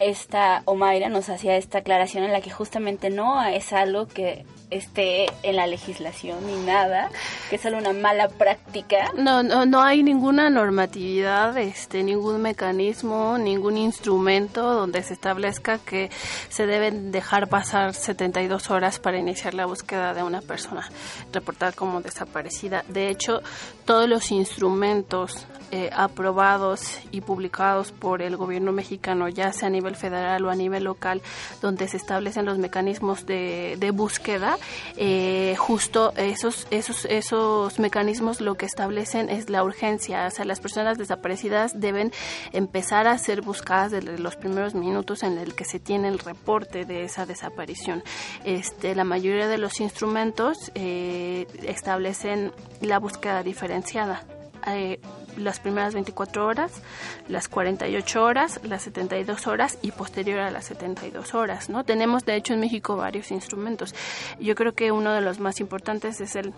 esta 0.00 0.62
Omaira 0.64 1.10
nos 1.10 1.28
hacía 1.28 1.56
esta 1.56 1.78
aclaración 1.78 2.24
en 2.24 2.32
la 2.32 2.40
que 2.40 2.50
justamente 2.50 3.08
no 3.08 3.40
es 3.44 3.72
algo 3.72 4.08
que 4.08 4.44
esté 4.72 5.26
en 5.42 5.56
la 5.56 5.66
legislación 5.66 6.46
ni 6.46 6.56
nada, 6.64 7.10
que 7.50 7.56
es 7.56 7.62
solo 7.62 7.78
una 7.78 7.92
mala 7.92 8.28
práctica. 8.28 9.10
No, 9.16 9.42
no, 9.42 9.66
no 9.66 9.82
hay 9.82 10.02
ninguna 10.02 10.50
normatividad, 10.50 11.56
este, 11.58 12.02
ningún 12.02 12.40
mecanismo, 12.40 13.36
ningún 13.38 13.76
instrumento 13.76 14.62
donde 14.74 15.02
se 15.02 15.14
establezca 15.14 15.78
que 15.78 16.10
se 16.48 16.66
deben 16.66 17.12
dejar 17.12 17.48
pasar 17.48 17.94
72 17.94 18.70
horas 18.70 18.98
para 18.98 19.18
iniciar 19.18 19.54
la 19.54 19.66
búsqueda 19.66 20.14
de 20.14 20.22
una 20.22 20.40
persona 20.40 20.88
reportada 21.32 21.72
como 21.72 22.00
desaparecida. 22.00 22.84
De 22.88 23.08
hecho, 23.08 23.42
todos 23.84 24.08
los 24.08 24.30
instrumentos 24.30 25.46
eh, 25.70 25.88
aprobados 25.94 26.98
y 27.12 27.22
publicados 27.22 27.92
por 27.92 28.20
el 28.20 28.36
gobierno 28.36 28.72
mexicano, 28.72 29.28
ya 29.28 29.52
sea 29.52 29.68
a 29.68 29.70
nivel 29.70 29.96
federal 29.96 30.44
o 30.44 30.50
a 30.50 30.54
nivel 30.54 30.84
local, 30.84 31.22
donde 31.62 31.88
se 31.88 31.96
establecen 31.96 32.44
los 32.44 32.58
mecanismos 32.58 33.24
de, 33.24 33.76
de 33.78 33.90
búsqueda, 33.90 34.58
eh, 34.96 35.54
justo 35.58 36.12
esos, 36.16 36.66
esos, 36.70 37.04
esos 37.06 37.78
mecanismos 37.78 38.40
lo 38.40 38.54
que 38.56 38.66
establecen 38.66 39.28
es 39.28 39.50
la 39.50 39.64
urgencia. 39.64 40.26
O 40.26 40.30
sea, 40.30 40.44
las 40.44 40.60
personas 40.60 40.98
desaparecidas 40.98 41.78
deben 41.78 42.12
empezar 42.52 43.06
a 43.06 43.18
ser 43.18 43.42
buscadas 43.42 43.92
desde 43.92 44.18
los 44.18 44.36
primeros 44.36 44.74
minutos 44.74 45.22
en 45.22 45.38
el 45.38 45.54
que 45.54 45.64
se 45.64 45.78
tiene 45.78 46.08
el 46.08 46.18
reporte 46.18 46.84
de 46.84 47.04
esa 47.04 47.26
desaparición. 47.26 48.02
Este, 48.44 48.94
la 48.94 49.04
mayoría 49.04 49.48
de 49.48 49.58
los 49.58 49.80
instrumentos 49.80 50.70
eh, 50.74 51.46
establecen 51.62 52.52
la 52.80 52.98
búsqueda 52.98 53.42
diferenciada. 53.42 54.24
Eh, 54.66 55.00
las 55.36 55.60
primeras 55.60 55.94
24 55.94 56.46
horas, 56.46 56.82
las 57.28 57.48
48 57.48 58.22
horas, 58.22 58.60
las 58.62 58.82
72 58.82 59.46
horas 59.46 59.78
y 59.82 59.90
posterior 59.92 60.40
a 60.40 60.50
las 60.50 60.66
72 60.66 61.34
horas, 61.34 61.68
¿no? 61.68 61.84
Tenemos 61.84 62.24
de 62.24 62.36
hecho 62.36 62.54
en 62.54 62.60
México 62.60 62.96
varios 62.96 63.30
instrumentos. 63.30 63.94
Yo 64.40 64.54
creo 64.54 64.74
que 64.74 64.92
uno 64.92 65.12
de 65.12 65.20
los 65.20 65.38
más 65.38 65.60
importantes 65.60 66.20
es 66.20 66.36
el 66.36 66.52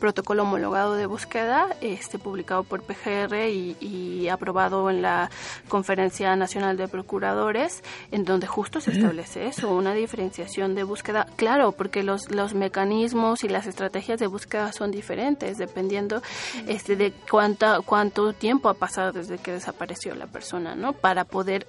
protocolo 0.00 0.42
homologado 0.42 0.94
de 0.94 1.06
búsqueda, 1.06 1.68
este, 1.80 2.18
publicado 2.18 2.64
por 2.64 2.82
PGR 2.82 3.48
y, 3.48 4.28
aprobado 4.28 4.90
en 4.90 5.02
la 5.02 5.30
Conferencia 5.68 6.34
Nacional 6.36 6.76
de 6.76 6.88
Procuradores, 6.88 7.82
en 8.10 8.24
donde 8.24 8.46
justo 8.46 8.80
se 8.80 8.92
establece 8.92 9.46
eso, 9.46 9.70
una 9.70 9.92
diferenciación 9.92 10.74
de 10.74 10.84
búsqueda. 10.84 11.26
Claro, 11.36 11.72
porque 11.72 12.02
los, 12.02 12.30
los 12.30 12.54
mecanismos 12.54 13.44
y 13.44 13.48
las 13.48 13.66
estrategias 13.66 14.18
de 14.18 14.26
búsqueda 14.26 14.72
son 14.72 14.90
diferentes, 14.90 15.58
dependiendo 15.58 16.22
este, 16.66 16.96
de 16.96 17.12
cuánta, 17.30 17.80
cuánto 17.84 18.32
tiempo 18.32 18.68
ha 18.68 18.74
pasado 18.74 19.12
desde 19.12 19.38
que 19.38 19.52
desapareció 19.52 20.14
la 20.14 20.26
persona, 20.26 20.74
¿no? 20.74 20.92
Para 20.92 21.24
poder 21.24 21.66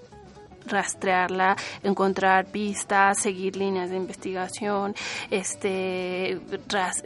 rastrearla, 0.66 1.56
encontrar 1.84 2.48
pistas, 2.48 3.20
seguir 3.20 3.56
líneas 3.56 3.90
de 3.90 3.98
investigación, 3.98 4.96
este, 5.30 6.40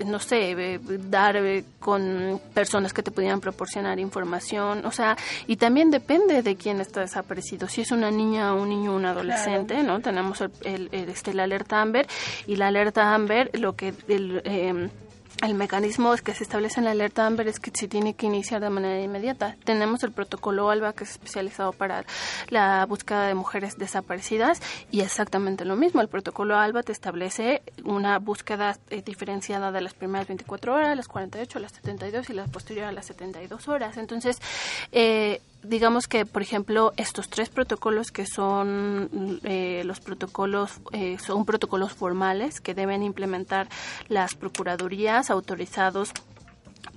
no 0.05 0.19
sé, 0.19 0.51
eh, 0.51 0.79
dar 0.81 1.35
eh, 1.37 1.63
con 1.79 2.39
personas 2.53 2.93
que 2.93 3.03
te 3.03 3.11
pudieran 3.11 3.41
proporcionar 3.41 3.99
información, 3.99 4.85
o 4.85 4.91
sea, 4.91 5.17
y 5.47 5.55
también 5.57 5.91
depende 5.91 6.41
de 6.41 6.55
quién 6.55 6.81
está 6.81 7.01
desaparecido, 7.01 7.67
si 7.67 7.81
es 7.81 7.91
una 7.91 8.11
niña, 8.11 8.53
un 8.53 8.69
niño, 8.69 8.95
un 8.95 9.05
adolescente, 9.05 9.83
¿no? 9.83 9.99
Tenemos 9.99 10.41
el, 10.41 10.89
este, 10.91 11.33
la 11.33 11.43
alerta 11.43 11.81
Amber 11.81 12.07
y 12.47 12.55
la 12.55 12.67
alerta 12.67 13.13
Amber, 13.13 13.51
lo 13.53 13.75
que 13.75 13.93
el, 14.07 14.41
eh, 14.45 14.89
el 15.43 15.53
mecanismo 15.53 16.15
que 16.15 16.33
se 16.33 16.43
establece 16.43 16.79
en 16.79 16.85
la 16.85 16.91
alerta 16.91 17.25
AMBER 17.25 17.47
es 17.47 17.59
que 17.59 17.71
se 17.73 17.87
tiene 17.87 18.13
que 18.13 18.25
iniciar 18.25 18.61
de 18.61 18.69
manera 18.69 19.01
inmediata. 19.01 19.57
Tenemos 19.63 20.03
el 20.03 20.11
protocolo 20.11 20.69
ALBA 20.69 20.93
que 20.93 21.03
es 21.03 21.11
especializado 21.11 21.73
para 21.73 22.05
la 22.49 22.85
búsqueda 22.85 23.27
de 23.27 23.35
mujeres 23.35 23.77
desaparecidas 23.77 24.61
y 24.91 25.01
exactamente 25.01 25.65
lo 25.65 25.75
mismo. 25.75 26.01
El 26.01 26.07
protocolo 26.07 26.57
ALBA 26.57 26.83
te 26.83 26.93
establece 26.93 27.61
una 27.83 28.19
búsqueda 28.19 28.77
eh, 28.89 29.01
diferenciada 29.05 29.71
de 29.71 29.81
las 29.81 29.93
primeras 29.93 30.27
24 30.27 30.73
horas, 30.73 30.95
las 30.95 31.07
48, 31.07 31.59
las 31.59 31.73
72 31.73 32.29
y 32.29 32.33
las 32.33 32.49
posteriores 32.49 32.89
a 32.89 32.93
las 32.93 33.05
72 33.05 33.67
horas. 33.67 33.97
Entonces, 33.97 34.39
eh, 34.91 35.41
digamos 35.67 36.07
que, 36.07 36.25
por 36.25 36.41
ejemplo, 36.41 36.93
estos 36.97 37.29
tres 37.29 37.49
protocolos 37.49 38.11
que 38.11 38.25
son 38.25 39.39
eh, 39.43 39.83
los 39.85 39.99
protocolos, 39.99 40.79
eh, 40.91 41.17
son 41.19 41.45
protocolos 41.45 41.93
formales 41.93 42.61
que 42.61 42.73
deben 42.73 43.03
implementar 43.03 43.67
las 44.07 44.35
procuradurías 44.35 45.29
autorizados 45.29 46.11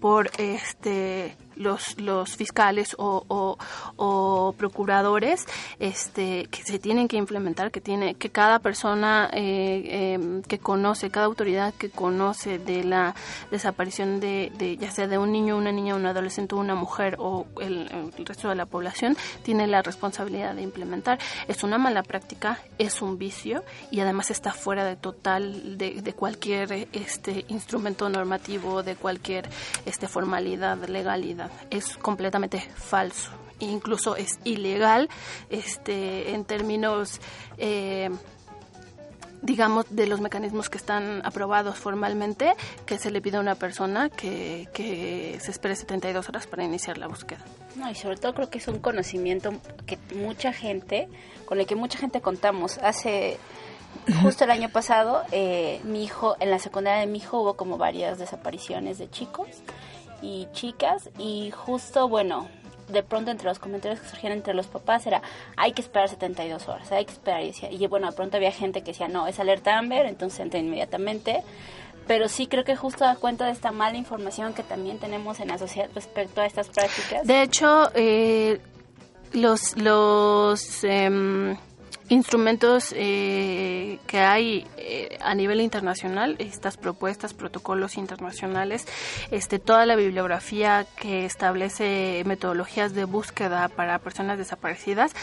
por 0.01 0.31
este 0.39 1.37
los, 1.59 2.01
los 2.01 2.37
fiscales 2.37 2.95
o, 2.99 3.57
o, 3.97 4.55
procuradores 4.57 5.45
este, 5.79 6.47
que 6.51 6.63
se 6.63 6.79
tienen 6.79 7.09
que 7.09 7.17
implementar, 7.17 7.71
que 7.71 7.81
tiene 7.81 8.15
que 8.15 8.31
cada 8.31 8.59
persona 8.61 9.29
eh, 9.33 10.15
em, 10.15 10.43
que 10.43 10.59
conoce, 10.59 11.11
cada 11.11 11.27
autoridad 11.27 11.75
que 11.75 11.91
conoce 11.91 12.59
de 12.59 12.85
la 12.85 13.15
desaparición 13.51 14.21
de, 14.21 14.53
de, 14.57 14.77
ya 14.77 14.91
sea 14.91 15.07
de 15.07 15.19
un 15.19 15.33
niño, 15.33 15.57
una 15.57 15.73
niña, 15.73 15.95
un 15.95 16.07
adolescente, 16.07 16.55
una 16.55 16.75
mujer 16.75 17.17
o 17.19 17.47
el, 17.61 17.89
resto 18.25 18.49
de 18.49 18.55
la 18.55 18.67
población, 18.67 19.17
tiene 19.43 19.67
la 19.67 19.83
responsabilidad 19.83 20.55
de 20.55 20.63
implementar. 20.63 21.19
Es 21.47 21.63
una 21.63 21.79
mala 21.79 22.03
práctica, 22.03 22.59
es 22.79 23.03
un 23.03 23.19
vicio 23.19 23.65
y 23.91 24.01
además 24.01 24.31
está 24.31 24.53
fuera 24.53 24.85
de 24.85 24.97
total 24.97 25.79
de, 25.79 26.03
de 26.03 26.13
cualquier 26.13 26.89
este 26.93 27.45
instrumento 27.49 28.09
normativo, 28.09 28.83
de 28.83 28.97
cualquier 28.97 29.49
este 29.85 30.09
formalidad, 30.09 30.79
legalidad 30.89 31.48
es 31.71 31.97
completamente 31.97 32.61
falso. 32.61 33.31
Incluso 33.61 34.17
es 34.17 34.39
ilegal 34.45 35.09
este, 35.51 36.33
en 36.33 36.45
términos, 36.45 37.21
eh, 37.57 38.09
digamos, 39.43 39.87
de 39.91 40.07
los 40.07 40.21
mecanismos 40.21 40.71
que 40.71 40.79
están 40.79 41.23
aprobados 41.25 41.77
formalmente, 41.77 42.55
que 42.87 42.99
se 42.99 43.11
le 43.11 43.21
pide 43.21 43.39
a 43.39 43.41
una 43.41 43.57
persona 43.57 44.11
que, 44.11 44.69
que 44.73 45.39
se 45.41 45.51
espere 45.51 45.75
72 45.75 46.29
horas 46.29 46.47
para 46.47 46.63
iniciar 46.63 46.99
la 46.99 47.09
búsqueda. 47.09 47.45
No, 47.75 47.91
y 47.91 47.95
sobre 47.97 48.17
todo 48.17 48.35
creo 48.35 48.51
que 48.51 48.59
es 48.59 48.69
un 48.69 48.79
conocimiento 48.79 49.53
que 49.87 49.99
mucha 50.15 50.53
gente, 50.53 51.09
con 51.45 51.59
el 51.59 51.67
que 51.67 51.75
mucha 51.75 51.99
gente 51.99 52.21
contamos. 52.21 52.79
Hace 52.79 53.39
justo 54.23 54.45
el 54.45 54.51
año 54.51 54.69
pasado, 54.69 55.23
eh, 55.33 55.81
mi 55.85 56.05
hijo, 56.05 56.37
en 56.41 56.51
la 56.51 56.59
secundaria 56.59 57.01
de 57.01 57.07
mi 57.07 57.19
hijo 57.19 57.41
hubo 57.41 57.55
como 57.55 57.79
varias 57.79 58.19
desapariciones 58.19 58.99
de 58.99 59.11
chicos 59.11 59.49
y 60.23 60.49
chicas 60.53 61.11
y 61.19 61.51
justo, 61.51 62.09
bueno, 62.09 62.49
de 62.89 63.03
pronto 63.03 63.31
entre 63.31 63.49
los 63.49 63.59
comentarios 63.59 64.01
que 64.01 64.09
surgían 64.09 64.33
entre 64.33 64.55
los 64.55 64.67
papás 64.67 65.07
era 65.07 65.23
hay 65.57 65.73
que 65.73 65.83
esperar 65.83 66.09
72 66.09 66.69
horas, 66.69 66.91
hay 66.91 67.05
que 67.05 67.13
esperar 67.13 67.43
y, 67.43 67.53
y 67.71 67.87
bueno, 67.87 68.11
de 68.11 68.17
pronto 68.17 68.37
había 68.37 68.53
gente 68.53 68.81
que 68.81 68.93
decía 68.93 69.09
no, 69.09 69.27
es 69.27 69.39
alerta 69.39 69.79
Amber, 69.79 70.07
entonces 70.07 70.41
entra 70.41 70.59
inmediatamente, 70.59 71.43
pero 72.07 72.29
sí 72.29 72.47
creo 72.47 72.65
que 72.65 72.77
justo 72.77 73.05
da 73.05 73.17
cuenta 73.17 73.45
de 73.45 73.53
esta 73.53 73.71
mala 73.71 73.99
información 73.99 74.55
que 74.55 74.63
también 74.63 74.99
tenemos 74.99 75.41
en 75.41 75.49
la 75.49 75.59
sociedad 75.59 75.91
respecto 75.95 76.41
a 76.41 76.47
estas 76.47 76.69
prácticas. 76.69 77.27
De 77.27 77.43
hecho, 77.43 77.91
eh, 77.95 78.61
los, 79.33 79.77
los 79.77 80.83
em, 80.85 81.57
instrumentos 82.09 82.95
eh, 82.97 83.99
que 84.07 84.19
hay 84.21 84.67
eh, 84.77 85.19
a 85.21 85.35
nivel 85.35 85.61
internacional, 85.61 86.37
estas 86.39 86.77
propuestas, 86.77 87.35
protocolos 87.35 87.97
internacionales, 87.97 88.87
este, 89.31 89.59
toda 89.59 89.87
la 89.87 89.97
bibliografía 89.97 90.87
que 90.97 91.25
establece 91.25 92.23
metodologías 92.27 92.95
de 92.95 93.05
búsqueda 93.05 93.69
para 93.69 93.99
personas 93.99 94.39
desaparecidas, 94.39 95.15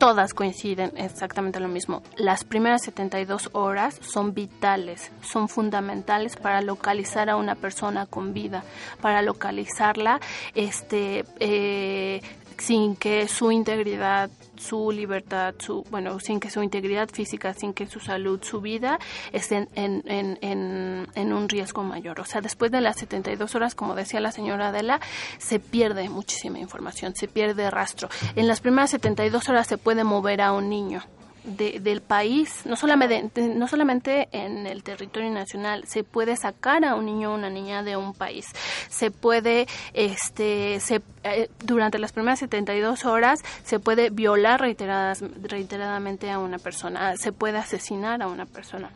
todas 0.00 0.32
coinciden 0.32 0.92
exactamente 0.96 1.60
lo 1.60 1.68
mismo. 1.68 2.02
Las 2.16 2.42
primeras 2.44 2.82
72 2.84 3.50
horas 3.52 3.98
son 4.00 4.32
vitales, 4.32 5.12
son 5.22 5.48
fundamentales 5.48 6.36
para 6.36 6.62
localizar 6.62 7.28
a 7.28 7.36
una 7.36 7.54
persona 7.54 8.06
con 8.06 8.32
vida, 8.32 8.64
para 9.02 9.20
localizarla, 9.20 10.20
este, 10.54 11.26
eh, 11.38 12.22
sin 12.56 12.96
que 12.96 13.28
su 13.28 13.52
integridad 13.52 14.30
su 14.60 14.92
libertad, 14.92 15.54
su, 15.58 15.84
bueno, 15.90 16.20
sin 16.20 16.38
que 16.38 16.50
su 16.50 16.62
integridad 16.62 17.08
física, 17.08 17.54
sin 17.54 17.72
que 17.72 17.86
su 17.86 18.00
salud, 18.00 18.40
su 18.42 18.60
vida 18.60 18.98
estén 19.32 19.68
en, 19.74 20.02
en, 20.06 20.38
en, 20.42 21.08
en, 21.14 21.32
un 21.32 21.48
riesgo 21.48 21.82
mayor. 21.82 22.20
O 22.20 22.24
sea, 22.24 22.40
después 22.40 22.70
de 22.70 22.80
las 22.80 22.96
72 22.98 23.54
horas, 23.54 23.74
como 23.74 23.94
decía 23.94 24.20
la 24.20 24.32
señora 24.32 24.68
Adela, 24.68 25.00
se 25.38 25.58
pierde 25.58 26.08
muchísima 26.08 26.58
información, 26.58 27.14
se 27.14 27.28
pierde 27.28 27.70
rastro. 27.70 28.08
En 28.36 28.46
las 28.46 28.60
primeras 28.60 28.90
72 28.90 29.48
horas 29.48 29.66
se 29.66 29.78
puede 29.78 30.04
mover 30.04 30.42
a 30.42 30.52
un 30.52 30.68
niño 30.68 31.02
del 31.44 32.02
país, 32.02 32.62
no 32.64 32.76
solamente, 32.76 33.42
no 33.48 33.68
solamente 33.68 34.28
en 34.32 34.66
el 34.66 34.82
territorio 34.82 35.30
nacional, 35.30 35.84
se 35.86 36.04
puede 36.04 36.36
sacar 36.36 36.84
a 36.84 36.94
un 36.94 37.06
niño 37.06 37.32
o 37.32 37.34
una 37.34 37.50
niña 37.50 37.82
de 37.82 37.96
un 37.96 38.14
país, 38.14 38.46
se 38.88 39.10
puede, 39.10 39.66
este, 39.94 40.80
se, 40.80 41.02
eh, 41.24 41.48
durante 41.64 41.98
las 41.98 42.12
primeras 42.12 42.40
72 42.40 43.04
horas, 43.04 43.40
se 43.64 43.78
puede 43.78 44.10
violar 44.10 44.60
reiteradas, 44.60 45.22
reiteradamente 45.42 46.30
a 46.30 46.38
una 46.38 46.58
persona, 46.58 47.16
se 47.16 47.32
puede 47.32 47.58
asesinar 47.58 48.22
a 48.22 48.28
una 48.28 48.46
persona. 48.46 48.90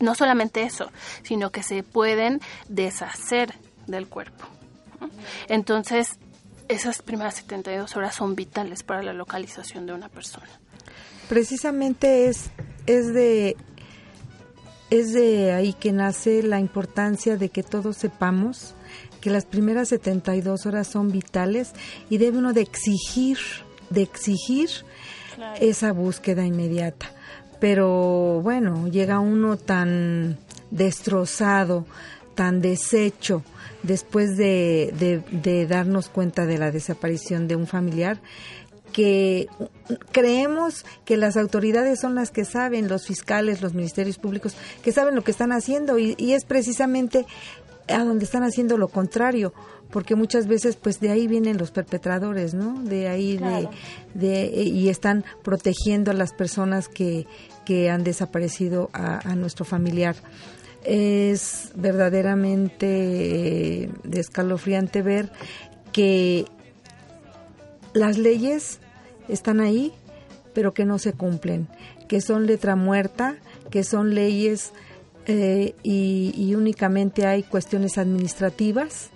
no 0.00 0.14
solamente 0.14 0.62
eso, 0.62 0.90
sino 1.22 1.50
que 1.50 1.62
se 1.62 1.82
pueden 1.82 2.40
deshacer 2.68 3.54
del 3.86 4.08
cuerpo. 4.08 4.46
Entonces, 5.48 6.18
esas 6.68 7.02
primeras 7.02 7.34
72 7.34 7.96
horas 7.96 8.14
son 8.14 8.34
vitales 8.34 8.82
para 8.82 9.02
la 9.02 9.12
localización 9.12 9.86
de 9.86 9.92
una 9.92 10.08
persona 10.08 10.48
precisamente 11.28 12.28
es, 12.28 12.50
es 12.86 13.12
de 13.12 13.56
es 14.90 15.12
de 15.12 15.52
ahí 15.52 15.72
que 15.72 15.92
nace 15.92 16.42
la 16.42 16.60
importancia 16.60 17.36
de 17.36 17.48
que 17.48 17.62
todos 17.62 17.96
sepamos 17.96 18.74
que 19.20 19.30
las 19.30 19.46
primeras 19.46 19.88
72 19.88 20.66
horas 20.66 20.86
son 20.86 21.10
vitales 21.10 21.72
y 22.10 22.18
debe 22.18 22.38
uno 22.38 22.52
de 22.52 22.60
exigir, 22.60 23.38
de 23.88 24.02
exigir 24.02 24.68
esa 25.60 25.92
búsqueda 25.92 26.44
inmediata. 26.44 27.10
Pero 27.58 28.42
bueno, 28.42 28.86
llega 28.88 29.20
uno 29.20 29.56
tan 29.56 30.36
destrozado, 30.70 31.86
tan 32.34 32.60
deshecho, 32.60 33.42
después 33.82 34.36
de, 34.36 35.22
de 35.30 35.66
darnos 35.66 36.10
cuenta 36.10 36.44
de 36.44 36.58
la 36.58 36.70
desaparición 36.70 37.48
de 37.48 37.56
un 37.56 37.66
familiar, 37.66 38.20
que 38.94 39.48
creemos 40.12 40.86
que 41.04 41.16
las 41.16 41.36
autoridades 41.36 42.00
son 42.00 42.14
las 42.14 42.30
que 42.30 42.44
saben, 42.44 42.88
los 42.88 43.06
fiscales, 43.06 43.60
los 43.60 43.74
ministerios 43.74 44.18
públicos, 44.18 44.54
que 44.82 44.92
saben 44.92 45.16
lo 45.16 45.24
que 45.24 45.32
están 45.32 45.50
haciendo 45.50 45.98
y, 45.98 46.14
es 46.32 46.44
precisamente 46.44 47.26
a 47.88 48.04
donde 48.04 48.24
están 48.24 48.44
haciendo 48.44 48.78
lo 48.78 48.86
contrario, 48.86 49.52
porque 49.90 50.14
muchas 50.14 50.46
veces 50.46 50.76
pues 50.76 51.00
de 51.00 51.10
ahí 51.10 51.26
vienen 51.26 51.58
los 51.58 51.72
perpetradores, 51.72 52.54
¿no? 52.54 52.80
De 52.84 53.08
ahí 53.08 53.36
de, 54.14 54.46
y 54.54 54.88
están 54.88 55.24
protegiendo 55.42 56.12
a 56.12 56.14
las 56.14 56.32
personas 56.32 56.88
que, 56.88 57.26
que 57.66 57.90
han 57.90 58.04
desaparecido 58.04 58.90
a, 58.92 59.34
nuestro 59.34 59.64
familiar. 59.64 60.14
Es 60.84 61.72
verdaderamente 61.74 63.84
eh, 63.84 63.90
escalofriante 64.12 65.02
ver 65.02 65.32
que 65.92 66.44
las 67.92 68.18
leyes 68.18 68.78
están 69.28 69.60
ahí, 69.60 69.92
pero 70.52 70.74
que 70.74 70.84
no 70.84 70.98
se 70.98 71.12
cumplen, 71.12 71.68
que 72.08 72.20
son 72.20 72.46
letra 72.46 72.76
muerta, 72.76 73.36
que 73.70 73.84
son 73.84 74.14
leyes 74.14 74.72
eh, 75.26 75.74
y, 75.82 76.54
únicamente 76.54 77.26
hay 77.26 77.42
cuestiones 77.42 77.98
administrativas, 77.98 79.10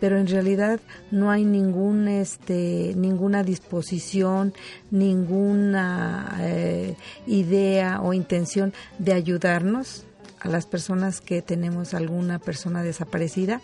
pero 0.00 0.18
en 0.18 0.26
realidad 0.26 0.80
no 1.10 1.30
hay 1.30 1.44
ningún, 1.44 2.08
este, 2.08 2.94
ninguna 2.96 3.44
disposición, 3.44 4.54
ninguna 4.90 6.36
eh, 6.40 6.96
idea 7.26 8.00
o 8.02 8.12
intención 8.12 8.72
de 8.98 9.12
ayudarnos 9.12 10.04
a 10.44 10.48
las 10.48 10.66
personas 10.66 11.20
que 11.20 11.42
tenemos 11.42 11.94
alguna 11.94 12.38
persona 12.38 12.82
desaparecida, 12.82 13.60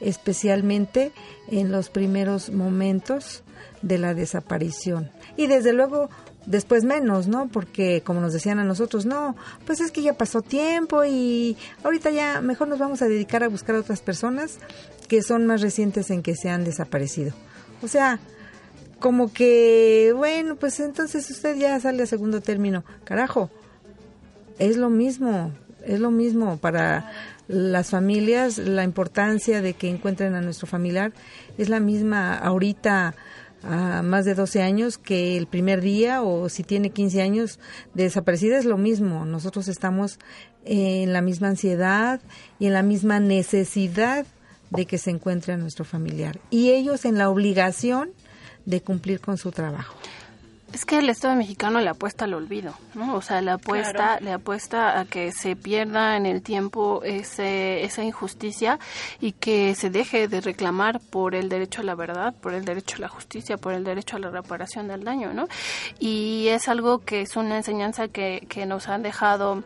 especialmente 0.00 1.12
en 1.48 1.72
los 1.72 1.88
primeros 1.88 2.50
momentos 2.50 3.44
de 3.82 3.98
la 3.98 4.14
desaparición. 4.14 5.10
Y 5.36 5.46
desde 5.46 5.72
luego 5.72 6.10
después 6.46 6.84
menos, 6.84 7.28
¿no? 7.28 7.48
Porque 7.48 8.02
como 8.04 8.20
nos 8.20 8.32
decían 8.32 8.58
a 8.58 8.64
nosotros, 8.64 9.06
no, 9.06 9.36
pues 9.64 9.80
es 9.80 9.92
que 9.92 10.02
ya 10.02 10.14
pasó 10.14 10.42
tiempo 10.42 11.04
y 11.04 11.56
ahorita 11.82 12.10
ya 12.10 12.40
mejor 12.40 12.68
nos 12.68 12.78
vamos 12.78 13.00
a 13.00 13.08
dedicar 13.08 13.42
a 13.42 13.48
buscar 13.48 13.76
a 13.76 13.80
otras 13.80 14.02
personas 14.02 14.58
que 15.08 15.22
son 15.22 15.46
más 15.46 15.60
recientes 15.60 16.10
en 16.10 16.22
que 16.22 16.34
se 16.34 16.50
han 16.50 16.64
desaparecido. 16.64 17.32
O 17.82 17.88
sea, 17.88 18.18
como 18.98 19.32
que, 19.32 20.12
bueno, 20.16 20.56
pues 20.56 20.80
entonces 20.80 21.30
usted 21.30 21.56
ya 21.56 21.78
sale 21.78 22.02
a 22.02 22.06
segundo 22.06 22.40
término. 22.40 22.84
Carajo, 23.04 23.50
es 24.58 24.76
lo 24.76 24.90
mismo, 24.90 25.52
es 25.86 26.00
lo 26.00 26.10
mismo 26.10 26.56
para 26.58 27.10
las 27.48 27.90
familias, 27.90 28.58
la 28.58 28.84
importancia 28.84 29.60
de 29.60 29.74
que 29.74 29.90
encuentren 29.90 30.34
a 30.34 30.40
nuestro 30.40 30.66
familiar 30.66 31.12
es 31.58 31.68
la 31.68 31.80
misma 31.80 32.36
ahorita 32.36 33.14
a 33.62 34.02
más 34.02 34.24
de 34.24 34.34
12 34.34 34.62
años 34.62 34.98
que 34.98 35.36
el 35.36 35.46
primer 35.46 35.80
día 35.80 36.22
o 36.22 36.48
si 36.48 36.62
tiene 36.62 36.90
15 36.90 37.22
años 37.22 37.58
de 37.94 38.04
desaparecida 38.04 38.58
es 38.58 38.66
lo 38.66 38.76
mismo. 38.76 39.24
Nosotros 39.24 39.68
estamos 39.68 40.18
en 40.64 41.12
la 41.12 41.22
misma 41.22 41.48
ansiedad 41.48 42.20
y 42.58 42.66
en 42.66 42.74
la 42.74 42.82
misma 42.82 43.20
necesidad 43.20 44.26
de 44.70 44.86
que 44.86 44.98
se 44.98 45.10
encuentre 45.10 45.52
a 45.52 45.56
nuestro 45.56 45.84
familiar 45.84 46.38
y 46.50 46.70
ellos 46.70 47.04
en 47.04 47.16
la 47.16 47.30
obligación 47.30 48.10
de 48.66 48.80
cumplir 48.82 49.20
con 49.20 49.38
su 49.38 49.50
trabajo. 49.50 49.94
Es 50.74 50.84
que 50.84 50.98
el 50.98 51.08
Estado 51.08 51.36
mexicano 51.36 51.80
le 51.80 51.88
apuesta 51.88 52.24
al 52.24 52.34
olvido, 52.34 52.74
¿no? 52.94 53.14
O 53.14 53.22
sea, 53.22 53.40
le 53.40 53.52
apuesta, 53.52 54.18
le 54.18 54.32
apuesta 54.32 54.98
a 54.98 55.04
que 55.04 55.30
se 55.30 55.54
pierda 55.54 56.16
en 56.16 56.26
el 56.26 56.42
tiempo 56.42 57.02
ese, 57.04 57.84
esa 57.84 58.02
injusticia 58.02 58.80
y 59.20 59.32
que 59.32 59.76
se 59.76 59.88
deje 59.88 60.26
de 60.26 60.40
reclamar 60.40 60.98
por 60.98 61.36
el 61.36 61.48
derecho 61.48 61.82
a 61.82 61.84
la 61.84 61.94
verdad, 61.94 62.34
por 62.34 62.54
el 62.54 62.64
derecho 62.64 62.96
a 62.96 63.02
la 63.02 63.08
justicia, 63.08 63.56
por 63.56 63.72
el 63.72 63.84
derecho 63.84 64.16
a 64.16 64.18
la 64.18 64.30
reparación 64.30 64.88
del 64.88 65.04
daño, 65.04 65.32
¿no? 65.32 65.46
Y 66.00 66.48
es 66.48 66.66
algo 66.66 67.04
que 67.04 67.20
es 67.20 67.36
una 67.36 67.56
enseñanza 67.56 68.08
que, 68.08 68.44
que 68.48 68.66
nos 68.66 68.88
han 68.88 69.04
dejado 69.04 69.62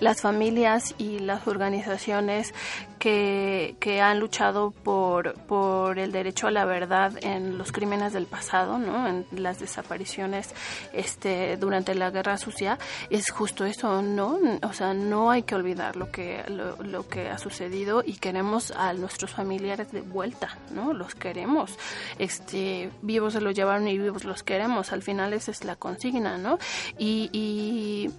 las 0.00 0.20
familias 0.20 0.94
y 0.98 1.18
las 1.18 1.46
organizaciones 1.46 2.54
que, 2.98 3.76
que 3.80 4.00
han 4.00 4.18
luchado 4.18 4.70
por, 4.70 5.34
por 5.40 5.98
el 5.98 6.10
derecho 6.10 6.46
a 6.46 6.50
la 6.50 6.64
verdad 6.64 7.12
en 7.22 7.58
los 7.58 7.70
crímenes 7.70 8.12
del 8.12 8.26
pasado, 8.26 8.78
¿no? 8.78 9.06
en 9.06 9.26
las 9.32 9.58
desapariciones 9.58 10.54
este, 10.92 11.56
durante 11.58 11.94
la 11.94 12.10
guerra 12.10 12.38
sucia, 12.38 12.78
es 13.10 13.30
justo 13.30 13.64
eso, 13.66 14.00
¿no? 14.00 14.38
O 14.62 14.72
sea, 14.72 14.94
no 14.94 15.30
hay 15.30 15.42
que 15.42 15.54
olvidar 15.54 15.96
lo 15.96 16.10
que, 16.10 16.44
lo, 16.48 17.08
que 17.08 17.28
ha 17.28 17.38
sucedido 17.38 18.02
y 18.04 18.14
queremos 18.14 18.70
a 18.70 18.92
nuestros 18.94 19.32
familiares 19.32 19.92
de 19.92 20.00
vuelta, 20.00 20.56
¿no? 20.70 20.92
Los 20.92 21.14
queremos. 21.14 21.76
Este, 22.18 22.90
vivos 23.02 23.34
se 23.34 23.40
los 23.40 23.54
llevaron 23.54 23.86
y 23.88 23.98
vivos 23.98 24.24
los 24.24 24.42
queremos. 24.42 24.92
Al 24.92 25.02
final 25.02 25.32
esa 25.34 25.50
es 25.50 25.64
la 25.64 25.76
consigna, 25.76 26.38
¿no? 26.38 26.58
y, 26.98 27.28
y 27.32 28.10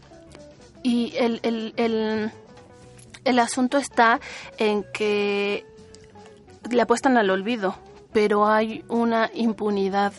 y 0.86 1.16
el, 1.18 1.40
el, 1.42 1.74
el, 1.78 2.32
el 3.24 3.40
asunto 3.40 3.80
está 3.80 4.20
en 4.60 4.86
que 4.94 5.66
le 6.70 6.80
apuestan 6.80 7.18
al 7.18 7.32
olvido, 7.32 7.76
pero 8.14 8.46
hay 8.46 8.86
una 8.88 9.32
impunidad, 9.34 10.14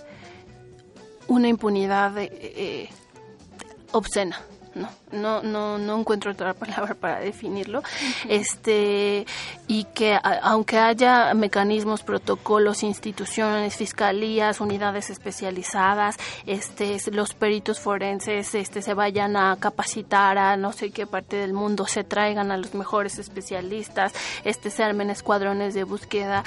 una 1.29 1.47
impunidad 1.47 2.15
eh, 2.19 2.89
obscena 3.93 4.41
no, 4.77 4.91
no, 5.11 5.43
no, 5.43 5.79
no 5.79 5.99
encuentro 5.99 6.33
otra 6.33 6.55
palabra 6.55 6.95
para 6.95 7.21
definirlo, 7.21 7.83
este, 8.29 9.27
y 9.67 9.85
que 9.85 10.19
aunque 10.43 10.79
haya 10.79 11.33
mecanismos, 11.35 12.03
protocolos, 12.03 12.83
instituciones, 12.83 13.77
fiscalías, 13.77 14.61
unidades 14.61 15.11
especializadas, 15.11 16.17
este, 16.47 16.99
los 17.11 17.35
peritos 17.35 17.81
forenses, 17.81 18.55
este, 18.55 18.83
se 18.83 18.95
vayan 18.95 19.37
a 19.37 19.57
capacitar 19.59 20.39
a 20.39 20.57
no 20.57 20.73
sé 20.73 20.91
qué 20.91 21.07
parte 21.07 21.37
del 21.37 21.53
mundo, 21.53 21.87
se 21.87 22.05
traigan 22.05 22.51
a 22.51 22.57
los 22.57 22.75
mejores 22.75 23.19
especialistas, 23.19 24.13
este, 24.45 24.71
se 24.71 24.85
armen 24.85 25.11
escuadrones 25.11 25.75
de 25.75 25.85
búsqueda, 25.85 26.45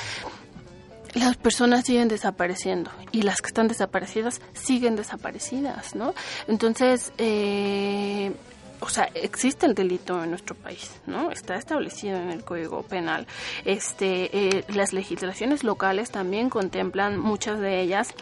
las 1.13 1.37
personas 1.37 1.85
siguen 1.85 2.07
desapareciendo 2.07 2.91
y 3.11 3.21
las 3.23 3.41
que 3.41 3.47
están 3.47 3.67
desaparecidas 3.67 4.41
siguen 4.53 4.95
desaparecidas, 4.95 5.95
¿no? 5.95 6.13
Entonces, 6.47 7.11
eh, 7.17 8.31
o 8.79 8.89
sea, 8.89 9.09
existe 9.13 9.65
el 9.65 9.75
delito 9.75 10.23
en 10.23 10.29
nuestro 10.29 10.55
país, 10.55 10.91
¿no? 11.05 11.31
Está 11.31 11.55
establecido 11.55 12.17
en 12.17 12.29
el 12.29 12.43
Código 12.43 12.83
Penal. 12.83 13.27
Este, 13.65 14.29
eh, 14.31 14.63
las 14.69 14.93
legislaciones 14.93 15.63
locales 15.63 16.11
también 16.11 16.49
contemplan 16.49 17.19
muchas 17.19 17.59
de 17.59 17.81
ellas 17.81 18.13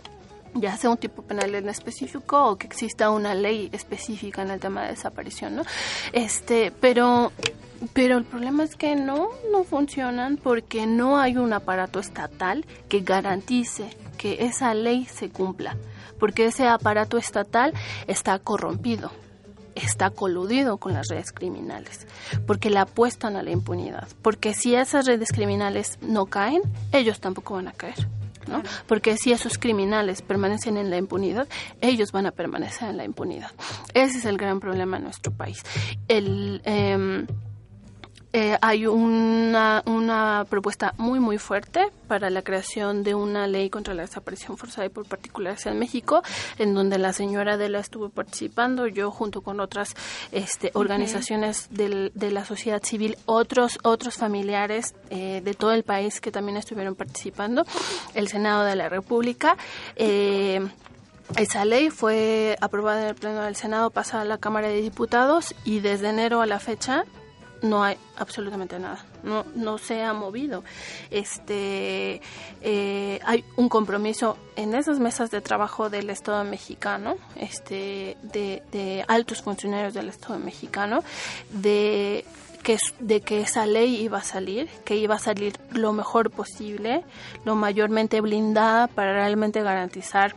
ya 0.54 0.76
sea 0.76 0.90
un 0.90 0.98
tipo 0.98 1.22
penal 1.22 1.54
en 1.54 1.70
específico 1.70 2.52
o 2.52 2.58
que 2.58 2.66
exista 2.66 3.12
una 3.12 3.36
ley 3.36 3.70
específica 3.72 4.42
en 4.42 4.50
el 4.50 4.60
tema 4.60 4.84
de 4.84 4.90
desaparición, 4.90 5.58
¿no? 5.58 5.64
Este, 6.14 6.72
pero 6.72 7.32
pero 7.94 8.18
el 8.18 8.24
problema 8.24 8.64
es 8.64 8.76
que 8.76 8.96
no, 8.96 9.30
no 9.52 9.64
funcionan 9.64 10.38
porque 10.38 10.86
no 10.86 11.20
hay 11.20 11.38
un 11.38 11.54
aparato 11.54 12.00
estatal 12.00 12.66
que 12.90 13.02
garantice 13.02 13.90
que 14.18 14.46
esa 14.46 14.74
ley 14.74 15.06
se 15.06 15.30
cumpla, 15.30 15.78
porque 16.20 16.46
ese 16.46 16.68
aparato 16.68 17.18
estatal 17.18 17.74
está 18.08 18.40
corrompido, 18.40 19.12
está 19.76 20.10
coludido 20.10 20.78
con 20.78 20.94
las 20.94 21.08
redes 21.08 21.32
criminales, 21.32 22.08
porque 22.46 22.70
le 22.70 22.80
apuestan 22.80 23.36
a 23.36 23.44
la 23.44 23.52
impunidad, 23.52 24.08
porque 24.22 24.54
si 24.54 24.76
esas 24.76 25.06
redes 25.06 25.32
criminales 25.32 26.00
no 26.02 26.26
caen, 26.26 26.62
ellos 26.92 27.20
tampoco 27.20 27.56
van 27.56 27.68
a 27.68 27.74
caer. 27.74 28.08
¿no? 28.48 28.64
Porque 28.88 29.18
si 29.18 29.34
esos 29.34 29.58
criminales 29.58 30.22
permanecen 30.22 30.78
en 30.78 30.90
la 30.90 30.96
impunidad, 30.96 31.50
ellos 31.82 32.14
van 32.14 32.28
a 32.28 32.32
permanecer 32.32 32.90
en 32.90 32.96
la 32.96 33.04
impunidad. 33.04 33.52
Ese 33.94 34.20
es 34.20 34.26
el 34.26 34.38
gran 34.38 34.62
problema 34.62 34.96
en 34.96 35.04
nuestro 35.04 35.34
país. 35.34 35.64
El, 36.08 36.62
em, 36.64 37.28
eh, 38.38 38.56
hay 38.62 38.86
una, 38.86 39.82
una 39.88 40.46
propuesta 40.48 40.94
muy 41.00 41.20
muy 41.20 41.40
fuerte 41.40 41.90
para 42.08 42.30
la 42.30 42.44
creación 42.44 43.02
de 43.02 43.16
una 43.16 43.48
ley 43.48 43.72
contra 43.72 43.96
la 43.96 44.04
desaparición 44.04 44.58
forzada 44.58 44.86
y 44.86 44.90
por 44.90 45.08
particulares 45.08 45.66
en 45.66 45.80
México, 45.80 46.22
en 46.60 46.76
donde 46.76 47.00
la 47.00 47.14
señora 47.14 47.54
Adela 47.54 47.80
estuvo 47.80 48.10
participando, 48.10 48.86
yo 48.86 49.10
junto 49.10 49.42
con 49.42 49.60
otras 49.60 49.96
este, 50.32 50.70
organizaciones 50.76 51.70
del, 51.72 52.12
de 52.14 52.30
la 52.30 52.46
sociedad 52.46 52.84
civil, 52.84 53.18
otros 53.26 53.80
otros 53.82 54.18
familiares 54.18 54.94
eh, 55.10 55.42
de 55.44 55.56
todo 55.56 55.72
el 55.72 55.82
país 55.82 56.22
que 56.22 56.32
también 56.32 56.58
estuvieron 56.58 56.94
participando, 56.94 57.66
el 58.14 58.28
Senado 58.28 58.66
de 58.66 58.76
la 58.76 58.88
República. 58.88 59.58
Eh, 59.96 60.62
esa 61.38 61.66
ley 61.66 61.90
fue 61.90 62.56
aprobada 62.62 63.02
en 63.02 63.08
el 63.08 63.16
Pleno 63.16 63.42
del 63.42 63.56
Senado, 63.56 63.90
pasada 63.90 64.22
a 64.22 64.26
la 64.26 64.38
Cámara 64.38 64.68
de 64.68 64.80
Diputados 64.80 65.56
y 65.66 65.80
desde 65.80 66.10
enero 66.10 66.42
a 66.42 66.46
la 66.46 66.60
fecha 66.60 67.04
no 67.62 67.84
hay 67.84 67.98
absolutamente 68.18 68.80
nada, 68.80 69.06
no, 69.24 69.46
no 69.56 69.78
se 69.78 70.04
ha 70.04 70.14
movido. 70.14 70.64
Este, 71.12 72.22
eh, 72.62 73.20
hay 73.26 73.44
un 73.56 73.70
compromiso 73.70 74.38
en 74.56 74.74
esas 74.74 75.00
mesas 75.00 75.32
de 75.32 75.42
trabajo 75.42 75.90
del 75.90 76.10
Estado 76.10 76.44
mexicano, 76.44 77.16
este, 77.36 78.18
de, 78.24 78.64
de 78.72 79.06
altos 79.08 79.42
funcionarios 79.42 79.94
del 79.94 80.10
Estado 80.10 80.40
mexicano, 80.40 81.04
de 81.52 82.26
que, 82.64 82.78
de 83.00 83.22
que 83.22 83.42
esa 83.42 83.66
ley 83.66 84.02
iba 84.02 84.18
a 84.18 84.24
salir, 84.24 84.68
que 84.84 84.96
iba 84.96 85.16
a 85.16 85.20
salir 85.20 85.54
lo 85.72 85.94
mejor 85.94 86.32
posible, 86.32 87.04
lo 87.46 87.56
mayormente 87.56 88.20
blindada 88.20 88.88
para 88.88 89.14
realmente 89.14 89.62
garantizar 89.62 90.36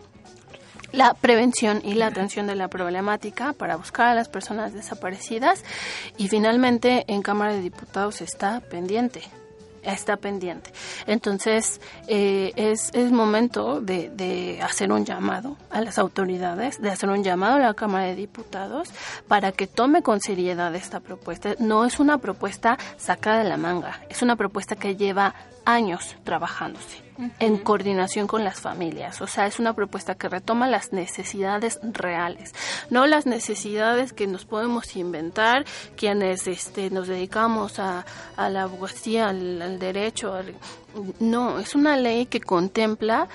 la 0.93 1.15
prevención 1.15 1.81
y 1.85 1.95
la 1.95 2.07
atención 2.07 2.47
de 2.47 2.55
la 2.55 2.69
problemática 2.69 3.53
para 3.53 3.77
buscar 3.77 4.09
a 4.09 4.15
las 4.15 4.29
personas 4.29 4.73
desaparecidas 4.73 5.65
y 6.17 6.29
finalmente 6.29 7.05
en 7.09 7.23
Cámara 7.23 7.55
de 7.55 7.61
Diputados 7.61 8.21
está 8.21 8.61
pendiente 8.61 9.23
está 9.83 10.17
pendiente. 10.17 10.73
Entonces, 11.07 11.81
eh, 12.07 12.53
es, 12.57 12.91
es 12.93 13.13
momento 13.13 13.81
de, 13.81 14.11
de, 14.11 14.61
hacer 14.63 14.93
un 14.93 15.05
llamado 15.05 15.57
a 15.71 15.81
las 15.81 15.99
autoridades, 15.99 16.81
de 16.81 16.91
hacer 16.91 17.09
un 17.09 17.25
llamado 17.25 17.57
a 17.57 17.59
la 17.59 17.75
Cámara 17.75 18.07
de 18.07 18.15
Diputados 18.15 18.91
para 19.29 19.53
que 19.53 19.67
tome 19.67 20.03
con 20.03 20.21
seriedad 20.21 20.75
esta 20.75 21.01
propuesta. 21.01 21.55
No 21.59 21.85
es 21.85 22.01
una 22.01 22.19
propuesta 22.19 22.79
sacada 22.97 23.39
de 23.43 23.49
la 23.49 23.57
manga, 23.57 24.01
es 24.09 24.23
una 24.23 24.37
propuesta 24.37 24.77
que 24.77 24.97
lleva 24.97 25.35
años 25.73 26.17
trabajándose 26.25 27.11
en 27.39 27.59
coordinación 27.59 28.27
con 28.27 28.45
las 28.45 28.61
familias. 28.61 29.21
O 29.21 29.27
sea, 29.27 29.47
es 29.47 29.59
una 29.59 29.75
propuesta 29.75 30.15
que 30.15 30.29
retoma 30.29 30.67
las 30.67 30.93
necesidades 30.93 31.79
reales, 31.83 32.55
no 32.89 33.07
las 33.07 33.27
necesidades 33.27 34.13
que 34.13 34.27
nos 34.27 34.45
podemos 34.45 34.97
inventar 34.97 35.65
quienes 35.97 36.47
este, 36.47 36.91
nos 36.91 37.09
dedicamos 37.09 37.79
a, 37.79 38.05
a 38.37 38.49
la 38.49 38.63
abogacía, 38.63 39.29
al, 39.29 39.79
derecho. 39.79 40.35
no, 41.19 41.59
es 41.59 41.75
una 41.75 41.97
ley 41.97 42.27
que 42.27 42.41
contempla 42.41 43.29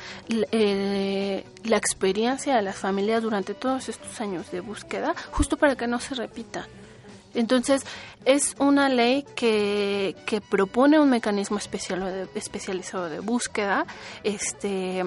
eh, 0.52 1.46
la 1.64 1.78
experiencia 1.78 2.56
de 2.56 2.62
las 2.62 2.76
familias 2.76 3.22
durante 3.22 3.54
todos 3.54 3.90
estos 3.90 4.20
años 4.22 4.52
de 4.52 4.62
búsqueda, 4.62 5.14
justo 5.32 5.58
para 5.58 5.76
que 5.76 5.88
no 5.88 6.00
se 6.00 6.16
repita. 6.16 6.68
Entonces, 7.36 7.84
es 8.26 8.56
una 8.60 8.90
ley 8.90 9.26
que, 9.36 10.16
que 10.26 10.42
propone 10.42 11.00
un 11.00 11.10
mecanismo 11.10 11.58
especial, 11.58 12.30
especializado 12.36 13.10
de 13.10 13.20
búsqueda, 13.20 13.86
este 14.24 15.04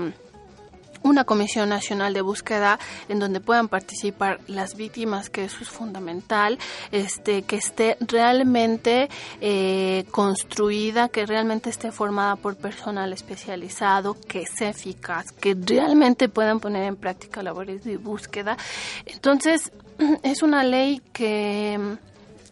una 1.02 1.24
comisión 1.24 1.68
nacional 1.68 2.12
de 2.12 2.20
búsqueda 2.20 2.78
en 3.08 3.18
donde 3.18 3.40
puedan 3.40 3.68
participar 3.68 4.40
las 4.46 4.76
víctimas 4.76 5.30
que 5.30 5.44
eso 5.44 5.58
es 5.60 5.68
fundamental 5.68 6.58
este 6.92 7.42
que 7.42 7.56
esté 7.56 7.96
realmente 8.00 9.08
eh, 9.40 10.04
construida 10.10 11.08
que 11.08 11.26
realmente 11.26 11.70
esté 11.70 11.92
formada 11.92 12.36
por 12.36 12.56
personal 12.56 13.12
especializado 13.12 14.16
que 14.26 14.46
sea 14.46 14.70
eficaz 14.70 15.32
que 15.32 15.56
realmente 15.58 16.28
puedan 16.28 16.60
poner 16.60 16.84
en 16.84 16.96
práctica 16.96 17.42
labores 17.42 17.84
de 17.84 17.96
búsqueda. 17.96 18.56
Entonces 19.06 19.72
es 20.22 20.42
una 20.42 20.64
ley 20.64 21.00
que 21.12 21.98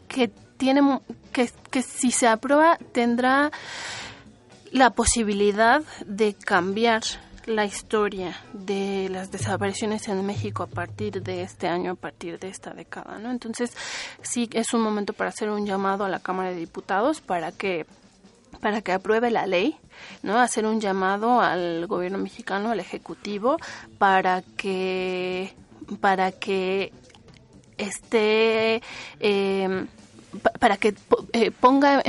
que 0.09 0.28
tiene 0.57 1.00
que, 1.32 1.50
que 1.70 1.82
si 1.82 2.11
se 2.11 2.26
aprueba 2.28 2.78
tendrá 2.92 3.50
la 4.72 4.90
posibilidad 4.90 5.82
de 6.07 6.34
cambiar 6.34 7.02
la 7.46 7.64
historia 7.64 8.36
de 8.52 9.09
las 9.11 9.30
desapariciones 9.30 10.09
en 10.09 10.24
México 10.26 10.64
a 10.64 10.66
partir 10.66 11.22
de 11.22 11.42
este 11.42 11.68
año, 11.68 11.92
a 11.92 11.94
partir 11.94 12.38
de 12.40 12.48
esta 12.48 12.74
década, 12.74 13.18
¿no? 13.18 13.30
Entonces, 13.30 13.72
sí 14.20 14.50
es 14.52 14.74
un 14.74 14.82
momento 14.82 15.12
para 15.12 15.30
hacer 15.30 15.48
un 15.48 15.64
llamado 15.64 16.04
a 16.04 16.09
la 16.09 16.18
Cámara 16.18 16.50
de 16.50 16.57
Diputados 16.57 17.20
para 17.20 17.52
que 17.52 17.86
para 18.61 18.80
que 18.80 18.92
apruebe 18.92 19.30
la 19.30 19.46
ley, 19.46 19.76
¿no? 20.22 20.38
Hacer 20.40 20.66
un 20.66 20.80
llamado 20.80 21.40
al 21.40 21.86
gobierno 21.86 22.18
mexicano, 22.18 22.70
al 22.70 22.80
ejecutivo, 22.80 23.59
para 23.98 24.42
que 24.42 25.54
para 26.00 26.32
que 26.32 26.92
esté 27.78 28.82
eh, 29.20 29.86
para 30.60 30.76
que 30.76 30.94
eh, 31.32 31.50
ponga 31.50 32.02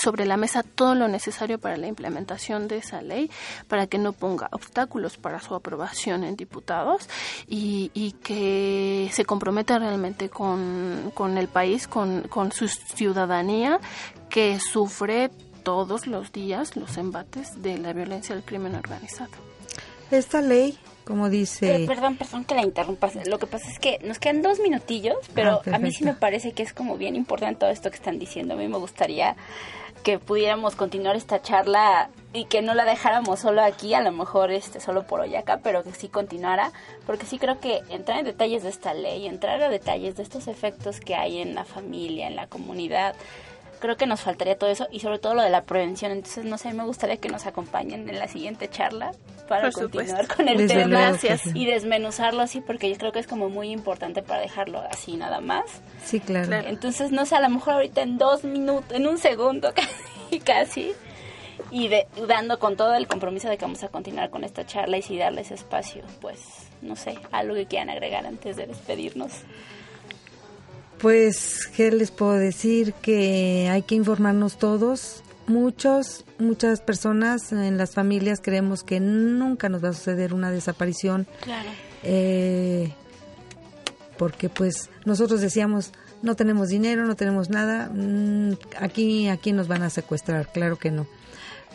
sobre 0.00 0.26
la 0.26 0.36
mesa 0.36 0.62
todo 0.62 0.94
lo 0.94 1.08
necesario 1.08 1.58
para 1.58 1.76
la 1.76 1.88
implementación 1.88 2.68
de 2.68 2.78
esa 2.78 3.02
ley, 3.02 3.30
para 3.66 3.86
que 3.86 3.98
no 3.98 4.12
ponga 4.12 4.48
obstáculos 4.52 5.16
para 5.16 5.40
su 5.40 5.54
aprobación 5.54 6.22
en 6.22 6.36
diputados 6.36 7.08
y, 7.48 7.88
que 8.22 9.10
se 9.12 9.24
comprometa 9.24 9.78
realmente 9.78 10.28
con, 10.28 11.10
con 11.14 11.36
el 11.38 11.48
país, 11.48 11.88
con, 11.88 12.22
con 12.28 12.52
su 12.52 12.68
ciudadanía 12.68 13.80
que 14.28 14.60
sufre 14.60 15.30
todos 15.62 16.06
los 16.06 16.32
días 16.32 16.76
los 16.76 16.96
embates 16.96 17.62
de 17.62 17.78
la 17.78 17.92
violencia 17.92 18.34
del 18.34 18.44
crimen 18.44 18.74
organizado. 18.74 19.32
Esta 20.10 20.40
ley 20.40 20.78
como 21.08 21.30
dice... 21.30 21.86
perdón, 21.86 22.16
perdón 22.16 22.44
que 22.44 22.54
la 22.54 22.62
interrumpas. 22.62 23.14
Lo 23.26 23.38
que 23.38 23.46
pasa 23.46 23.70
es 23.70 23.78
que 23.78 23.98
nos 24.04 24.18
quedan 24.18 24.42
dos 24.42 24.60
minutillos, 24.60 25.16
pero 25.34 25.62
Ah, 25.66 25.76
a 25.76 25.78
mí 25.78 25.90
sí 25.90 26.04
me 26.04 26.12
parece 26.12 26.52
que 26.52 26.62
es 26.62 26.74
como 26.74 26.98
bien 26.98 27.16
importante 27.16 27.60
todo 27.60 27.70
esto 27.70 27.88
que 27.90 27.96
están 27.96 28.18
diciendo. 28.18 28.52
A 28.52 28.56
mí 28.58 28.68
me 28.68 28.76
gustaría 28.76 29.34
que 30.02 30.18
pudiéramos 30.18 30.76
continuar 30.76 31.16
esta 31.16 31.40
charla 31.40 32.10
y 32.32 32.44
que 32.44 32.60
no 32.60 32.74
la 32.74 32.84
dejáramos 32.84 33.40
solo 33.40 33.62
aquí, 33.62 33.94
a 33.94 34.02
lo 34.02 34.12
mejor 34.12 34.50
este 34.52 34.80
solo 34.80 35.06
por 35.06 35.20
hoy 35.20 35.34
acá, 35.34 35.60
pero 35.62 35.82
que 35.82 35.92
sí 35.92 36.08
continuara, 36.08 36.72
porque 37.06 37.26
sí 37.26 37.38
creo 37.38 37.58
que 37.58 37.80
entrar 37.88 38.18
en 38.18 38.26
detalles 38.26 38.62
de 38.62 38.68
esta 38.68 38.92
ley, 38.92 39.26
entrar 39.26 39.62
a 39.62 39.70
detalles 39.70 40.14
de 40.16 40.22
estos 40.22 40.46
efectos 40.46 41.00
que 41.00 41.14
hay 41.14 41.40
en 41.40 41.54
la 41.54 41.64
familia, 41.64 42.26
en 42.26 42.36
la 42.36 42.46
comunidad, 42.46 43.16
creo 43.78 43.96
que 43.96 44.06
nos 44.06 44.20
faltaría 44.20 44.56
todo 44.56 44.70
eso 44.70 44.86
y 44.90 45.00
sobre 45.00 45.18
todo 45.18 45.34
lo 45.34 45.42
de 45.42 45.50
la 45.50 45.62
prevención. 45.62 46.12
Entonces, 46.12 46.44
no 46.44 46.58
sé, 46.58 46.72
me 46.72 46.84
gustaría 46.84 47.16
que 47.16 47.28
nos 47.28 47.46
acompañen 47.46 48.08
en 48.08 48.18
la 48.18 48.28
siguiente 48.28 48.68
charla 48.68 49.12
para 49.48 49.70
Por 49.70 49.82
continuar 49.82 50.08
supuesto. 50.22 50.36
con 50.36 50.48
el 50.48 50.58
Desde 50.58 50.74
tema 50.74 51.12
y 51.54 51.66
desmenuzarlo 51.66 52.42
así 52.42 52.60
porque 52.60 52.90
yo 52.90 52.96
creo 52.98 53.12
que 53.12 53.18
es 53.18 53.26
como 53.26 53.48
muy 53.48 53.70
importante 53.70 54.22
para 54.22 54.40
dejarlo 54.40 54.80
así 54.90 55.16
nada 55.16 55.40
más. 55.40 55.64
Sí, 56.04 56.20
claro. 56.20 56.48
Claro. 56.48 56.68
Entonces, 56.68 57.12
no 57.12 57.24
sé, 57.26 57.36
a 57.36 57.40
lo 57.40 57.48
mejor 57.48 57.74
ahorita 57.74 58.02
en 58.02 58.18
dos 58.18 58.44
minutos, 58.44 58.92
en 58.92 59.06
un 59.06 59.18
segundo 59.18 59.72
casi, 59.74 60.40
casi 60.40 60.92
y 61.70 61.88
de, 61.88 62.06
dando 62.26 62.58
con 62.58 62.76
todo 62.76 62.94
el 62.94 63.06
compromiso 63.06 63.48
de 63.48 63.58
que 63.58 63.64
vamos 63.64 63.82
a 63.82 63.88
continuar 63.88 64.30
con 64.30 64.44
esta 64.44 64.64
charla 64.66 64.96
y 64.98 65.02
si 65.02 65.18
darles 65.18 65.50
espacio, 65.50 66.02
pues, 66.20 66.40
no 66.82 66.96
sé, 66.96 67.18
algo 67.32 67.54
que 67.54 67.66
quieran 67.66 67.90
agregar 67.90 68.26
antes 68.26 68.56
de 68.56 68.66
despedirnos. 68.66 69.32
Pues, 71.00 71.68
¿qué 71.76 71.90
les 71.90 72.10
puedo 72.10 72.32
decir? 72.32 72.92
Que 72.94 73.68
hay 73.70 73.82
que 73.82 73.94
informarnos 73.94 74.58
todos. 74.58 75.22
Muchos, 75.46 76.24
muchas 76.38 76.80
personas 76.80 77.52
en 77.52 77.78
las 77.78 77.94
familias 77.94 78.40
creemos 78.42 78.82
que 78.82 79.00
nunca 79.00 79.68
nos 79.68 79.82
va 79.82 79.90
a 79.90 79.92
suceder 79.94 80.34
una 80.34 80.50
desaparición. 80.50 81.26
Claro. 81.42 81.70
eh, 82.02 82.92
porque 84.18 84.48
pues 84.50 84.90
nosotros 85.04 85.40
decíamos, 85.40 85.92
no 86.22 86.34
tenemos 86.34 86.68
dinero, 86.68 87.06
no 87.06 87.16
tenemos 87.16 87.48
nada, 87.48 87.88
mm, 87.88 88.54
aquí, 88.80 89.28
aquí 89.28 89.52
nos 89.52 89.68
van 89.68 89.82
a 89.82 89.90
secuestrar, 89.90 90.50
claro 90.52 90.76
que 90.76 90.90
no. 90.90 91.06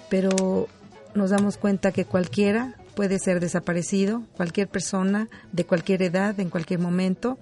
Pero 0.10 0.68
nos 1.16 1.32
damos 1.32 1.58
cuenta 1.58 1.92
que 1.92 2.06
cualquiera 2.06 2.76
puede 2.96 3.18
ser 3.18 3.40
desaparecido, 3.40 4.24
cualquier 4.36 4.68
persona 4.68 5.28
de 5.52 5.66
cualquier 5.66 6.04
edad, 6.04 6.40
en 6.40 6.50
cualquier 6.50 6.80
momento, 6.80 7.40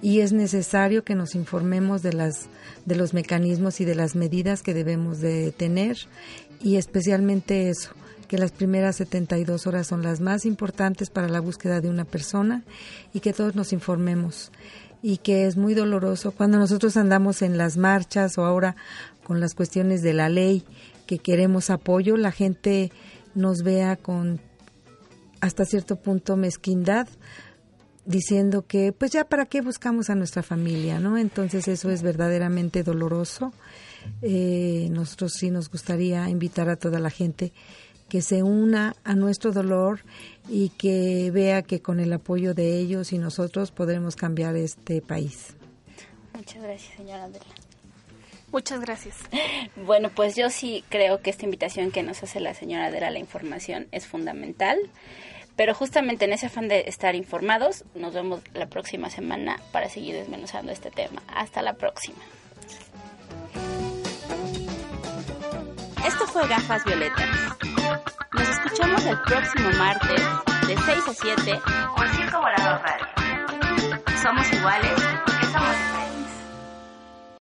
y 0.00 0.20
es 0.20 0.32
necesario 0.32 1.04
que 1.04 1.14
nos 1.14 1.34
informemos 1.34 2.02
de 2.02 2.12
las 2.12 2.48
de 2.86 2.96
los 2.96 3.14
mecanismos 3.14 3.80
y 3.80 3.84
de 3.84 3.94
las 3.94 4.14
medidas 4.14 4.62
que 4.62 4.74
debemos 4.74 5.20
de 5.20 5.52
tener 5.52 5.96
y 6.62 6.76
especialmente 6.76 7.68
eso 7.68 7.90
que 8.28 8.38
las 8.38 8.52
primeras 8.52 8.96
72 8.96 9.66
horas 9.66 9.86
son 9.86 10.02
las 10.02 10.20
más 10.20 10.44
importantes 10.44 11.10
para 11.10 11.28
la 11.28 11.40
búsqueda 11.40 11.80
de 11.80 11.88
una 11.88 12.04
persona 12.04 12.62
y 13.14 13.20
que 13.20 13.32
todos 13.32 13.56
nos 13.56 13.72
informemos. 13.72 14.52
Y 15.00 15.16
que 15.18 15.46
es 15.46 15.56
muy 15.56 15.74
doloroso 15.74 16.32
cuando 16.32 16.58
nosotros 16.58 16.96
andamos 16.96 17.40
en 17.42 17.56
las 17.56 17.76
marchas 17.76 18.36
o 18.36 18.44
ahora 18.44 18.76
con 19.24 19.40
las 19.40 19.54
cuestiones 19.54 20.02
de 20.02 20.12
la 20.12 20.28
ley 20.28 20.64
que 21.06 21.18
queremos 21.18 21.70
apoyo, 21.70 22.16
la 22.16 22.32
gente 22.32 22.92
nos 23.34 23.62
vea 23.62 23.96
con 23.96 24.40
hasta 25.40 25.64
cierto 25.64 25.96
punto 25.96 26.36
mezquindad 26.36 27.08
diciendo 28.08 28.66
que 28.66 28.92
pues 28.92 29.12
ya 29.12 29.24
para 29.24 29.44
qué 29.44 29.60
buscamos 29.60 30.08
a 30.08 30.14
nuestra 30.14 30.42
familia, 30.42 30.98
¿no? 30.98 31.18
Entonces 31.18 31.68
eso 31.68 31.90
es 31.90 32.02
verdaderamente 32.02 32.82
doloroso. 32.82 33.52
Eh, 34.22 34.88
nosotros 34.90 35.34
sí 35.34 35.50
nos 35.50 35.70
gustaría 35.70 36.28
invitar 36.30 36.70
a 36.70 36.76
toda 36.76 36.98
la 36.98 37.10
gente 37.10 37.52
que 38.08 38.22
se 38.22 38.42
una 38.42 38.96
a 39.04 39.14
nuestro 39.14 39.52
dolor 39.52 40.00
y 40.48 40.70
que 40.70 41.30
vea 41.30 41.60
que 41.60 41.82
con 41.82 42.00
el 42.00 42.10
apoyo 42.14 42.54
de 42.54 42.78
ellos 42.78 43.12
y 43.12 43.18
nosotros 43.18 43.70
podremos 43.70 44.16
cambiar 44.16 44.56
este 44.56 45.02
país. 45.02 45.54
Muchas 46.32 46.62
gracias, 46.62 46.96
señora 46.96 47.24
Andrea. 47.24 47.44
Muchas 48.50 48.80
gracias. 48.80 49.16
Bueno, 49.84 50.10
pues 50.14 50.34
yo 50.34 50.50
sí 50.50 50.82
creo 50.88 51.20
que 51.20 51.30
esta 51.30 51.44
invitación 51.44 51.90
que 51.90 52.02
nos 52.02 52.22
hace 52.22 52.40
la 52.40 52.54
señora 52.54 52.86
Adela 52.86 53.08
a 53.08 53.10
la 53.10 53.18
información 53.18 53.86
es 53.92 54.06
fundamental. 54.06 54.78
Pero 55.58 55.74
justamente 55.74 56.24
en 56.24 56.32
ese 56.32 56.46
afán 56.46 56.68
de 56.68 56.84
estar 56.86 57.16
informados, 57.16 57.84
nos 57.96 58.14
vemos 58.14 58.40
la 58.54 58.66
próxima 58.66 59.10
semana 59.10 59.58
para 59.72 59.88
seguir 59.88 60.14
desmenuzando 60.14 60.70
este 60.70 60.92
tema. 60.92 61.20
Hasta 61.34 61.62
la 61.62 61.72
próxima. 61.72 62.18
Esto 66.06 66.26
fue 66.28 66.46
Gafas 66.46 66.84
Violetas. 66.84 67.28
Nos 68.34 68.48
escuchamos 68.48 69.04
el 69.04 69.20
próximo 69.22 69.70
martes 69.70 70.22
de 70.68 70.76
6 70.76 71.08
a 71.08 71.14
7 71.14 71.60
por 71.96 72.08
Circo 72.10 72.38
Volador 72.38 72.80
Radio. 72.80 73.06
Somos 74.22 74.52
iguales 74.52 75.18